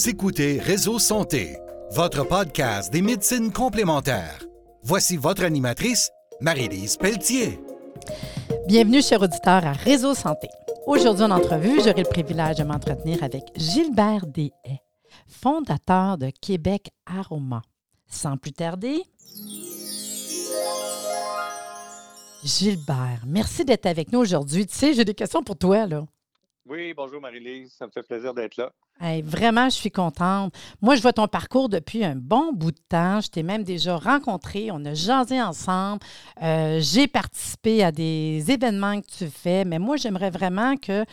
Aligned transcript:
Vous 0.00 0.08
écoutez 0.08 0.58
Réseau 0.58 0.98
Santé, 0.98 1.58
votre 1.90 2.26
podcast 2.26 2.90
des 2.90 3.02
médecines 3.02 3.52
complémentaires. 3.52 4.42
Voici 4.82 5.18
votre 5.18 5.44
animatrice, 5.44 6.10
Marie-Lise 6.40 6.96
Pelletier. 6.96 7.60
Bienvenue, 8.66 9.02
chers 9.02 9.20
auditeurs, 9.20 9.66
à 9.66 9.72
Réseau 9.72 10.14
Santé. 10.14 10.48
Aujourd'hui, 10.86 11.24
en 11.24 11.30
entrevue, 11.30 11.82
j'aurai 11.84 12.02
le 12.02 12.08
privilège 12.08 12.56
de 12.56 12.64
m'entretenir 12.64 13.22
avec 13.22 13.42
Gilbert 13.56 14.26
Deshaies, 14.26 14.80
fondateur 15.26 16.16
de 16.16 16.30
Québec 16.30 16.88
Aroma. 17.04 17.60
Sans 18.06 18.38
plus 18.38 18.52
tarder, 18.52 19.02
Gilbert, 22.42 23.24
merci 23.26 23.66
d'être 23.66 23.84
avec 23.84 24.12
nous 24.12 24.20
aujourd'hui. 24.20 24.66
Tu 24.66 24.74
sais, 24.74 24.94
j'ai 24.94 25.04
des 25.04 25.12
questions 25.12 25.42
pour 25.42 25.58
toi, 25.58 25.86
là. 25.86 26.06
Oui, 26.64 26.94
bonjour 26.94 27.20
Marie-Lise, 27.20 27.74
ça 27.78 27.86
me 27.86 27.90
fait 27.90 28.02
plaisir 28.02 28.32
d'être 28.32 28.56
là. 28.56 28.72
Vraiment, 29.24 29.64
je 29.68 29.74
suis 29.74 29.90
contente. 29.90 30.54
Moi, 30.80 30.94
je 30.94 31.02
vois 31.02 31.12
ton 31.12 31.26
parcours 31.26 31.68
depuis 31.68 32.04
un 32.04 32.14
bon 32.14 32.52
bout 32.52 32.72
de 32.72 32.80
temps. 32.88 33.20
Je 33.20 33.28
t'ai 33.28 33.42
même 33.42 33.64
déjà 33.64 33.96
rencontré. 33.96 34.70
On 34.70 34.84
a 34.84 34.94
jasé 34.94 35.40
ensemble. 35.40 36.00
Euh, 36.42 36.78
j'ai 36.80 37.06
participé 37.06 37.82
à 37.82 37.92
des 37.92 38.44
événements 38.50 39.00
que 39.00 39.06
tu 39.06 39.26
fais, 39.28 39.64
mais 39.64 39.78
moi, 39.78 39.96
j'aimerais 39.96 40.30
vraiment 40.30 40.76
que 40.76 41.04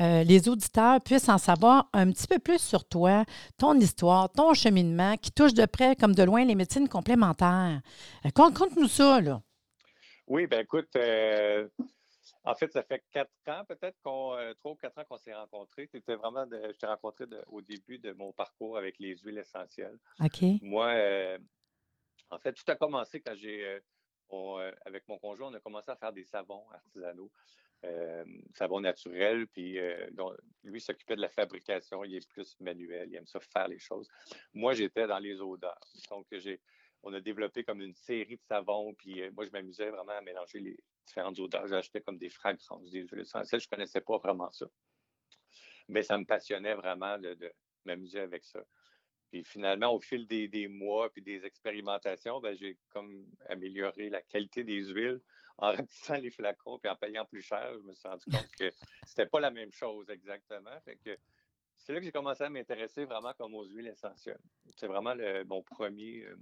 euh, 0.00 0.24
les 0.24 0.48
auditeurs 0.48 1.00
puissent 1.00 1.28
en 1.28 1.38
savoir 1.38 1.88
un 1.92 2.10
petit 2.10 2.26
peu 2.26 2.38
plus 2.38 2.60
sur 2.60 2.84
toi, 2.84 3.24
ton 3.58 3.78
histoire, 3.78 4.30
ton 4.30 4.54
cheminement 4.54 5.16
qui 5.16 5.30
touche 5.30 5.54
de 5.54 5.66
près 5.66 5.96
comme 5.96 6.14
de 6.14 6.22
loin 6.22 6.44
les 6.44 6.54
médecines 6.54 6.88
complémentaires. 6.88 7.80
Euh, 8.26 8.30
Conte-nous 8.34 8.88
ça, 8.88 9.20
là. 9.20 9.40
Oui, 10.26 10.46
ben 10.46 10.60
écoute, 10.60 10.88
en 12.44 12.54
fait, 12.54 12.70
ça 12.72 12.82
fait 12.82 13.02
quatre 13.10 13.32
ans, 13.46 13.64
peut-être 13.64 13.98
qu'on, 14.02 14.34
euh, 14.36 14.52
trois 14.54 14.72
ou 14.72 14.76
quatre 14.76 14.98
ans 14.98 15.04
qu'on 15.04 15.18
s'est 15.18 15.34
rencontrés. 15.34 15.86
C'était 15.86 16.14
vraiment, 16.14 16.46
je 16.50 16.76
t'ai 16.76 16.86
rencontré 16.86 17.24
au 17.48 17.62
début 17.62 17.98
de 17.98 18.12
mon 18.12 18.32
parcours 18.32 18.76
avec 18.76 18.98
les 18.98 19.16
huiles 19.16 19.38
essentielles. 19.38 19.98
OK. 20.20 20.42
Moi, 20.60 20.88
euh, 20.88 21.38
en 22.30 22.38
fait, 22.38 22.52
tout 22.52 22.70
a 22.70 22.76
commencé 22.76 23.20
quand 23.20 23.34
j'ai, 23.34 23.80
euh, 24.32 24.72
avec 24.84 25.08
mon 25.08 25.18
conjoint, 25.18 25.48
on 25.50 25.54
a 25.54 25.60
commencé 25.60 25.90
à 25.90 25.96
faire 25.96 26.12
des 26.12 26.24
savons 26.24 26.64
artisanaux, 26.70 27.30
savons 28.54 28.80
naturels. 28.80 29.46
Puis 29.46 29.78
lui 30.64 30.80
s'occupait 30.80 31.16
de 31.16 31.22
la 31.22 31.30
fabrication, 31.30 32.04
il 32.04 32.16
est 32.16 32.28
plus 32.28 32.56
manuel, 32.60 33.08
il 33.10 33.16
aime 33.16 33.26
ça 33.26 33.40
faire 33.40 33.68
les 33.68 33.78
choses. 33.78 34.08
Moi, 34.52 34.74
j'étais 34.74 35.06
dans 35.06 35.18
les 35.18 35.40
odeurs. 35.40 35.80
Donc, 36.10 36.26
j'ai, 36.32 36.60
on 37.04 37.12
a 37.12 37.20
développé 37.20 37.64
comme 37.64 37.80
une 37.80 37.94
série 37.94 38.36
de 38.36 38.42
savons. 38.42 38.94
Puis 38.94 39.22
moi, 39.30 39.44
je 39.44 39.50
m'amusais 39.50 39.90
vraiment 39.90 40.12
à 40.12 40.20
mélanger 40.20 40.58
les 40.60 40.76
différentes 41.06 41.38
odeurs. 41.38 41.66
J'achetais 41.66 42.00
comme 42.00 42.18
des 42.18 42.30
fragrances, 42.30 42.90
des 42.90 43.02
huiles 43.02 43.20
essentielles. 43.20 43.60
Je 43.60 43.66
ne 43.66 43.76
connaissais 43.76 44.00
pas 44.00 44.18
vraiment 44.18 44.50
ça. 44.50 44.66
Mais 45.88 46.02
ça 46.02 46.16
me 46.18 46.24
passionnait 46.24 46.74
vraiment 46.74 47.18
de, 47.18 47.36
m'amuser 47.84 48.20
avec 48.20 48.44
ça. 48.44 48.64
Puis 49.30 49.44
finalement, 49.44 49.92
au 49.92 50.00
fil 50.00 50.26
des, 50.26 50.68
mois 50.68 51.10
puis 51.10 51.22
des 51.22 51.44
expérimentations, 51.44 52.40
ben, 52.40 52.56
j'ai 52.56 52.78
comme 52.88 53.26
amélioré 53.48 54.08
la 54.08 54.22
qualité 54.22 54.64
des 54.64 54.86
huiles 54.86 55.20
en 55.58 55.72
ratissant 55.72 56.16
les 56.16 56.30
flacons 56.30 56.78
puis 56.78 56.90
en 56.90 56.96
payant 56.96 57.26
plus 57.26 57.42
cher. 57.42 57.74
Je 57.74 57.86
me 57.86 57.94
suis 57.94 58.08
rendu 58.08 58.24
compte 58.30 58.50
que 58.58 58.70
c'était 59.06 59.26
pas 59.26 59.40
la 59.40 59.50
même 59.50 59.72
chose 59.72 60.08
exactement. 60.08 60.78
que 61.04 61.18
c'est 61.76 61.92
là 61.92 61.98
que 61.98 62.04
j'ai 62.06 62.12
commencé 62.12 62.42
à 62.44 62.48
m'intéresser 62.48 63.04
vraiment 63.04 63.34
comme 63.34 63.54
aux 63.54 63.66
huiles 63.66 63.88
essentielles. 63.88 64.40
C'est 64.76 64.86
vraiment 64.86 65.14
mon 65.46 65.62
premier, 65.62 66.24
euh, 66.24 66.36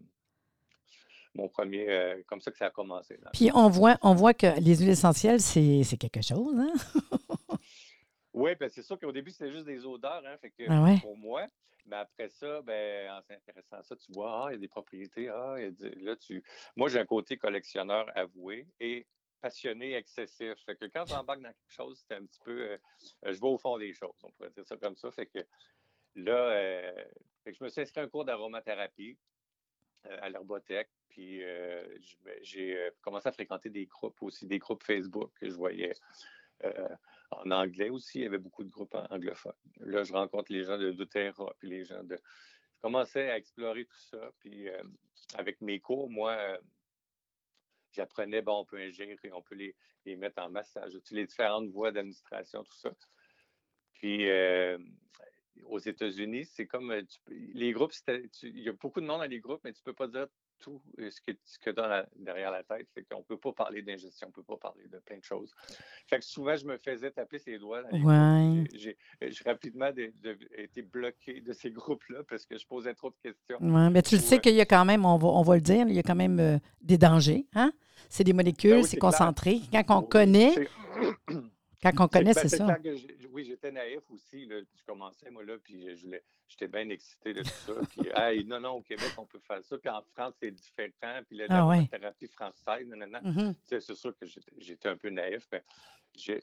mon 1.35 1.49
premier, 1.49 1.89
euh, 1.89 2.23
comme 2.27 2.41
ça 2.41 2.51
que 2.51 2.59
ça 2.59 2.67
a 2.67 2.71
commencé. 2.71 3.19
Puis 3.33 3.51
on 3.55 3.69
voit, 3.69 3.97
on 4.03 4.15
voit 4.15 4.35
que 4.35 4.59
les 4.61 4.77
huiles 4.77 4.91
essentielles, 4.91 5.41
c'est 5.41 5.97
quelque 5.99 6.23
chose, 6.23 6.55
hein? 6.59 6.73
oui, 8.35 8.55
ben 8.59 8.69
c'est 8.69 8.83
sûr 8.83 8.99
qu'au 8.99 9.13
début, 9.13 9.31
c'était 9.31 9.51
juste 9.51 9.67
des 9.67 9.85
odeurs, 9.87 10.23
hein, 10.27 10.37
fait 10.39 10.51
que 10.51 10.65
ah 10.69 10.99
pour 11.01 11.17
moi. 11.17 11.47
Mais 11.87 11.97
après 11.97 12.29
ça, 12.29 12.63
ben, 12.63 13.11
en 13.11 13.21
s'intéressant 13.23 13.77
à 13.77 13.83
ça, 13.83 13.97
tu 13.97 14.13
vois, 14.13 14.47
ah, 14.47 14.51
il 14.51 14.53
y 14.53 14.57
a 14.57 14.59
des 14.59 14.69
propriétés, 14.69 15.29
ah, 15.29 15.57
là, 16.01 16.17
tu. 16.17 16.43
Moi, 16.77 16.89
j'ai 16.89 17.01
un 17.01 17.07
côté 17.07 17.37
collectionneur 17.37 18.07
avoué 18.15 18.69
et 18.79 19.07
passionné 19.41 19.95
excessif. 19.95 20.55
Fait 20.65 20.77
que 20.77 20.85
quand 20.87 21.05
j'embarque 21.07 21.41
dans 21.41 21.49
quelque 21.49 21.73
chose, 21.73 22.03
c'est 22.07 22.15
un 22.15 22.25
petit 22.25 22.41
peu. 22.45 22.71
Euh, 22.71 22.79
je 23.25 23.33
vais 23.33 23.47
au 23.47 23.59
fond 23.59 23.77
des 23.79 23.93
choses, 23.93 24.15
on 24.23 24.31
pourrait 24.31 24.51
dire 24.51 24.65
ça 24.65 24.77
comme 24.77 24.97
ça. 24.97 25.11
Fait 25.11 25.27
que 25.27 25.41
là, 26.15 26.51
euh, 26.51 27.05
je 27.47 27.65
me 27.65 27.69
suis 27.69 27.81
inscrit 27.81 28.01
à 28.01 28.05
un 28.05 28.09
cours 28.09 28.25
d'aromathérapie 28.25 29.19
à 30.05 30.29
l'herbothèque. 30.29 30.91
Puis 31.09 31.43
euh, 31.43 31.83
j'ai 32.41 32.77
euh, 32.77 32.91
commencé 33.03 33.29
à 33.29 33.33
fréquenter 33.33 33.69
des 33.69 33.87
groupes 33.87 34.23
aussi, 34.23 34.47
des 34.47 34.59
groupes 34.59 34.83
Facebook 34.83 35.31
que 35.39 35.49
je 35.49 35.55
voyais 35.55 35.93
euh, 36.65 36.89
en 37.31 37.51
anglais 37.51 37.91
aussi. 37.91 38.21
Il 38.21 38.23
y 38.23 38.27
avait 38.27 38.39
beaucoup 38.39 38.65
de 38.65 38.71
groupes 38.71 38.95
anglophones. 39.11 39.53
Là, 39.81 40.05
je 40.05 40.13
rencontre 40.13 40.51
les 40.51 40.65
gens 40.65 40.79
de 40.79 40.91
doTERRA, 40.91 41.55
puis 41.59 41.69
les 41.69 41.85
gens 41.85 42.03
de. 42.03 42.17
Je 42.17 42.81
commençais 42.81 43.31
à 43.31 43.37
explorer 43.37 43.85
tout 43.85 44.01
ça. 44.11 44.33
Puis 44.39 44.69
avec 45.35 45.61
mes 45.61 45.79
cours, 45.79 46.11
moi, 46.11 46.59
j'apprenais, 47.93 48.43
bon, 48.43 48.61
on 48.61 48.65
peut 48.65 48.79
ingérer, 48.79 49.17
on 49.33 49.43
peut 49.43 49.55
les, 49.55 49.77
les 50.05 50.17
mettre 50.17 50.43
en 50.43 50.51
massage, 50.51 50.99
les 51.13 51.27
différentes 51.27 51.69
voies 51.69 51.93
d'administration, 51.93 52.65
tout 52.65 52.75
ça. 52.75 52.91
Puis 53.93 54.27
États-Unis, 55.89 56.45
c'est 56.45 56.67
comme 56.67 56.95
les 57.29 57.73
groupes, 57.73 57.93
il 58.43 58.61
y 58.61 58.69
a 58.69 58.73
beaucoup 58.73 59.01
de 59.01 59.07
monde 59.07 59.21
dans 59.21 59.27
les 59.27 59.41
groupes, 59.41 59.61
mais 59.65 59.73
tu 59.73 59.81
ne 59.81 59.93
peux 59.93 59.95
pas 59.95 60.09
dire 60.09 60.27
tout 60.63 60.81
euh, 61.01 61.11
ce 61.11 61.21
que, 61.21 61.37
ce 61.45 61.59
que 61.59 61.71
tu 61.71 61.81
as 61.81 62.07
derrière 62.17 62.51
la 62.51 62.63
tête. 62.63 62.87
Fait 62.95 63.03
qu'on 63.03 63.19
ne 63.19 63.25
peut 63.25 63.37
pas 63.37 63.53
parler 63.53 63.83
d'ingestion, 63.83 64.29
on 64.29 64.31
ne 64.31 64.33
peut 64.33 64.43
pas 64.43 64.57
parler 64.57 64.85
de 64.91 64.99
plein 64.99 65.19
de 65.19 65.25
choses. 65.25 65.53
Fait 66.07 66.19
que 66.19 66.25
souvent, 66.25 66.57
je 66.57 66.65
me 66.65 66.79
faisais 66.79 67.11
taper 67.11 67.39
ses 67.39 67.59
doigts. 67.59 67.83
Ouais. 67.93 68.65
J'ai 68.73 68.97
rapidement 69.45 69.91
été 70.57 70.83
bloqué 70.83 71.41
de 71.41 71.53
ces 71.53 71.71
groupes-là 71.71 72.23
parce 72.29 72.47
que 72.47 72.57
je 72.57 72.67
posais 72.67 72.95
trop 72.95 73.11
de 73.11 73.17
questions. 73.23 73.59
Mais 73.61 74.03
tu 74.03 74.15
le 74.15 74.21
sais 74.21 74.39
qu'il 74.39 74.55
y 74.55 74.61
a 74.61 74.67
quand 74.67 74.85
même, 74.85 75.05
on 75.05 75.19
va, 75.19 75.29
on 75.29 75.43
va 75.43 75.57
le 75.57 75.61
dire, 75.61 75.87
il 75.89 75.95
y 75.95 75.99
a 75.99 76.03
quand 76.03 76.15
même 76.15 76.39
euh, 76.39 76.59
des 76.81 76.97
dangers. 76.97 77.47
Hein? 77.55 77.73
C'est 78.09 78.25
des 78.25 78.33
molécules, 78.33 78.71
ben 78.71 78.83
c'est 78.85 78.99
concentré. 78.99 79.61
Quand 79.73 79.99
on 79.99 80.03
connaît, 80.03 80.55
quand 81.83 82.05
on 82.05 82.09
connaît, 82.09 82.33
c'est 82.35 82.49
ça. 82.49 82.79
oui, 83.31 83.45
j'étais 83.45 83.73
naïf 83.73 84.03
aussi. 84.11 84.47
Là, 84.47 84.61
je 84.61 84.85
commençais, 84.85 85.31
moi, 85.31 85.45
là, 85.45 85.57
puis 85.63 85.87
j'étais 86.49 86.69
bien 86.69 86.89
excité 86.91 87.35
de 87.35 87.43
tout 87.43 87.49
ça. 87.49 87.73
Puis, 87.91 88.03
hey, 88.17 88.45
non, 88.45 88.61
non, 88.61 88.71
au 88.75 88.83
Québec, 88.83 89.11
on 89.19 89.27
peut 89.27 89.41
faire 89.41 89.65
ça. 89.65 89.77
Puis 89.79 89.91
en 89.91 90.03
France, 90.15 90.35
c'est 90.41 90.51
différent. 90.51 91.21
Puis 91.27 91.39
la 91.39 91.47
ah, 91.51 91.79
thérapie 91.91 92.29
française, 92.29 92.87
non, 92.87 92.97
non, 92.97 93.07
non. 93.09 93.31
Mm-hmm. 93.31 93.55
C'est 93.81 93.95
sûr 93.95 94.17
que 94.17 94.27
j'étais 94.59 94.89
un 94.89 94.97
peu 94.97 95.11
naïf. 95.11 95.49
Mais 95.51 95.63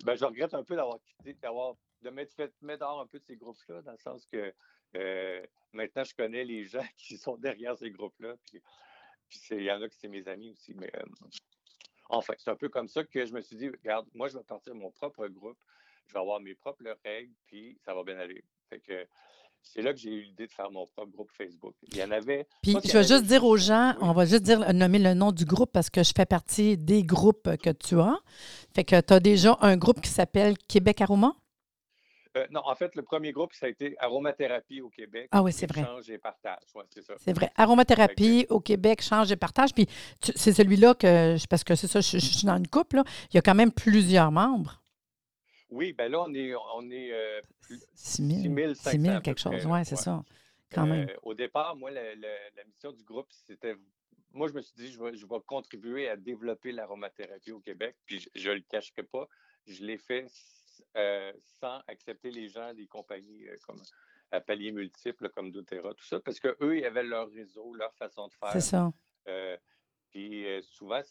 ben, 0.03 0.16
je 0.16 0.25
regrette 0.25 0.53
un 0.53 0.63
peu 0.63 0.75
d'avoir 0.75 1.00
quitté, 1.01 1.33
d'avoir 1.41 1.75
de 2.01 2.09
m'être 2.09 2.33
fait 2.33 2.51
mettre 2.61 2.79
dehors 2.79 3.01
un 3.01 3.07
peu 3.07 3.19
de 3.19 3.25
ces 3.25 3.35
groupes-là, 3.35 3.81
dans 3.81 3.91
le 3.91 3.97
sens 3.97 4.25
que 4.25 4.53
euh, 4.95 5.45
maintenant, 5.73 6.03
je 6.03 6.16
connais 6.16 6.44
les 6.44 6.66
gens 6.66 6.85
qui 6.97 7.17
sont 7.17 7.38
derrière 7.38 7.77
ces 7.77 7.91
groupes-là. 7.91 8.35
Puis, 8.45 8.61
puis 9.27 9.39
il 9.51 9.63
y 9.63 9.71
en 9.71 9.81
a 9.81 9.88
qui 9.88 9.97
c'est 10.00 10.07
mes 10.07 10.27
amis 10.27 10.51
aussi. 10.51 10.73
Mais 10.73 10.91
euh, 10.95 11.03
Enfin, 12.09 12.34
c'est 12.38 12.50
un 12.50 12.56
peu 12.56 12.70
comme 12.70 12.88
ça 12.88 13.03
que 13.03 13.25
je 13.25 13.34
me 13.34 13.42
suis 13.42 13.56
dit, 13.56 13.70
regarde, 13.70 14.08
moi, 14.14 14.28
je 14.28 14.38
vais 14.38 14.44
partir 14.44 14.74
de 14.74 14.80
mon 14.80 14.92
propre 14.92 15.28
groupe, 15.28 15.58
je 16.08 16.14
vais 16.14 16.20
avoir 16.20 16.40
mes 16.40 16.56
propres 16.56 16.84
règles, 17.06 17.34
puis 17.46 17.78
ça 17.86 17.94
va 17.94 18.03
bien 18.03 18.18
aller. 18.18 18.44
Fait 18.70 18.80
que 18.80 19.08
c'est 19.62 19.81
là 19.81 19.94
que 19.94 20.00
j'ai 20.00 20.12
eu 20.12 20.22
l'idée 20.24 20.48
de 20.48 20.52
faire 20.52 20.72
mon 20.72 20.86
propre 20.88 21.12
groupe 21.12 21.31
Facebook. 21.31 21.75
Il 21.84 21.98
y 21.98 22.03
en 22.03 22.12
avait. 22.12 22.48
Puis 22.64 22.78
je 22.84 22.94
vais 22.94 23.03
juste 23.03 23.25
dire 23.25 23.44
aux 23.44 23.58
gens, 23.58 23.96
on 24.02 24.14
va 24.14 24.25
juste 24.25 24.44
dire 24.44 24.74
nommer 24.74 25.00
le 25.00 25.14
nom 25.14 25.31
du 25.31 25.46
groupe 25.46 25.72
parce 25.72 25.90
que 25.90 26.03
je 26.03 26.12
fais 26.16 26.25
partie 26.25 26.78
des 26.78 27.03
groupes 27.03 27.56
que 27.58 27.69
tu 27.69 28.00
as. 28.00 28.18
Fait 28.74 28.84
que 28.84 29.00
tu 29.00 29.14
as 29.14 29.19
déjà 29.19 29.58
un 29.62 29.78
groupe 29.78 30.02
qui 30.02 30.09
s'appelle 30.09 30.58
Québec 30.68 31.02
Aroma? 31.02 31.36
Euh, 32.39 32.47
non, 32.51 32.61
en 32.66 32.75
fait, 32.75 32.95
le 32.95 33.01
premier 33.01 33.31
groupe, 33.31 33.53
ça 33.53 33.66
a 33.66 33.69
été 33.69 33.95
Aromathérapie 34.00 34.81
au 34.81 34.89
Québec. 34.89 35.29
Ah 35.31 35.44
oui, 35.44 35.51
c'est 35.51 35.67
vrai. 35.67 35.83
Change 35.83 36.09
et 36.09 36.17
partage. 36.17 36.59
c'est 36.89 37.01
ça. 37.01 37.13
C'est 37.17 37.33
vrai. 37.33 37.51
Aromathérapie 37.55 38.45
au 38.50 38.59
Québec, 38.59 39.01
change 39.01 39.31
et 39.31 39.35
partage. 39.35 39.73
Puis 39.73 39.88
c'est 40.19 40.53
celui-là 40.53 40.94
que, 40.95 41.35
parce 41.47 41.63
que 41.63 41.75
c'est 41.75 41.88
ça, 41.88 42.01
je, 42.01 42.17
suis 42.17 42.45
dans 42.45 42.57
une 42.57 42.67
couple, 42.67 42.97
là, 42.97 43.03
il 43.31 43.36
y 43.36 43.38
a 43.38 43.41
quand 43.41 43.56
même 43.56 43.71
plusieurs 43.71 44.31
membres. 44.31 44.81
Oui, 45.69 45.94
bien 45.94 46.09
là, 46.09 46.24
on 46.27 46.33
est, 46.33 46.53
on 46.75 46.89
est 46.89 47.12
euh, 47.12 47.41
6 47.94 48.50
000, 48.50 48.74
6 48.74 49.00
000 49.00 49.21
quelque 49.21 49.39
chose, 49.39 49.65
oui, 49.65 49.80
c'est 49.85 49.95
ça. 49.95 50.24
Quand 50.71 50.85
même. 50.85 51.07
Euh, 51.09 51.13
au 51.24 51.33
départ, 51.33 51.75
moi, 51.75 51.92
la, 51.92 52.01
mission 52.65 52.92
du 52.92 53.03
groupe, 53.03 53.27
c'était 53.30 53.75
moi, 54.31 54.47
je 54.47 54.53
me 54.53 54.62
suis 54.62 54.75
dit, 54.75 54.92
je 54.92 55.03
vais, 55.03 55.15
je 55.15 55.25
vais 55.25 55.39
contribuer 55.45 56.07
à 56.07 56.15
développer 56.15 56.71
l'aromathérapie 56.71 57.51
au 57.51 57.59
Québec, 57.59 57.95
puis 58.06 58.27
je 58.35 58.50
ne 58.50 58.56
le 58.56 58.62
cacherai 58.62 59.03
pas. 59.03 59.27
Je 59.65 59.83
l'ai 59.83 59.97
fait 59.97 60.27
euh, 60.97 61.31
sans 61.59 61.81
accepter 61.88 62.31
les 62.31 62.50
gens 62.50 62.74
des 62.74 62.88
compagnies 62.88 63.47
euh, 63.47 63.56
comme 63.65 63.81
à 64.31 64.41
paliers 64.41 64.71
multiples 64.71 65.30
comme 65.30 65.51
doTERRA, 65.51 65.94
tout 65.95 66.06
ça, 66.06 66.19
parce 66.19 66.39
qu'eux, 66.39 66.77
ils 66.77 66.86
avaient 66.86 67.03
leur 67.03 67.30
réseau, 67.31 67.74
leur 67.74 67.94
façon 67.95 68.27
de 68.27 68.33
faire. 68.33 68.51
C'est 68.51 68.62
ça. 68.62 68.91
Euh, 69.27 69.57
puis 70.12 70.45
souvent, 70.62 71.01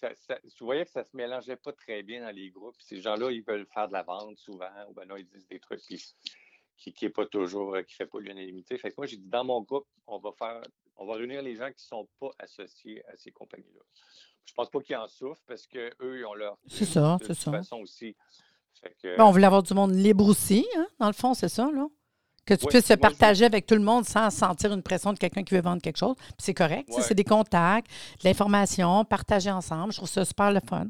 tu 0.00 0.64
voyais 0.64 0.84
que 0.84 0.90
ça 0.90 1.02
se 1.02 1.16
mélangeait 1.16 1.56
pas 1.56 1.72
très 1.72 2.04
bien 2.04 2.22
dans 2.22 2.34
les 2.34 2.50
groupes. 2.50 2.76
Ces 2.80 3.00
gens-là, 3.00 3.32
ils 3.32 3.42
veulent 3.42 3.66
faire 3.66 3.88
de 3.88 3.92
la 3.92 4.04
vente 4.04 4.38
souvent, 4.38 4.70
ou 4.88 4.94
ben 4.94 5.06
non, 5.06 5.16
ils 5.16 5.26
disent 5.26 5.46
des 5.48 5.58
trucs 5.58 5.80
qui 5.80 6.00
qui, 6.90 7.04
est 7.04 7.10
pas 7.10 7.26
toujours, 7.26 7.76
qui 7.86 7.94
fait 7.94 8.06
pas 8.06 8.18
l'unanimité. 8.18 8.76
Fait 8.76 8.90
que 8.90 8.94
moi, 8.98 9.06
j'ai 9.06 9.16
dit, 9.16 9.28
dans 9.28 9.44
mon 9.44 9.60
groupe, 9.62 9.86
on 10.06 10.18
va 10.18 10.32
faire, 10.32 10.60
on 10.96 11.06
va 11.06 11.14
réunir 11.14 11.42
les 11.42 11.54
gens 11.54 11.70
qui 11.70 11.84
sont 11.84 12.08
pas 12.18 12.30
associés 12.38 13.04
à 13.06 13.16
ces 13.16 13.30
compagnies-là. 13.30 13.82
Je 14.44 14.54
pense 14.54 14.70
pas 14.70 14.80
qu'ils 14.80 14.96
en 14.96 15.06
souffrent 15.06 15.42
parce 15.46 15.66
qu'eux, 15.66 16.18
ils 16.18 16.24
ont 16.24 16.34
leur. 16.34 16.58
C'est 16.66 16.84
ça, 16.84 17.16
c'est 17.24 17.34
ça. 17.34 17.52
façon 17.52 17.78
aussi. 17.78 18.16
Ben, 19.16 19.24
on 19.24 19.30
voulait 19.30 19.46
avoir 19.46 19.62
du 19.62 19.74
monde 19.74 19.94
libre 19.94 20.26
aussi, 20.26 20.66
hein, 20.76 20.86
dans 20.98 21.06
le 21.06 21.12
fond, 21.12 21.34
c'est 21.34 21.48
ça, 21.48 21.70
là? 21.72 21.86
Que 22.44 22.54
tu 22.54 22.64
Ouais, 22.64 22.70
puisses 22.70 22.86
se 22.86 22.94
partager 22.94 23.44
avec 23.44 23.66
tout 23.66 23.76
le 23.76 23.82
monde 23.82 24.04
sans 24.04 24.28
sentir 24.30 24.72
une 24.72 24.82
pression 24.82 25.12
de 25.12 25.18
quelqu'un 25.18 25.44
qui 25.44 25.54
veut 25.54 25.60
vendre 25.60 25.80
quelque 25.80 25.98
chose. 25.98 26.16
C'est 26.38 26.54
correct. 26.54 26.88
Ouais. 26.88 27.00
C'est 27.02 27.14
des 27.14 27.22
contacts, 27.22 27.88
de 27.88 28.24
l'information, 28.28 29.04
partager 29.04 29.50
ensemble. 29.50 29.92
Je 29.92 29.98
trouve 29.98 30.08
ça 30.08 30.24
super 30.24 30.50
le 30.52 30.58
fun. 30.60 30.88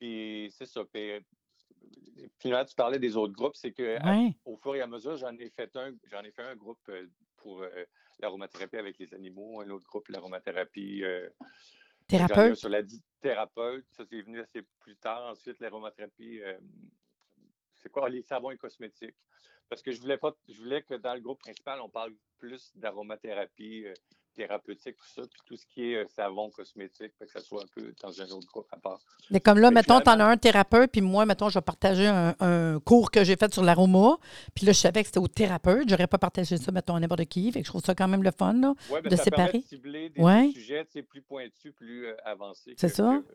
Puis 0.00 0.50
c'est 0.56 0.64
ça. 0.64 0.82
Puis, 0.90 1.10
finalement, 2.38 2.64
tu 2.64 2.74
parlais 2.74 2.98
des 2.98 3.16
autres 3.18 3.34
groupes, 3.34 3.54
c'est 3.56 3.72
que 3.72 3.96
à- 4.00 4.30
au 4.46 4.56
fur 4.56 4.74
et 4.76 4.80
à 4.80 4.86
mesure, 4.86 5.16
j'en 5.18 5.36
ai 5.36 5.50
fait 5.50 5.74
un, 5.76 5.92
j'en 6.10 6.22
ai 6.22 6.30
fait 6.30 6.42
un 6.44 6.56
groupe 6.56 6.78
euh, 6.88 7.06
pour 7.36 7.60
euh, 7.62 7.68
l'aromathérapie 8.20 8.76
avec 8.76 8.98
les 8.98 9.12
animaux, 9.12 9.60
un 9.60 9.68
autre 9.68 9.84
groupe, 9.84 10.08
l'aromathérapie 10.08 11.04
euh, 11.04 11.28
Thérapeute? 12.06 12.54
sur 12.56 12.70
la 12.70 12.80
thérapeute. 13.20 13.84
Ça, 13.90 14.04
c'est 14.08 14.22
venu 14.22 14.40
assez 14.40 14.62
plus 14.80 14.96
tard. 14.96 15.32
Ensuite, 15.32 15.60
l'aromathérapie, 15.60 16.40
c'est 17.78 17.90
quoi? 17.90 18.08
Les 18.08 18.22
savons 18.22 18.50
et 18.50 18.56
cosmétiques? 18.56 19.14
Parce 19.68 19.82
que 19.82 19.92
je 19.92 20.00
voulais 20.00 20.16
pas, 20.16 20.34
je 20.48 20.58
voulais 20.58 20.82
que 20.82 20.94
dans 20.94 21.14
le 21.14 21.20
groupe 21.20 21.40
principal, 21.40 21.80
on 21.82 21.88
parle 21.90 22.12
plus 22.38 22.72
d'aromathérapie 22.74 23.84
euh, 23.86 23.92
thérapeutique, 24.34 24.96
tout 24.96 25.06
ça, 25.14 25.22
puis 25.30 25.40
tout 25.44 25.56
ce 25.56 25.66
qui 25.66 25.92
est 25.92 25.96
euh, 25.96 26.06
savon 26.08 26.48
cosmétique, 26.50 27.12
que 27.18 27.26
ça 27.26 27.40
soit 27.40 27.62
un 27.64 27.66
peu 27.74 27.92
dans 28.00 28.20
un 28.22 28.26
autre 28.30 28.46
groupe 28.46 28.68
à 28.72 28.78
part. 28.78 28.98
Mais 29.30 29.40
comme 29.40 29.58
là, 29.58 29.70
mettons, 29.70 30.00
tu 30.00 30.08
en 30.08 30.20
as 30.20 30.24
un 30.24 30.36
thérapeute, 30.38 30.90
puis 30.92 31.00
moi, 31.02 31.26
mettons, 31.26 31.48
je 31.50 31.58
vais 31.58 31.62
partager 31.62 32.06
un, 32.06 32.34
un 32.40 32.80
cours 32.80 33.10
que 33.10 33.24
j'ai 33.24 33.36
fait 33.36 33.52
sur 33.52 33.62
l'aroma. 33.62 34.16
Puis 34.54 34.64
là, 34.64 34.72
je 34.72 34.78
savais 34.78 35.02
que 35.02 35.08
c'était 35.08 35.18
au 35.18 35.28
thérapeute. 35.28 35.88
J'aurais 35.88 36.06
pas 36.06 36.18
partagé 36.18 36.56
ça, 36.56 36.72
mettons, 36.72 36.94
à 36.94 37.00
n'importe 37.00 37.26
qui. 37.26 37.50
Fait 37.52 37.60
que 37.60 37.66
je 37.66 37.70
trouve 37.70 37.82
ça 37.84 37.94
quand 37.94 38.08
même 38.08 38.22
le 38.22 38.30
fun, 38.30 38.54
là. 38.54 38.74
Ouais, 38.90 39.02
ben, 39.02 39.10
de 39.10 39.16
ça 39.16 39.24
permet 39.24 39.46
séparer. 39.46 39.58
de 39.58 39.64
cibler 39.64 40.08
des, 40.10 40.22
Ouais. 40.22 40.46
des 40.46 40.52
sujets 40.54 40.84
plus 41.06 41.20
pointus, 41.22 41.72
plus 41.74 42.06
euh, 42.06 42.16
avancés. 42.24 42.74
C'est 42.78 42.88
ça. 42.88 43.20
que- 43.28 43.34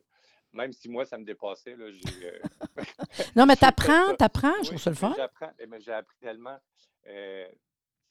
même 0.53 0.71
si 0.73 0.89
moi, 0.89 1.05
ça 1.05 1.17
me 1.17 1.25
dépassait, 1.25 1.75
là, 1.75 1.85
euh, 1.85 2.39
Non, 3.35 3.45
mais 3.45 3.55
t'apprends, 3.55 4.15
t'apprends. 4.15 4.61
Je 4.63 4.67
trouve 4.69 4.79
ça 4.81 4.89
le 4.89 4.95
fun. 4.95 5.13
J'apprends, 5.15 5.51
eh 5.59 5.65
ben, 5.65 5.79
j'ai 5.81 5.91
appris 5.93 6.17
tellement. 6.19 6.59
Euh, 7.07 7.47
tu 7.49 7.55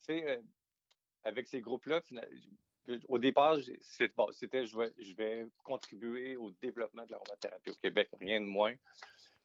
sais, 0.01 0.29
euh, 0.31 0.41
avec 1.25 1.47
ces 1.47 1.61
groupes-là, 1.61 2.01
au 3.09 3.19
départ, 3.19 3.57
c'est- 3.81 4.15
bon, 4.17 4.27
c'était 4.33 4.67
je 4.67 4.77
vais, 4.77 4.93
je 4.99 5.15
vais 5.15 5.47
contribuer 5.63 6.37
au 6.37 6.51
développement 6.61 7.05
de 7.07 7.13
l'aromathérapie 7.13 7.71
au 7.71 7.75
Québec, 7.77 8.09
rien 8.21 8.41
de 8.41 8.47
moins. 8.47 8.75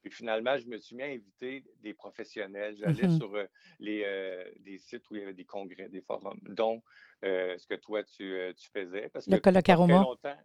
Puis 0.02 0.12
finalement, 0.12 0.58
je 0.58 0.66
me 0.68 0.78
suis 0.78 0.96
mis 0.96 1.04
à 1.04 1.08
inviter 1.08 1.64
des 1.82 1.94
professionnels. 1.94 2.78
J'allais 2.78 3.08
Mhm. 3.08 3.18
sur 3.18 3.36
euh, 3.36 3.46
les, 3.80 4.04
euh, 4.06 4.50
des 4.60 4.78
sites 4.78 5.10
où 5.10 5.16
il 5.16 5.20
y 5.22 5.24
avait 5.24 5.34
des 5.34 5.44
congrès, 5.46 5.90
des 5.90 6.02
forums, 6.02 6.40
dont 6.44 6.82
euh, 7.24 7.58
ce 7.58 7.68
que 7.68 7.74
toi, 7.76 8.04
tu, 8.04 8.36
tu 8.56 8.70
faisais. 8.70 9.10
Parce 9.10 9.28
Le 9.28 9.38
que 9.38 9.42
colloque 9.42 9.70
aroma. 9.70 10.02
longtemps, 10.02 10.38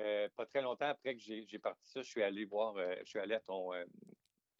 euh, 0.00 0.28
pas 0.36 0.46
très 0.46 0.62
longtemps 0.62 0.88
après 0.88 1.14
que 1.14 1.20
j'ai 1.20 1.58
parti 1.58 1.88
ça, 1.90 2.02
je 2.02 2.08
suis 2.08 2.22
allé 2.22 2.44
voir, 2.44 2.76
euh, 2.76 2.94
je 3.04 3.10
suis 3.10 3.18
allé 3.18 3.34
à 3.34 3.40
ton, 3.40 3.72
euh, 3.74 3.84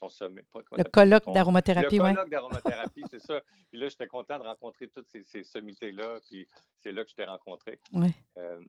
ton 0.00 0.08
sommet. 0.08 0.42
pas- 0.52 0.60
Le 0.76 0.84
colloque 0.84 1.24
d'aromathérapie, 1.32 1.96
le 1.98 2.02
oui. 2.04 2.14
colloque 2.14 2.30
d'aromathérapie, 2.30 3.02
c'est 3.10 3.20
ça. 3.20 3.40
Puis 3.70 3.78
là, 3.80 3.88
j'étais 3.88 4.06
content 4.06 4.38
de 4.38 4.44
rencontrer 4.44 4.88
tous 4.88 5.04
ces, 5.10 5.24
ces 5.24 5.42
sommités-là. 5.44 6.20
Puis 6.28 6.48
c'est 6.78 6.92
là 6.92 7.04
que 7.04 7.10
je 7.10 7.14
t'ai 7.16 7.24
rencontré. 7.24 7.78
Euh, 8.38 8.60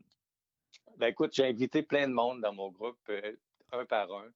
ben 0.98 1.08
écoute, 1.08 1.34
j'ai 1.34 1.46
invité 1.46 1.84
plein 1.84 2.08
de 2.08 2.14
monde 2.14 2.42
dans 2.42 2.54
mon 2.54 2.70
groupe, 2.70 3.00
un 3.72 3.86
par 3.86 4.12
un. 4.14 4.30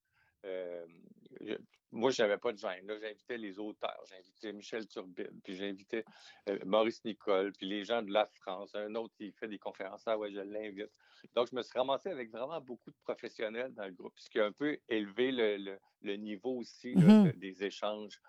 Je- 1.41 1.55
moi, 1.91 2.11
je 2.11 2.21
n'avais 2.21 2.37
pas 2.37 2.51
de 2.51 2.57
gêne. 2.57 2.85
là. 2.87 2.97
J'invitais 2.99 3.37
les 3.37 3.57
auteurs, 3.57 4.03
j'invitais 4.09 4.51
Michel 4.51 4.85
Turbide, 4.87 5.31
puis 5.43 5.55
j'invitais 5.55 6.03
euh, 6.49 6.59
Maurice 6.65 7.03
Nicole, 7.05 7.53
puis 7.53 7.67
les 7.67 7.85
gens 7.85 8.01
de 8.01 8.11
la 8.11 8.25
France. 8.25 8.75
Un 8.75 8.93
autre 8.95 9.13
qui 9.15 9.31
fait 9.31 9.47
des 9.47 9.59
conférences, 9.59 10.03
ah 10.07 10.17
ouais, 10.17 10.31
je 10.31 10.39
l'invite. 10.41 10.91
Donc, 11.35 11.47
je 11.49 11.55
me 11.55 11.61
suis 11.61 11.77
ramassé 11.77 12.09
avec 12.09 12.31
vraiment 12.31 12.59
beaucoup 12.59 12.91
de 12.91 12.97
professionnels 13.03 13.73
dans 13.73 13.85
le 13.85 13.93
groupe, 13.93 14.13
ce 14.17 14.29
qui 14.29 14.39
a 14.39 14.45
un 14.45 14.51
peu 14.51 14.77
élevé 14.89 15.31
le, 15.31 15.57
le- 15.57 15.79
le 16.01 16.15
niveau 16.17 16.57
aussi 16.57 16.93
là, 16.95 17.01
Mhm. 17.01 17.31
de- 17.31 17.37
des 17.37 17.63
échanges. 17.63 18.19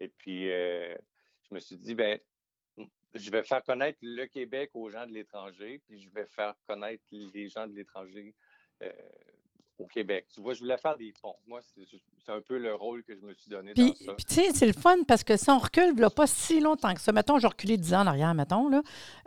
Et 0.00 0.08
puis, 0.08 0.50
euh, 0.50 0.94
je 1.48 1.54
me 1.54 1.60
suis 1.60 1.76
dit, 1.78 1.94
ben, 1.94 2.20
je 3.14 3.30
vais 3.30 3.42
faire 3.44 3.62
connaître 3.62 3.98
le 4.02 4.26
Québec 4.26 4.70
aux 4.74 4.90
gens 4.90 5.06
de 5.06 5.12
l'étranger, 5.12 5.80
puis 5.86 6.00
je 6.00 6.10
vais 6.10 6.26
faire 6.26 6.54
connaître 6.66 7.02
les 7.10 7.48
gens 7.48 7.66
de 7.66 7.74
l'étranger 7.74 8.34
euh, 8.82 8.92
au 9.78 9.86
Québec. 9.86 10.26
Tu 10.34 10.40
vois, 10.40 10.54
je 10.54 10.60
voulais 10.60 10.78
faire 10.78 10.96
des 10.96 11.12
ponts. 11.20 11.36
Moi, 11.46 11.60
c'est 11.62 12.32
un 12.32 12.40
peu 12.40 12.58
le 12.58 12.74
rôle 12.74 13.02
que 13.02 13.14
je 13.14 13.24
me 13.24 13.34
suis 13.34 13.50
donné 13.50 13.72
Puis, 13.74 13.94
tu 13.94 14.34
sais, 14.34 14.48
c'est 14.54 14.66
le 14.66 14.72
fun 14.72 14.96
parce 15.06 15.22
que 15.22 15.36
si 15.36 15.50
on 15.50 15.58
recule, 15.58 15.94
là, 15.96 16.10
pas 16.10 16.26
si 16.26 16.60
longtemps 16.60 16.94
que 16.94 17.00
ça, 17.00 17.12
mettons, 17.12 17.38
je 17.38 17.46
reculer 17.46 17.76
10 17.76 17.94
ans 17.94 18.00
en 18.00 18.06
arrière, 18.06 18.34
mettons, 18.34 18.68
là, 18.68 18.82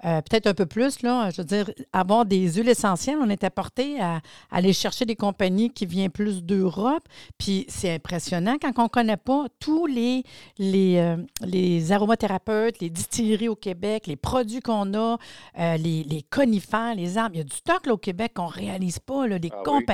euh, 0.06 0.22
peut-être 0.22 0.48
un 0.48 0.54
peu 0.54 0.66
plus, 0.66 1.02
là, 1.02 1.30
je 1.30 1.42
veux 1.42 1.48
dire, 1.48 1.70
avoir 1.94 2.26
des 2.26 2.54
huiles 2.54 2.70
essentielles, 2.70 3.18
on 3.22 3.30
était 3.30 3.50
porté 3.50 4.00
à, 4.02 4.16
à 4.16 4.22
aller 4.52 4.74
chercher 4.74 5.06
des 5.06 5.16
compagnies 5.16 5.72
qui 5.72 5.86
viennent 5.86 6.12
plus 6.12 6.44
d'Europe, 6.44 7.04
puis 7.38 7.66
c'est 7.70 7.94
impressionnant 7.94 8.58
quand 8.62 8.72
on 8.78 8.84
ne 8.84 8.88
connaît 8.88 9.18
pas 9.18 9.46
tous 9.60 9.86
les, 9.86 10.24
les, 10.58 10.98
euh, 10.98 11.18
les 11.42 11.92
aromathérapeutes, 11.92 12.80
les 12.80 12.90
distilleries 12.90 13.50
au 13.50 13.56
Québec, 13.56 14.08
les 14.08 14.16
produits 14.16 14.62
qu'on 14.62 14.94
a, 14.94 15.18
euh, 15.60 15.78
les, 15.78 16.04
les 16.04 16.24
conifères, 16.24 16.96
les 16.96 17.18
arbres. 17.18 17.36
Il 17.36 17.40
y 17.40 17.42
a 17.42 17.46
du 17.46 17.56
stock 17.56 17.86
là, 17.86 17.94
au 17.94 17.98
Québec 17.98 18.34
qu'on 18.36 18.48
ne 18.48 18.54
réalise 18.54 19.00
pas, 19.00 19.28
là, 19.28 19.40
des 19.40 19.52
Ah 19.52 19.64
oui. 19.68 19.86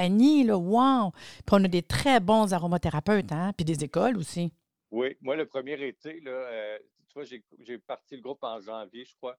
Là, 0.46 0.58
wow! 0.58 1.12
Puis 1.12 1.54
on 1.54 1.64
a 1.64 1.68
des 1.68 1.84
très 1.84 2.20
bons 2.20 2.54
aromathérapeutes, 2.54 3.32
hein? 3.32 3.52
Puis 3.58 3.66
des 3.66 3.84
écoles 3.84 4.18
aussi. 4.18 4.52
Oui, 4.92 5.18
moi, 5.22 5.36
le 5.36 5.46
premier 5.46 5.82
été, 5.86 6.20
là, 6.22 6.32
euh, 6.32 6.78
tu 7.08 7.14
vois, 7.16 7.24
j'ai 7.24 7.78
parti 7.80 8.16
le 8.16 8.22
groupe 8.22 8.44
en 8.44 8.60
janvier, 8.62 9.04
je 9.06 9.16
crois. 9.16 9.36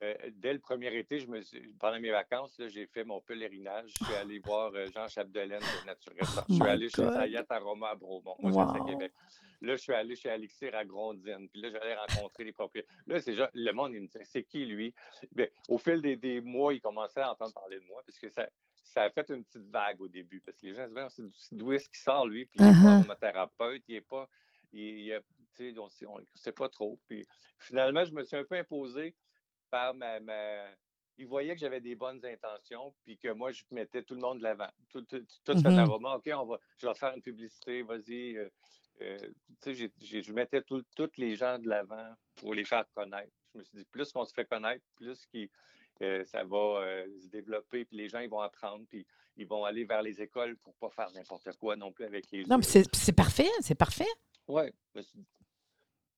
Euh, 0.00 0.14
dès 0.36 0.52
le 0.52 0.60
premier 0.60 0.96
été, 0.96 1.18
je 1.18 1.26
me 1.26 1.40
suis- 1.40 1.72
pendant 1.80 1.98
mes 1.98 2.12
vacances, 2.12 2.56
là, 2.60 2.68
j'ai 2.68 2.86
fait 2.86 3.02
mon 3.02 3.20
pèlerinage. 3.20 3.90
Je 3.98 4.04
suis 4.04 4.14
allé 4.14 4.38
voir 4.38 4.70
euh, 4.74 4.86
Jean 4.94 5.08
Chapdelaine 5.08 5.58
de 5.58 5.86
Nature 5.86 6.12
Récente. 6.16 6.44
Je 6.48 6.54
suis 6.54 6.62
allé 6.62 6.88
chez. 6.88 7.02
Sayat 7.02 7.44
Aroma 7.48 7.88
à 7.90 7.94
Bromont. 7.96 8.36
Moi, 8.38 8.52
Wow. 8.52 8.80
à 8.80 8.86
Québec. 8.88 9.12
Là, 9.60 9.74
je 9.74 9.82
suis 9.82 9.92
allé 9.92 10.14
chez 10.14 10.30
Alixir 10.30 10.72
à 10.76 10.84
Grondine. 10.84 11.48
Puis 11.48 11.60
là, 11.62 11.70
j'allais 11.72 11.96
rencontrer 11.96 12.44
les 12.44 12.52
propriétaires. 12.52 12.94
Là, 13.08 13.20
c'est 13.20 13.34
le 13.54 13.72
monde, 13.72 13.92
il 13.92 14.02
me 14.02 14.06
dit, 14.06 14.18
c'est 14.22 14.44
qui 14.44 14.66
lui? 14.66 14.94
Ben, 15.32 15.48
au 15.68 15.78
fil 15.78 16.00
des, 16.00 16.14
des 16.14 16.40
mois, 16.40 16.72
il 16.74 16.80
commençait 16.80 17.20
à 17.20 17.32
entendre 17.32 17.52
parler 17.54 17.80
de 17.80 17.84
moi 17.86 18.00
parce 18.06 18.20
que 18.20 18.28
ça, 18.30 18.48
ça 18.98 19.04
a 19.04 19.10
fait 19.10 19.30
une 19.30 19.44
petite 19.44 19.70
vague 19.70 20.00
au 20.00 20.08
début. 20.08 20.40
Parce 20.40 20.58
que 20.58 20.66
les 20.66 20.74
gens 20.74 20.84
se 20.84 20.88
disaient, 20.88 21.00
Ah, 21.02 21.08
c'est 21.34 21.56
d'où 21.56 21.72
est-ce 21.72 21.88
qu'il 21.88 21.98
sort, 21.98 22.26
lui? 22.26 22.46
Puis 22.46 22.60
il 22.60 22.64
n'est 22.66 22.72
Uh-huh. 22.72 22.82
pas 22.82 22.90
aromathérapeute, 22.90 23.82
il 23.88 23.94
n'est 23.94 24.00
pas. 24.00 24.28
Il, 24.72 24.80
il 24.80 25.12
a- 25.12 25.20
tu 25.54 25.72
sais, 25.72 26.06
on 26.06 26.18
ne 26.18 26.24
sait 26.34 26.52
pas 26.52 26.68
trop. 26.68 26.98
Puis 27.06 27.24
finalement, 27.58 28.04
je 28.04 28.12
me 28.12 28.24
suis 28.24 28.36
un 28.36 28.44
peu 28.44 28.56
imposé 28.56 29.14
par 29.70 29.94
ma. 29.94 30.20
ma- 30.20 30.70
Il 31.20 31.26
voyait 31.26 31.54
que 31.54 31.60
j'avais 31.60 31.80
des 31.80 31.96
bonnes 31.96 32.24
intentions, 32.24 32.94
puis 33.04 33.18
que 33.18 33.28
moi, 33.32 33.50
je 33.50 33.64
mettais 33.72 34.04
tout 34.04 34.14
le 34.14 34.20
monde 34.20 34.38
de 34.38 34.44
l'avant. 34.44 34.70
Tout, 34.90 35.02
tout, 35.02 35.24
tout 35.44 35.58
fait 35.58 35.68
Mhm. 35.72 35.78
aroma. 35.78 36.14
OK, 36.16 36.30
on 36.32 36.46
va, 36.46 36.58
je 36.76 36.86
vais 36.86 36.94
faire 36.94 37.12
une 37.14 37.22
publicité, 37.22 37.82
vas-y. 37.82 38.36
euh, 38.36 38.48
euh, 39.00 39.18
tu 39.62 39.74
sais, 39.74 40.22
je 40.22 40.32
mettais 40.32 40.62
tous 40.62 40.84
les 41.16 41.34
gens 41.36 41.58
de 41.58 41.68
l'avant 41.68 42.14
pour 42.36 42.54
les 42.54 42.64
faire 42.64 42.84
connaître. 42.94 43.32
Je 43.54 43.58
me 43.58 43.64
suis 43.64 43.78
dit, 43.78 43.84
plus 43.86 44.12
qu'on 44.12 44.24
se 44.24 44.32
fait 44.34 44.44
connaître, 44.44 44.84
plus 44.96 45.26
qui, 45.26 45.50
ça 46.24 46.44
va 46.44 46.56
euh, 46.56 47.06
se 47.20 47.28
développer, 47.28 47.84
puis 47.84 47.96
les 47.96 48.08
gens, 48.08 48.20
ils 48.20 48.30
vont 48.30 48.40
apprendre, 48.40 48.84
puis 48.88 49.06
ils 49.36 49.46
vont 49.46 49.64
aller 49.64 49.84
vers 49.84 50.02
les 50.02 50.20
écoles 50.20 50.56
pour 50.58 50.74
pas 50.74 50.90
faire 50.90 51.10
n'importe 51.12 51.56
quoi 51.58 51.76
non 51.76 51.92
plus 51.92 52.04
avec 52.04 52.30
les 52.30 52.44
Non, 52.44 52.58
mais 52.58 52.64
c'est 52.64 52.84
c'est 52.94 53.12
parfait, 53.12 53.48
c'est 53.60 53.74
parfait. 53.74 54.08
Ouais, 54.46 54.72
je 54.94 54.98
me 54.98 55.02
suis 55.02 55.18
dit, 55.18 55.26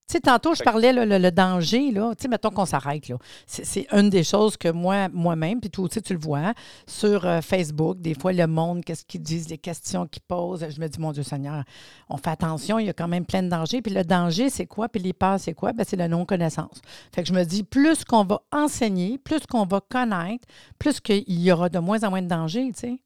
sais, 0.11 0.21
tantôt, 0.21 0.53
je 0.53 0.63
parlais, 0.63 0.93
là, 0.93 1.05
le, 1.05 1.17
le 1.17 1.31
danger, 1.31 1.91
là. 1.91 2.13
Tu 2.15 2.23
sais, 2.23 2.27
mettons 2.27 2.49
qu'on 2.49 2.65
s'arrête, 2.65 3.07
là. 3.07 3.17
C'est 3.45 3.65
c'est 3.65 3.87
une 3.91 4.09
des 4.09 4.23
choses 4.23 4.57
que 4.57 4.69
moi, 4.69 5.07
moi-même, 5.09 5.59
puis 5.59 5.69
toi 5.69 5.85
aussi, 5.85 6.01
tu 6.01 6.13
le 6.13 6.19
vois, 6.19 6.53
sur 6.87 7.25
euh, 7.25 7.41
Facebook, 7.41 7.99
des 7.99 8.13
fois, 8.13 8.33
le 8.33 8.47
monde, 8.47 8.83
qu'est-ce 8.83 9.05
qu'ils 9.05 9.21
disent, 9.21 9.49
les 9.49 9.57
questions 9.57 10.07
qu'ils 10.07 10.21
posent. 10.23 10.67
Je 10.69 10.79
me 10.79 10.87
dis, 10.87 10.99
mon 10.99 11.11
Dieu 11.11 11.23
Seigneur, 11.23 11.63
on 12.09 12.17
fait 12.17 12.29
attention, 12.29 12.79
il 12.79 12.87
y 12.87 12.89
a 12.89 12.93
quand 12.93 13.07
même 13.07 13.25
plein 13.25 13.43
de 13.43 13.49
dangers. 13.49 13.81
Puis 13.81 13.93
le 13.93 14.03
danger, 14.03 14.49
c'est 14.49 14.65
quoi? 14.65 14.89
Puis 14.89 15.01
les 15.01 15.13
peurs, 15.13 15.39
c'est 15.39 15.53
quoi? 15.53 15.73
Ben, 15.73 15.85
c'est 15.87 15.95
la 15.97 16.07
non-connaissance. 16.07 16.81
Fait 17.13 17.23
que 17.23 17.27
je 17.27 17.33
me 17.33 17.43
dis, 17.43 17.63
plus 17.63 18.03
qu'on 18.03 18.23
va 18.23 18.41
enseigner, 18.51 19.17
plus 19.17 19.45
qu'on 19.45 19.65
va 19.65 19.81
connaître, 19.81 20.47
plus 20.79 20.99
qu'il 20.99 21.23
y 21.27 21.51
aura 21.51 21.69
de 21.69 21.79
moins 21.79 22.03
en 22.03 22.09
moins 22.09 22.21
de 22.21 22.27
dangers, 22.27 22.71
tu 22.73 22.79
sais. 22.79 23.01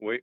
Oui. 0.00 0.20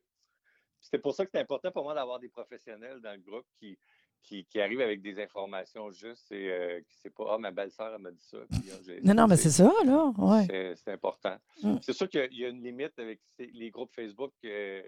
C'est 0.80 1.00
pour 1.00 1.16
ça 1.16 1.26
que 1.26 1.32
c'est 1.34 1.42
important 1.42 1.72
pour 1.72 1.84
moi 1.84 1.96
d'avoir 1.96 2.20
des 2.20 2.30
professionnels 2.30 3.00
dans 3.02 3.14
le 3.14 3.22
groupe 3.22 3.46
qui, 3.60 3.78
qui, 4.24 4.46
qui 4.46 4.60
arrivent 4.60 4.82
avec 4.82 5.02
des 5.02 5.22
informations 5.22 5.92
justes 5.92 6.32
et 6.32 6.50
euh, 6.52 6.80
qui 6.88 6.96
c'est 6.98 7.14
pas 7.14 7.26
Ah, 7.34 7.38
ma 7.38 7.52
belle-sœur, 7.52 7.94
elle 7.94 8.02
m'a 8.02 8.12
dit 8.12 8.24
ça. 8.24 8.38
puis, 8.50 8.72
ah, 8.72 8.92
Non, 9.04 9.14
non, 9.14 9.28
mais 9.28 9.36
c'est 9.38 9.52
ça, 9.52 9.72
là. 9.86 10.12
Ouais. 10.18 10.74
C'est 10.76 10.92
important. 10.92 11.38
Mm. 11.62 11.76
C'est 11.82 11.94
sûr 11.94 12.10
qu'il 12.10 12.34
y 12.34 12.46
a 12.46 12.50
une 12.50 12.64
limite 12.64 12.98
avec 12.98 13.20
les 13.38 13.70
groupes 13.70 13.92
Facebook. 13.94 14.32
euh, 14.46 14.82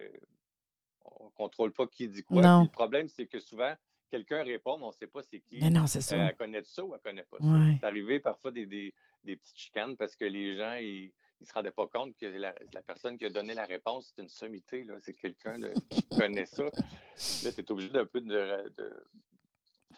on 1.19 1.25
ne 1.25 1.29
contrôle 1.31 1.71
pas 1.71 1.85
qui 1.85 2.07
dit 2.07 2.23
quoi. 2.23 2.41
Non. 2.41 2.63
Le 2.63 2.69
problème, 2.69 3.07
c'est 3.07 3.27
que 3.27 3.39
souvent, 3.39 3.73
quelqu'un 4.09 4.41
répond, 4.43 4.77
mais 4.77 4.85
on 4.85 4.87
ne 4.87 4.93
sait 4.93 5.05
pas 5.07 5.21
c'est 5.21 5.39
qui. 5.39 5.59
Mais 5.61 5.69
non, 5.69 5.85
c'est 5.85 5.99
Euh, 5.99 6.01
ça. 6.01 6.17
elle 6.17 6.35
connaît 6.35 6.63
ça 6.63 6.83
ou 6.83 6.93
elle 6.95 6.99
ne 6.99 7.03
connaît 7.03 7.23
pas 7.29 7.37
ça. 7.39 7.45
Ouais. 7.45 7.77
C'est 7.79 7.85
arrivé 7.85 8.19
parfois 8.19 8.49
des, 8.51 8.65
des, 8.65 8.93
des 9.23 9.35
petites 9.35 9.57
chicanes 9.57 9.95
parce 9.97 10.15
que 10.15 10.25
les 10.25 10.55
gens, 10.57 10.73
ils 10.75 11.11
ne 11.45 11.49
se 11.49 11.53
rendaient 11.53 11.71
pas 11.71 11.87
compte 11.87 12.15
que 12.17 12.25
la, 12.25 12.53
la 12.73 12.81
personne 12.81 13.17
qui 13.17 13.25
a 13.25 13.29
donné 13.29 13.53
la 13.53 13.65
réponse, 13.65 14.11
c'est 14.15 14.21
une 14.21 14.29
sommité. 14.29 14.83
là. 14.83 14.95
C'est 15.01 15.13
quelqu'un 15.13 15.57
qui 15.89 16.03
connaît 16.09 16.45
ça. 16.45 16.63
Là, 16.63 17.51
tu 17.51 17.59
es 17.61 17.71
obligé 17.71 17.89
d'un 17.89 18.05
peu 18.05 18.21
de. 18.21 18.69
de 18.77 19.03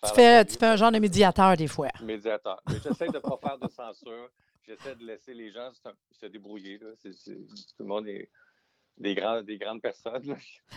Tu 0.04 0.14
fais, 0.14 0.46
tu 0.46 0.56
fais 0.58 0.66
un 0.68 0.76
genre 0.76 0.92
de 0.92 1.00
médiateur, 1.00 1.56
des 1.58 1.68
fois. 1.68 1.90
médiateur. 2.04 2.62
Mais 2.70 2.76
j'essaie 2.84 3.08
de 3.08 3.14
ne 3.14 3.20
pas 3.20 3.38
faire 3.42 3.58
de 3.58 3.68
censure. 3.70 4.30
J'essaie 4.68 4.96
de 4.96 5.06
laisser 5.06 5.34
les 5.34 5.52
gens 5.52 5.72
se, 5.74 5.90
se 6.12 6.26
débrouiller. 6.26 6.78
là. 6.80 6.90
Tout 7.04 7.10
le 7.80 7.86
monde 7.86 8.08
est. 8.08 8.30
des, 9.00 9.16
grands, 9.16 9.42
des 9.42 9.58
grandes 9.58 9.82
personnes. 9.82 10.36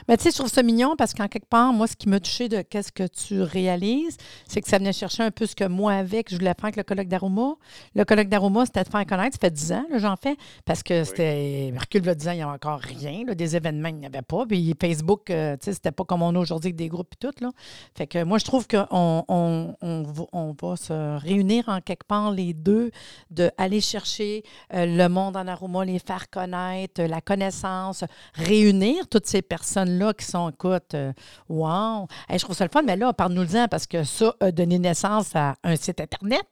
Mais 0.08 0.16
tu 0.16 0.24
sais, 0.24 0.30
je 0.30 0.36
trouve 0.36 0.48
ça 0.50 0.62
mignon 0.62 0.94
parce 0.96 1.14
qu'en 1.14 1.28
quelque 1.28 1.48
part, 1.48 1.72
moi, 1.72 1.86
ce 1.86 1.96
qui 1.96 2.08
m'a 2.08 2.20
touché 2.20 2.48
de 2.48 2.62
qu'est-ce 2.62 2.92
que 2.92 3.06
tu 3.06 3.42
réalises, 3.42 4.16
c'est 4.46 4.60
que 4.60 4.68
ça 4.68 4.78
venait 4.78 4.92
chercher 4.92 5.22
un 5.22 5.30
peu 5.30 5.46
ce 5.46 5.54
que 5.54 5.64
moi, 5.64 5.94
avec, 5.94 6.30
je 6.30 6.36
voulais 6.36 6.54
faire 6.54 6.64
avec 6.64 6.76
le 6.76 6.82
colloque 6.82 7.08
d'Aroma. 7.08 7.54
Le 7.94 8.04
colloque 8.04 8.28
d'Aroma, 8.28 8.66
c'était 8.66 8.84
de 8.84 8.88
faire 8.88 9.06
connaître. 9.06 9.36
Ça 9.36 9.48
fait 9.48 9.50
10 9.50 9.72
ans, 9.72 9.86
j'en 9.96 10.16
fais, 10.16 10.36
parce 10.64 10.82
que 10.82 11.04
c'était. 11.04 11.70
Mercule 11.72 12.02
va 12.02 12.14
10 12.14 12.28
ans, 12.28 12.32
il 12.32 12.36
n'y 12.36 12.42
avait 12.42 12.52
encore 12.52 12.80
rien. 12.80 13.24
des 13.24 13.56
événements, 13.56 13.88
il 13.88 13.96
n'y 13.96 14.06
avait 14.06 14.22
pas. 14.22 14.44
Puis 14.46 14.74
Facebook, 14.80 15.30
euh, 15.30 15.56
tu 15.56 15.66
sais, 15.66 15.72
c'était 15.74 15.92
pas 15.92 16.04
comme 16.04 16.22
on 16.22 16.34
a 16.34 16.38
aujourd'hui 16.38 16.68
avec 16.68 16.76
des 16.76 16.88
groupes 16.88 17.14
et 17.14 17.26
tout. 17.26 17.44
Là. 17.44 17.50
Fait 17.96 18.06
que 18.06 18.22
moi, 18.24 18.38
je 18.38 18.44
trouve 18.44 18.66
qu'on 18.68 19.24
on, 19.28 19.74
on, 19.80 20.56
va 20.60 20.76
se 20.76 21.18
réunir 21.18 21.68
en 21.68 21.80
quelque 21.80 22.06
part, 22.06 22.30
les 22.30 22.52
deux, 22.52 22.90
de 23.30 23.50
aller 23.56 23.80
chercher 23.80 24.42
euh, 24.74 24.84
le 24.86 25.08
monde 25.08 25.36
en 25.36 25.46
Aroma, 25.46 25.84
les 25.84 25.98
faire 25.98 26.28
connaître, 26.30 27.02
la 27.02 27.20
connaissance, 27.20 28.04
réunir 28.34 29.08
toutes 29.08 29.26
ces 29.26 29.42
personnes-là 29.42 30.14
qui 30.14 30.24
sont, 30.24 30.50
écoute, 30.50 30.94
euh, 30.94 31.12
wow, 31.48 32.06
je 32.30 32.38
trouve 32.38 32.56
ça 32.56 32.64
le 32.64 32.70
fun, 32.70 32.82
mais 32.82 32.96
là, 32.96 33.12
parle-nous-en 33.12 33.68
parce 33.68 33.86
que 33.86 34.04
ça 34.04 34.34
a 34.40 34.50
donné 34.50 34.78
naissance 34.78 35.34
à 35.34 35.56
un 35.62 35.76
site 35.76 36.00
Internet. 36.00 36.44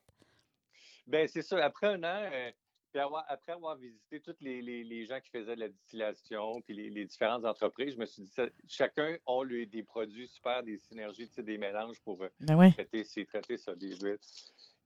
Bien, 1.07 1.27
c'est 1.27 1.43
ça. 1.43 1.65
Après 1.65 1.87
un 1.87 2.05
an, 2.05 2.23
euh, 2.33 2.51
après 3.29 3.53
avoir 3.53 3.77
visité 3.77 4.21
tous 4.21 4.37
les, 4.41 5.07
gens 5.07 5.21
qui 5.21 5.31
faisaient 5.31 5.55
de 5.55 5.61
la 5.61 5.69
distillation, 5.69 6.61
puis 6.63 6.91
les, 6.91 7.05
différentes 7.05 7.45
entreprises, 7.45 7.95
je 7.95 7.99
me 7.99 8.07
suis 8.07 8.23
dit, 8.23 8.33
chacun 8.67 9.17
a 9.27 9.45
des 9.45 9.83
produits 9.83 10.29
super, 10.29 10.63
des 10.63 10.79
synergies, 10.79 11.31
des 11.39 11.59
mélanges 11.59 12.01
pour 12.01 12.23
euh, 12.23 12.29
ben 12.41 12.73
traiter, 12.73 13.05
traiter 13.27 13.57
ça, 13.57 13.75
des 13.75 13.97
huiles. 13.97 14.19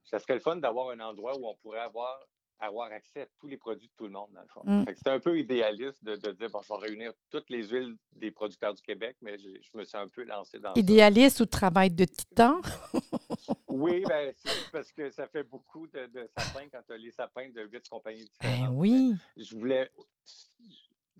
Ça 0.05 0.19
serait 0.19 0.35
le 0.35 0.39
fun 0.39 0.57
d'avoir 0.57 0.89
un 0.89 0.99
endroit 0.99 1.37
où 1.37 1.47
on 1.47 1.55
pourrait 1.55 1.79
avoir 1.79 2.19
avoir 2.59 2.91
accès 2.91 3.21
à 3.21 3.25
tous 3.39 3.47
les 3.47 3.57
produits 3.57 3.87
de 3.87 3.93
tout 3.97 4.05
le 4.05 4.11
monde, 4.11 4.29
dans 4.33 4.41
le 4.41 4.47
fond. 4.47 4.61
Mm. 4.63 4.85
C'est 4.95 5.09
un 5.09 5.19
peu 5.19 5.37
idéaliste 5.37 6.03
de, 6.03 6.15
dire, 6.15 6.49
bon, 6.49 6.61
je 6.61 6.73
vais 6.73 6.79
réunir 6.79 7.13
toutes 7.29 7.49
les 7.49 7.67
huiles 7.67 7.95
des 8.13 8.31
producteurs 8.31 8.73
du 8.73 8.81
Québec, 8.81 9.17
mais 9.21 9.37
je, 9.37 9.77
me 9.77 9.83
suis 9.83 9.97
un 9.97 10.07
peu 10.07 10.23
lancé 10.23 10.59
dans 10.59 10.73
Idéaliste 10.75 11.39
ou 11.41 11.45
travail 11.45 11.91
de 11.91 12.05
titan? 12.05 12.61
oui, 13.67 14.03
ben, 14.07 14.33
parce 14.71 14.91
que 14.91 15.09
ça 15.09 15.27
fait 15.27 15.43
beaucoup 15.43 15.87
de, 15.87 16.09
sapins 16.37 16.67
quand 16.71 16.81
tu 16.85 16.93
as 16.93 16.97
les 16.97 17.11
sapins 17.11 17.49
de 17.49 17.61
huit 17.63 17.87
compagnies 17.89 18.29
ben 18.41 18.49
différentes. 18.49 18.75
oui. 18.75 19.13
Je 19.37 19.55
voulais... 19.55 19.89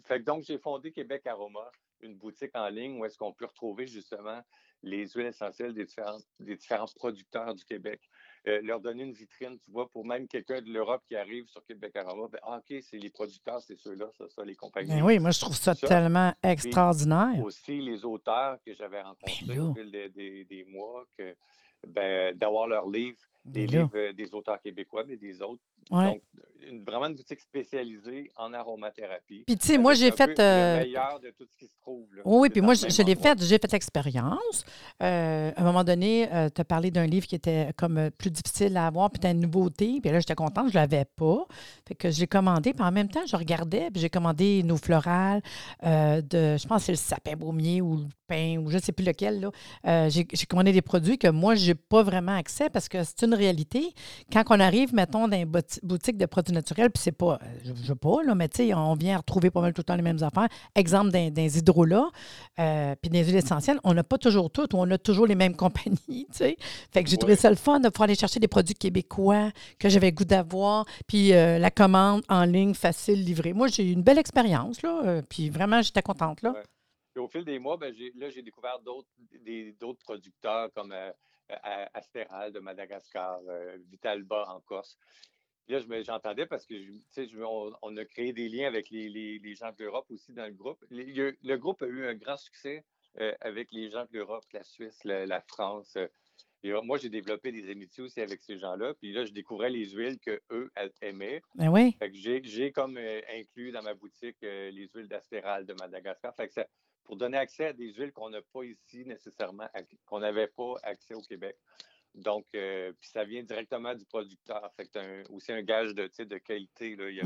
Fait 0.05 0.19
donc, 0.19 0.43
j'ai 0.43 0.57
fondé 0.57 0.91
Québec 0.91 1.25
Aroma, 1.27 1.71
une 2.01 2.15
boutique 2.15 2.51
en 2.55 2.67
ligne 2.67 2.99
où 2.99 3.05
est-ce 3.05 3.17
qu'on 3.17 3.31
peut 3.31 3.45
retrouver 3.45 3.87
justement 3.87 4.41
les 4.83 5.07
huiles 5.07 5.27
essentielles 5.27 5.73
des 5.73 5.85
différents, 5.85 6.19
des 6.39 6.57
différents 6.57 6.87
producteurs 6.95 7.55
du 7.55 7.63
Québec. 7.63 8.01
Euh, 8.45 8.59
leur 8.61 8.81
donner 8.81 9.03
une 9.03 9.13
vitrine, 9.13 9.57
tu 9.63 9.71
vois, 9.71 9.89
pour 9.89 10.05
même 10.05 10.27
quelqu'un 10.27 10.61
de 10.61 10.69
l'Europe 10.69 11.01
qui 11.07 11.15
arrive 11.15 11.47
sur 11.47 11.63
Québec 11.65 11.95
Aroma, 11.95 12.27
ben, 12.29 12.39
ah, 12.43 12.57
OK, 12.57 12.77
c'est 12.81 12.97
les 12.97 13.09
producteurs, 13.09 13.61
c'est 13.61 13.77
ceux-là, 13.77 14.09
ça, 14.17 14.25
ça, 14.27 14.43
les 14.43 14.55
compagnies. 14.55 14.89
Ben 14.89 15.01
oui, 15.01 15.17
moi, 15.17 15.31
je 15.31 15.39
trouve 15.39 15.55
ça, 15.55 15.73
tellement 15.73 16.33
extraordinaire. 16.43 17.41
aussi, 17.41 17.79
les 17.79 18.03
auteurs 18.03 18.57
que 18.65 18.73
j'avais 18.73 19.01
rencontrés 19.01 19.59
au 19.59 19.73
fil 19.73 19.89
des, 20.13 20.43
des, 20.43 20.65
mois, 20.65 21.05
que, 21.17 21.33
ben, 21.87 22.35
d'avoir 22.35 22.67
leurs 22.67 22.89
livres, 22.89 23.17
des 23.45 23.65
livres 23.65 23.89
euh, 23.95 24.11
des 24.11 24.33
auteurs 24.33 24.59
québécois, 24.61 25.05
mais 25.07 25.15
des 25.15 25.41
autres. 25.41 25.63
Donc, 25.89 26.21
une, 26.73 26.83
vraiment 26.83 27.07
une 27.07 27.15
boutique 27.15 27.39
spécialisée 27.39 28.31
en 28.37 28.53
aromathérapie. 28.53 29.43
Puis, 29.45 29.57
tu 29.57 29.67
sais, 29.67 29.77
moi, 29.77 29.93
j'ai 29.93 30.11
fait. 30.11 30.39
Euh... 30.39 30.79
Le 30.79 30.83
meilleur 30.83 31.19
de 31.19 31.29
tout 31.29 31.45
ce 31.45 31.57
qui 31.57 31.67
se 31.67 31.77
trouve. 31.79 32.07
Là, 32.15 32.21
oui, 32.25 32.49
puis 32.49 32.61
moi, 32.61 32.73
je, 32.73 33.03
l'ai 33.03 33.15
fait, 33.15 33.41
j'ai 33.41 33.57
fait 33.57 33.71
l'expérience. 33.71 34.65
Euh, 35.01 35.51
à 35.55 35.61
un 35.61 35.63
moment 35.63 35.83
donné, 35.83 36.31
euh, 36.33 36.49
tu 36.53 36.61
as 36.61 36.65
parlé 36.65 36.91
d'un 36.91 37.05
livre 37.05 37.27
qui 37.27 37.35
était 37.35 37.71
comme 37.77 37.97
euh, 37.97 38.09
plus 38.09 38.31
difficile 38.31 38.75
à 38.77 38.87
avoir, 38.87 39.09
puis 39.11 39.21
une 39.29 39.39
nouveauté. 39.39 39.99
Puis 40.01 40.11
là, 40.11 40.19
j'étais 40.19 40.35
contente, 40.35 40.69
je 40.69 40.77
ne 40.77 40.81
l'avais 40.81 41.05
pas. 41.05 41.45
Fait 41.87 41.95
que 41.95 42.09
j'ai 42.09 42.27
commandé, 42.27 42.73
puis 42.73 42.83
en 42.83 42.91
même 42.91 43.09
temps, 43.09 43.25
je 43.25 43.35
regardais, 43.35 43.89
puis 43.91 44.01
j'ai 44.01 44.09
commandé 44.09 44.63
nos 44.63 44.77
florales 44.77 45.41
de, 45.81 46.57
je 46.57 46.67
pense 46.67 46.81
que 46.81 46.85
c'est 46.85 46.91
le 46.93 46.97
sapin 46.97 47.35
baumier 47.35 47.81
ou 47.81 47.97
le 47.97 48.05
pain, 48.27 48.57
ou 48.57 48.69
je 48.69 48.77
ne 48.77 48.81
sais 48.81 48.91
plus 48.91 49.05
lequel. 49.05 49.41
là. 49.83 50.09
j'ai 50.09 50.25
commandé 50.47 50.71
des 50.71 50.81
produits 50.81 51.17
que 51.17 51.27
moi, 51.27 51.55
je 51.55 51.67
n'ai 51.67 51.75
pas 51.75 52.03
vraiment 52.03 52.35
accès 52.35 52.69
parce 52.69 52.87
que 52.87 53.03
c'est 53.03 53.23
une 53.23 53.33
réalité. 53.33 53.93
Quand 54.31 54.43
on 54.49 54.59
arrive, 54.59 54.93
mettons, 54.93 55.27
dans 55.27 55.37
une 55.37 55.45
boutique 55.45 55.72
de 55.81 56.25
produits 56.25 56.53
naturel, 56.53 56.89
puis 56.91 57.01
c'est 57.01 57.11
pas, 57.11 57.39
euh, 57.41 57.45
je, 57.63 57.71
veux 57.73 57.95
pas, 57.95 58.23
là, 58.23 58.35
mais 58.35 58.47
tu 58.49 58.67
sais, 58.67 58.73
on 58.73 58.93
vient 58.93 59.17
retrouver 59.17 59.49
pas 59.51 59.61
mal 59.61 59.73
tout 59.73 59.81
le 59.81 59.85
temps 59.85 59.95
les 59.95 60.01
mêmes 60.01 60.21
affaires. 60.21 60.47
Exemple 60.75 61.11
d'un 61.11 61.29
hydrolats, 61.29 62.09
euh, 62.59 62.95
puis 63.01 63.09
des 63.09 63.23
huiles 63.23 63.37
essentielles, 63.37 63.79
on 63.83 63.93
n'a 63.93 64.03
pas 64.03 64.17
toujours 64.17 64.51
tout, 64.51 64.75
ou 64.75 64.79
on 64.79 64.89
a 64.91 64.97
toujours 64.97 65.27
les 65.27 65.35
mêmes 65.35 65.55
compagnies, 65.63 65.97
tu 66.07 66.25
sais. 66.31 66.57
Fait 66.91 67.03
que 67.03 67.09
j'ai 67.09 67.17
trouvé 67.17 67.35
ça 67.35 67.49
le 67.49 67.55
fun 67.55 67.79
de 67.79 67.89
pouvoir 67.89 68.05
aller 68.05 68.15
chercher 68.15 68.39
des 68.39 68.47
produits 68.47 68.75
québécois 68.75 69.51
que 69.79 69.89
j'avais 69.89 70.11
goût 70.11 70.25
d'avoir, 70.25 70.85
puis 71.07 71.33
euh, 71.33 71.59
la 71.59 71.71
commande 71.71 72.23
en 72.29 72.45
ligne 72.45 72.73
facile 72.73 73.23
livrée. 73.23 73.53
Moi, 73.53 73.67
j'ai 73.67 73.89
eu 73.89 73.93
une 73.93 74.03
belle 74.03 74.19
expérience, 74.19 74.81
là, 74.81 75.21
puis 75.29 75.49
vraiment, 75.49 75.81
j'étais 75.81 76.01
contente, 76.01 76.41
là. 76.41 76.53
au 77.17 77.27
fil 77.27 77.45
des 77.45 77.59
mois, 77.59 77.77
ben, 77.77 77.93
là, 78.15 78.29
j'ai 78.29 78.41
découvert 78.41 78.79
d'autres 78.79 80.03
producteurs 80.03 80.69
comme 80.73 80.93
Astéral 81.93 82.51
de 82.51 82.59
Madagascar, 82.59 83.39
Vitalba 83.89 84.45
en 84.49 84.59
Corse. 84.61 84.97
Là, 85.69 85.79
j'entendais 86.03 86.45
parce 86.45 86.65
que 86.65 86.75
on, 87.41 87.71
on, 87.81 87.97
a 87.97 88.05
créé 88.05 88.33
des 88.33 88.49
liens 88.49 88.67
avec 88.67 88.89
les, 88.89 89.55
gens 89.55 89.71
de 89.71 89.83
l'Europe 89.83 90.05
aussi 90.09 90.33
dans 90.33 90.45
le 90.45 90.53
groupe. 90.53 90.83
Le, 90.89 91.55
groupe 91.55 91.81
a 91.81 91.87
eu 91.87 92.05
un 92.05 92.15
grand 92.15 92.37
succès 92.37 92.83
euh, 93.21 93.33
avec 93.39 93.71
les 93.71 93.89
gens 93.89 94.03
de 94.03 94.09
l'Europe, 94.17 94.43
la 94.51 94.63
Suisse, 94.63 95.03
la, 95.05 95.41
France. 95.41 95.95
Euh. 95.95 96.07
Et 96.63 96.71
moi, 96.81 96.97
j'ai 96.97 97.09
développé 97.09 97.51
des 97.51 97.69
amitiés 97.69 98.03
aussi 98.03 98.21
avec 98.21 98.41
ces 98.41 98.57
gens-là. 98.57 98.93
Puis 98.95 99.11
là, 99.11 99.25
je 99.25 99.31
découvrais 99.31 99.69
les 99.69 99.89
huiles 99.91 100.17
qu'eux 100.19 100.71
aimaient. 101.01 101.41
Ben 101.55 101.69
oui. 101.69 101.95
j'ai 102.43 102.71
comme 102.71 102.97
euh, 102.97 103.21
inclus 103.33 103.71
dans 103.71 103.83
ma 103.83 103.93
boutique 103.93 104.37
les 104.41 104.89
huiles 104.93 105.07
d'astéral 105.07 105.65
de 105.65 105.73
Madagascar. 105.73 106.33
Fait 106.35 106.47
que 106.47 106.61
pour 107.03 107.17
donner 107.17 107.37
accès 107.37 107.67
à 107.67 107.73
des 107.73 107.93
huiles 107.93 108.11
qu'on 108.11 108.29
n'a 108.29 108.41
pas 108.41 108.63
ici 108.63 109.05
nécessairement, 109.05 109.67
qu'on 110.05 110.19
n'avait 110.19 110.47
pas 110.47 110.75
accès 110.83 111.13
au 111.13 111.21
Québec. 111.21 111.57
Donc, 112.15 112.45
euh, 112.55 112.91
puis 112.99 113.09
ça 113.09 113.23
vient 113.23 113.43
directement 113.43 113.95
du 113.95 114.05
producteur. 114.05 114.71
Fait 114.75 114.85
que 114.85 115.31
aussi 115.31 115.51
un 115.51 115.63
gage 115.63 115.95
de, 115.95 116.09
de 116.23 116.37
qualité. 116.37 116.95
Là. 116.95 117.09
Il 117.09 117.15
y 117.15 117.21
a 117.21 117.23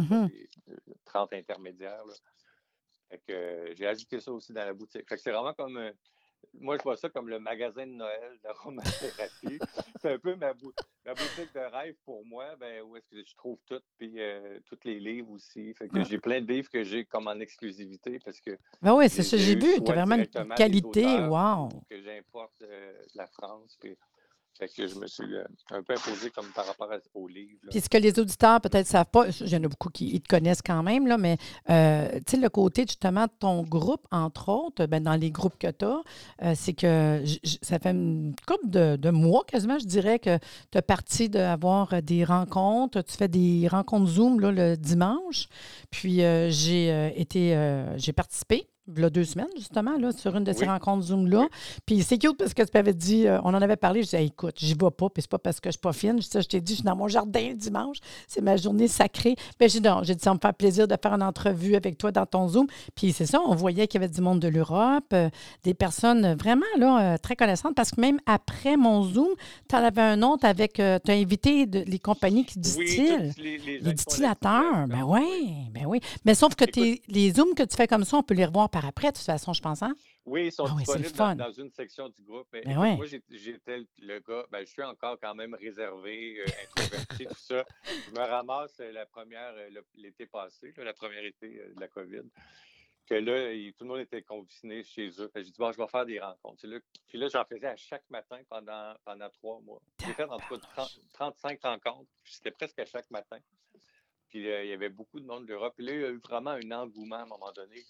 30 1.05 1.31
mm-hmm. 1.31 1.37
intermédiaires. 1.37 2.03
Fait 3.09 3.21
que 3.27 3.33
euh, 3.33 3.75
j'ai 3.75 3.87
ajouté 3.87 4.19
ça 4.19 4.31
aussi 4.31 4.53
dans 4.53 4.65
la 4.65 4.73
boutique. 4.73 5.07
Fait 5.07 5.15
que 5.15 5.21
c'est 5.21 5.31
vraiment 5.31 5.53
comme. 5.53 5.77
Euh, 5.77 5.91
moi, 6.59 6.77
je 6.77 6.83
vois 6.83 6.95
ça 6.95 7.09
comme 7.09 7.27
le 7.29 7.39
magasin 7.39 7.85
de 7.85 7.91
Noël 7.91 8.39
d'aromathérapie. 8.43 9.59
c'est 9.99 10.13
un 10.13 10.19
peu 10.19 10.35
ma, 10.35 10.53
boutique 10.53 11.53
de 11.53 11.71
rêve 11.71 11.95
pour 12.05 12.23
moi, 12.25 12.55
ben, 12.57 12.83
où 12.83 12.95
est-ce 12.95 13.09
que 13.09 13.23
je 13.27 13.35
trouve 13.35 13.57
tout, 13.65 13.81
puis 13.97 14.17
tous 14.65 14.79
les 14.85 14.99
livres 14.99 15.31
aussi. 15.31 15.73
Fait 15.73 15.89
que 15.89 16.03
j'ai 16.03 16.19
plein 16.19 16.41
de 16.41 16.47
livres 16.47 16.69
que 16.69 16.83
j'ai 16.83 17.05
comme 17.05 17.27
en 17.27 17.39
exclusivité 17.39 18.19
parce 18.23 18.39
que. 18.39 18.57
Ben 18.81 18.95
oui, 18.95 19.09
c'est 19.09 19.23
ça, 19.23 19.35
j'ai 19.35 19.55
vu. 19.55 19.83
Tu 19.83 19.91
as 19.91 19.95
vraiment 19.95 20.15
une 20.15 20.53
qualité, 20.55 21.05
wow! 21.27 21.69
Que 21.89 22.01
j'importe 22.01 22.61
de 22.61 22.93
la 23.15 23.27
France. 23.27 23.77
Puis 23.81 23.97
que 24.65 24.87
je 24.87 24.95
me 24.95 25.07
suis 25.07 25.35
euh, 25.35 25.43
un 25.71 25.83
peu 25.83 25.93
imposé 25.93 26.29
comme 26.31 26.47
par 26.55 26.65
rapport 26.65 26.89
au 27.13 27.27
livre. 27.27 27.59
Puis 27.69 27.81
ce 27.81 27.89
que 27.89 27.97
les 27.97 28.17
auditeurs 28.19 28.59
peut-être 28.61 28.87
savent 28.87 29.09
pas, 29.11 29.27
il 29.27 29.49
y 29.49 29.55
en 29.55 29.63
a 29.63 29.67
beaucoup 29.67 29.89
qui 29.89 30.19
te 30.19 30.27
connaissent 30.27 30.61
quand 30.61 30.83
même, 30.83 31.07
là, 31.07 31.17
mais 31.17 31.37
euh, 31.69 32.09
tu 32.25 32.31
sais, 32.31 32.37
le 32.37 32.49
côté 32.49 32.81
justement 32.83 33.25
de 33.25 33.31
ton 33.39 33.63
groupe, 33.63 34.05
entre 34.11 34.49
autres, 34.49 34.85
ben, 34.85 35.03
dans 35.03 35.15
les 35.15 35.31
groupes 35.31 35.57
que 35.59 35.69
tu 35.69 35.85
as, 35.85 36.01
euh, 36.43 36.53
c'est 36.55 36.73
que 36.73 37.23
ça 37.61 37.79
fait 37.79 37.91
une 37.91 38.35
couple 38.47 38.69
de, 38.69 39.09
mois 39.09 39.43
quasiment, 39.45 39.79
je 39.79 39.85
dirais, 39.85 40.19
que 40.19 40.37
tu 40.71 40.77
as 40.77 40.81
parti 40.81 41.29
d'avoir 41.29 42.01
des 42.01 42.23
rencontres. 42.23 43.01
Tu 43.01 43.15
fais 43.15 43.27
des 43.27 43.67
rencontres 43.67 44.11
Zoom 44.11 44.39
là, 44.39 44.51
le 44.51 44.75
dimanche. 44.75 45.47
Puis 45.91 46.17
j'ai 46.49 47.13
été, 47.19 47.93
j'ai 47.97 48.13
participé 48.13 48.67
il 48.95 49.01
y 49.01 49.05
a 49.05 49.09
deux 49.09 49.25
semaines, 49.25 49.47
justement, 49.55 49.97
là, 49.97 50.11
sur 50.11 50.35
une 50.35 50.43
de 50.43 50.53
ces 50.53 50.65
rencontres 50.65 51.07
Zoom-là. 51.07 51.47
Puis 51.85 52.03
c'est 52.03 52.17
cute 52.17 52.37
parce 52.37 52.53
que 52.53 52.63
tu 52.63 52.69
m'avais 52.73 52.93
dit, 52.93 53.27
euh, 53.27 53.39
on 53.43 53.53
en 53.53 53.61
avait 53.61 53.75
parlé, 53.75 54.01
je 54.01 54.05
disais, 54.05 54.25
écoute, 54.25 54.55
j'y 54.57 54.73
vais 54.73 54.91
pas, 54.91 55.09
puis 55.09 55.21
c'est 55.21 55.29
pas 55.29 55.37
parce 55.37 55.59
que 55.59 55.69
je 55.69 55.73
suis 55.73 55.81
pas 55.81 55.93
fine. 55.93 56.21
Je, 56.21 56.39
je 56.39 56.47
t'ai 56.47 56.61
dit, 56.61 56.73
je 56.73 56.77
suis 56.77 56.83
dans 56.83 56.95
mon 56.95 57.07
jardin 57.07 57.49
le 57.49 57.55
dimanche, 57.55 57.97
c'est 58.27 58.41
ma 58.41 58.55
journée 58.55 58.87
sacrée. 58.87 59.35
Mais 59.59 59.67
j'ai 59.67 59.79
dit, 59.79 59.89
j'ai 60.03 60.15
dit, 60.15 60.23
ça 60.23 60.33
me 60.33 60.39
fait 60.41 60.53
plaisir 60.53 60.87
de 60.87 60.95
faire 61.01 61.13
une 61.13 61.23
entrevue 61.23 61.75
avec 61.75 61.97
toi 61.97 62.11
dans 62.11 62.25
ton 62.25 62.47
Zoom. 62.47 62.67
Puis 62.95 63.11
c'est 63.11 63.25
ça, 63.25 63.41
on 63.45 63.55
voyait 63.55 63.87
qu'il 63.87 63.99
y 64.01 64.03
avait 64.03 64.13
du 64.13 64.21
monde 64.21 64.39
de 64.39 64.47
l'Europe, 64.47 65.05
euh, 65.13 65.29
des 65.63 65.73
personnes 65.73 66.35
vraiment 66.35 66.65
là, 66.77 67.13
euh, 67.13 67.17
très 67.17 67.35
connaissantes, 67.35 67.75
parce 67.75 67.91
que 67.91 67.99
même 67.99 68.19
après 68.25 68.77
mon 68.77 69.03
Zoom, 69.03 69.29
tu 69.67 69.75
en 69.75 69.79
avais 69.79 70.01
un 70.01 70.21
autre 70.21 70.45
avec, 70.45 70.73
tu 70.73 70.81
as 70.81 71.01
invité 71.09 71.65
les 71.65 71.99
compagnies 71.99 72.45
qui 72.45 72.59
distillent. 72.59 73.33
les, 73.37 73.57
les, 73.57 73.93
distillateurs, 73.93 74.87
ben 74.87 75.03
oui, 75.03 75.55
ben 75.73 75.85
oui. 75.87 75.99
Mais 76.25 76.35
sauf 76.35 76.55
que 76.55 76.65
les 76.75 77.31
Zooms 77.31 77.53
que 77.55 77.63
tu 77.63 77.75
fais 77.75 77.87
comme 77.87 78.03
ça, 78.03 78.17
on 78.17 78.23
peut 78.23 78.33
les 78.33 78.45
revoir 78.45 78.69
par 78.77 78.85
après, 78.85 79.11
de 79.11 79.17
toute 79.17 79.25
façon, 79.25 79.53
je 79.53 79.61
pense, 79.61 79.81
hein? 79.81 79.95
Oui, 80.25 80.47
ils 80.47 80.51
sont 80.51 80.65
ah 80.69 80.75
disponibles 80.77 81.35
dans, 81.35 81.51
une 81.51 81.71
section 81.71 82.09
du 82.09 82.21
groupe. 82.21 82.47
Mais, 82.53 82.61
Moi, 82.75 83.05
j'étais 83.05 83.87
le 83.97 84.19
gars, 84.19 84.45
ben, 84.51 84.59
je 84.59 84.71
suis 84.71 84.83
encore 84.83 85.17
quand 85.19 85.33
même 85.33 85.55
réservé, 85.55 86.41
euh, 86.41 86.45
introverti, 86.63 87.25
tout 87.25 87.39
ça. 87.39 87.65
Je 87.85 88.11
me 88.11 88.19
ramasse 88.19 88.79
euh, 88.79 88.91
la 88.91 89.07
première, 89.07 89.53
euh, 89.55 89.81
l'été 89.95 90.27
passé, 90.27 90.73
la 90.77 90.93
première 90.93 91.25
été 91.25 91.47
de 91.75 91.79
la 91.79 91.87
COVID, 91.87 92.21
que 93.07 93.15
là, 93.15 93.71
tout 93.75 93.83
le 93.83 93.87
monde 93.87 94.01
était 94.01 94.21
confiné 94.21 94.83
chez 94.83 95.09
eux. 95.19 95.31
J'ai 95.33 95.43
dit, 95.43 95.53
bon, 95.57 95.71
je 95.71 95.77
vais 95.77 95.87
faire 95.87 96.05
des 96.05 96.19
rencontres. 96.19 96.67
Puis 97.07 97.17
là, 97.17 97.29
j'en 97.29 97.45
faisais 97.45 97.67
à 97.67 97.77
chaque 97.77 98.07
matin 98.11 98.39
pendant, 98.47 98.93
pendant 99.05 99.29
trois 99.29 99.59
mois. 99.61 99.81
J'ai 100.05 100.13
fait 100.13 100.25
en 100.25 100.37
tout 100.37 100.59
cas 100.75 100.87
35 101.13 101.59
rencontres, 101.63 102.11
c'était 102.25 102.51
presque 102.51 102.77
à 102.77 102.85
chaque 102.85 103.09
matin. 103.09 103.39
Puis 104.29 104.49
euh, 104.49 104.63
il 104.63 104.69
y 104.69 104.73
avait 104.73 104.89
beaucoup 104.89 105.19
de 105.19 105.25
monde 105.25 105.45
d'Europe. 105.45 105.73
Puis 105.75 105.85
là, 105.85 105.93
il 105.93 106.01
y 106.01 106.05
a 106.05 106.09
eu 106.09 106.19
vraiment 106.19 106.51
un 106.51 106.71
engouement 106.71 107.17
à 107.17 107.21
un 107.23 107.25
moment 107.25 107.51
donné. 107.51 107.83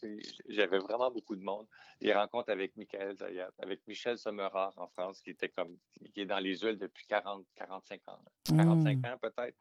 J'avais 0.48 0.80
vraiment 0.80 1.12
beaucoup 1.12 1.36
de 1.36 1.44
monde. 1.44 1.68
Les 2.02 2.14
rencontres 2.14 2.52
avec 2.52 2.76
Michael 2.76 3.18
Zayat, 3.18 3.52
avec 3.60 3.86
Michel 3.88 4.18
Sommerard 4.18 4.74
en 4.78 4.88
France, 4.88 5.22
qui 5.22 5.32
était 5.32 5.50
comme 5.50 5.78
qui 6.14 6.22
est 6.22 6.26
dans 6.26 6.40
les 6.40 6.58
huiles 6.58 6.78
depuis 6.78 7.06
40, 7.08 7.46
45 7.56 8.02
ans. 8.08 8.20
45 8.46 8.98
mmh. 8.98 9.06
ans 9.06 9.18
peut-être. 9.22 9.58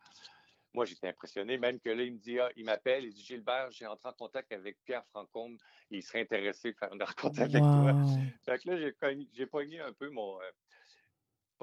Moi, 0.74 0.84
j'étais 0.84 1.08
impressionné, 1.08 1.56
même 1.56 1.80
que 1.80 1.88
là, 1.88 2.02
il 2.02 2.12
me 2.12 2.18
dit, 2.18 2.38
ah, 2.38 2.50
il 2.54 2.66
m'appelle, 2.66 3.04
il 3.04 3.14
dit 3.14 3.24
Gilbert, 3.24 3.70
j'ai 3.70 3.86
entré 3.86 4.10
en 4.10 4.12
contact 4.12 4.52
avec 4.52 4.76
Pierre 4.84 5.06
Francombe, 5.06 5.56
il 5.90 6.02
serait 6.02 6.20
intéressé 6.20 6.72
de 6.72 6.76
faire 6.76 6.92
une 6.92 7.02
rencontre 7.02 7.40
avec 7.40 7.62
toi. 7.62 7.94
Fait 8.44 8.58
que 8.58 8.70
là, 8.70 8.92
j'ai 9.32 9.46
pogné 9.46 9.80
un 9.80 9.94
peu 9.94 10.10
mon, 10.10 10.38
euh, 10.38 10.50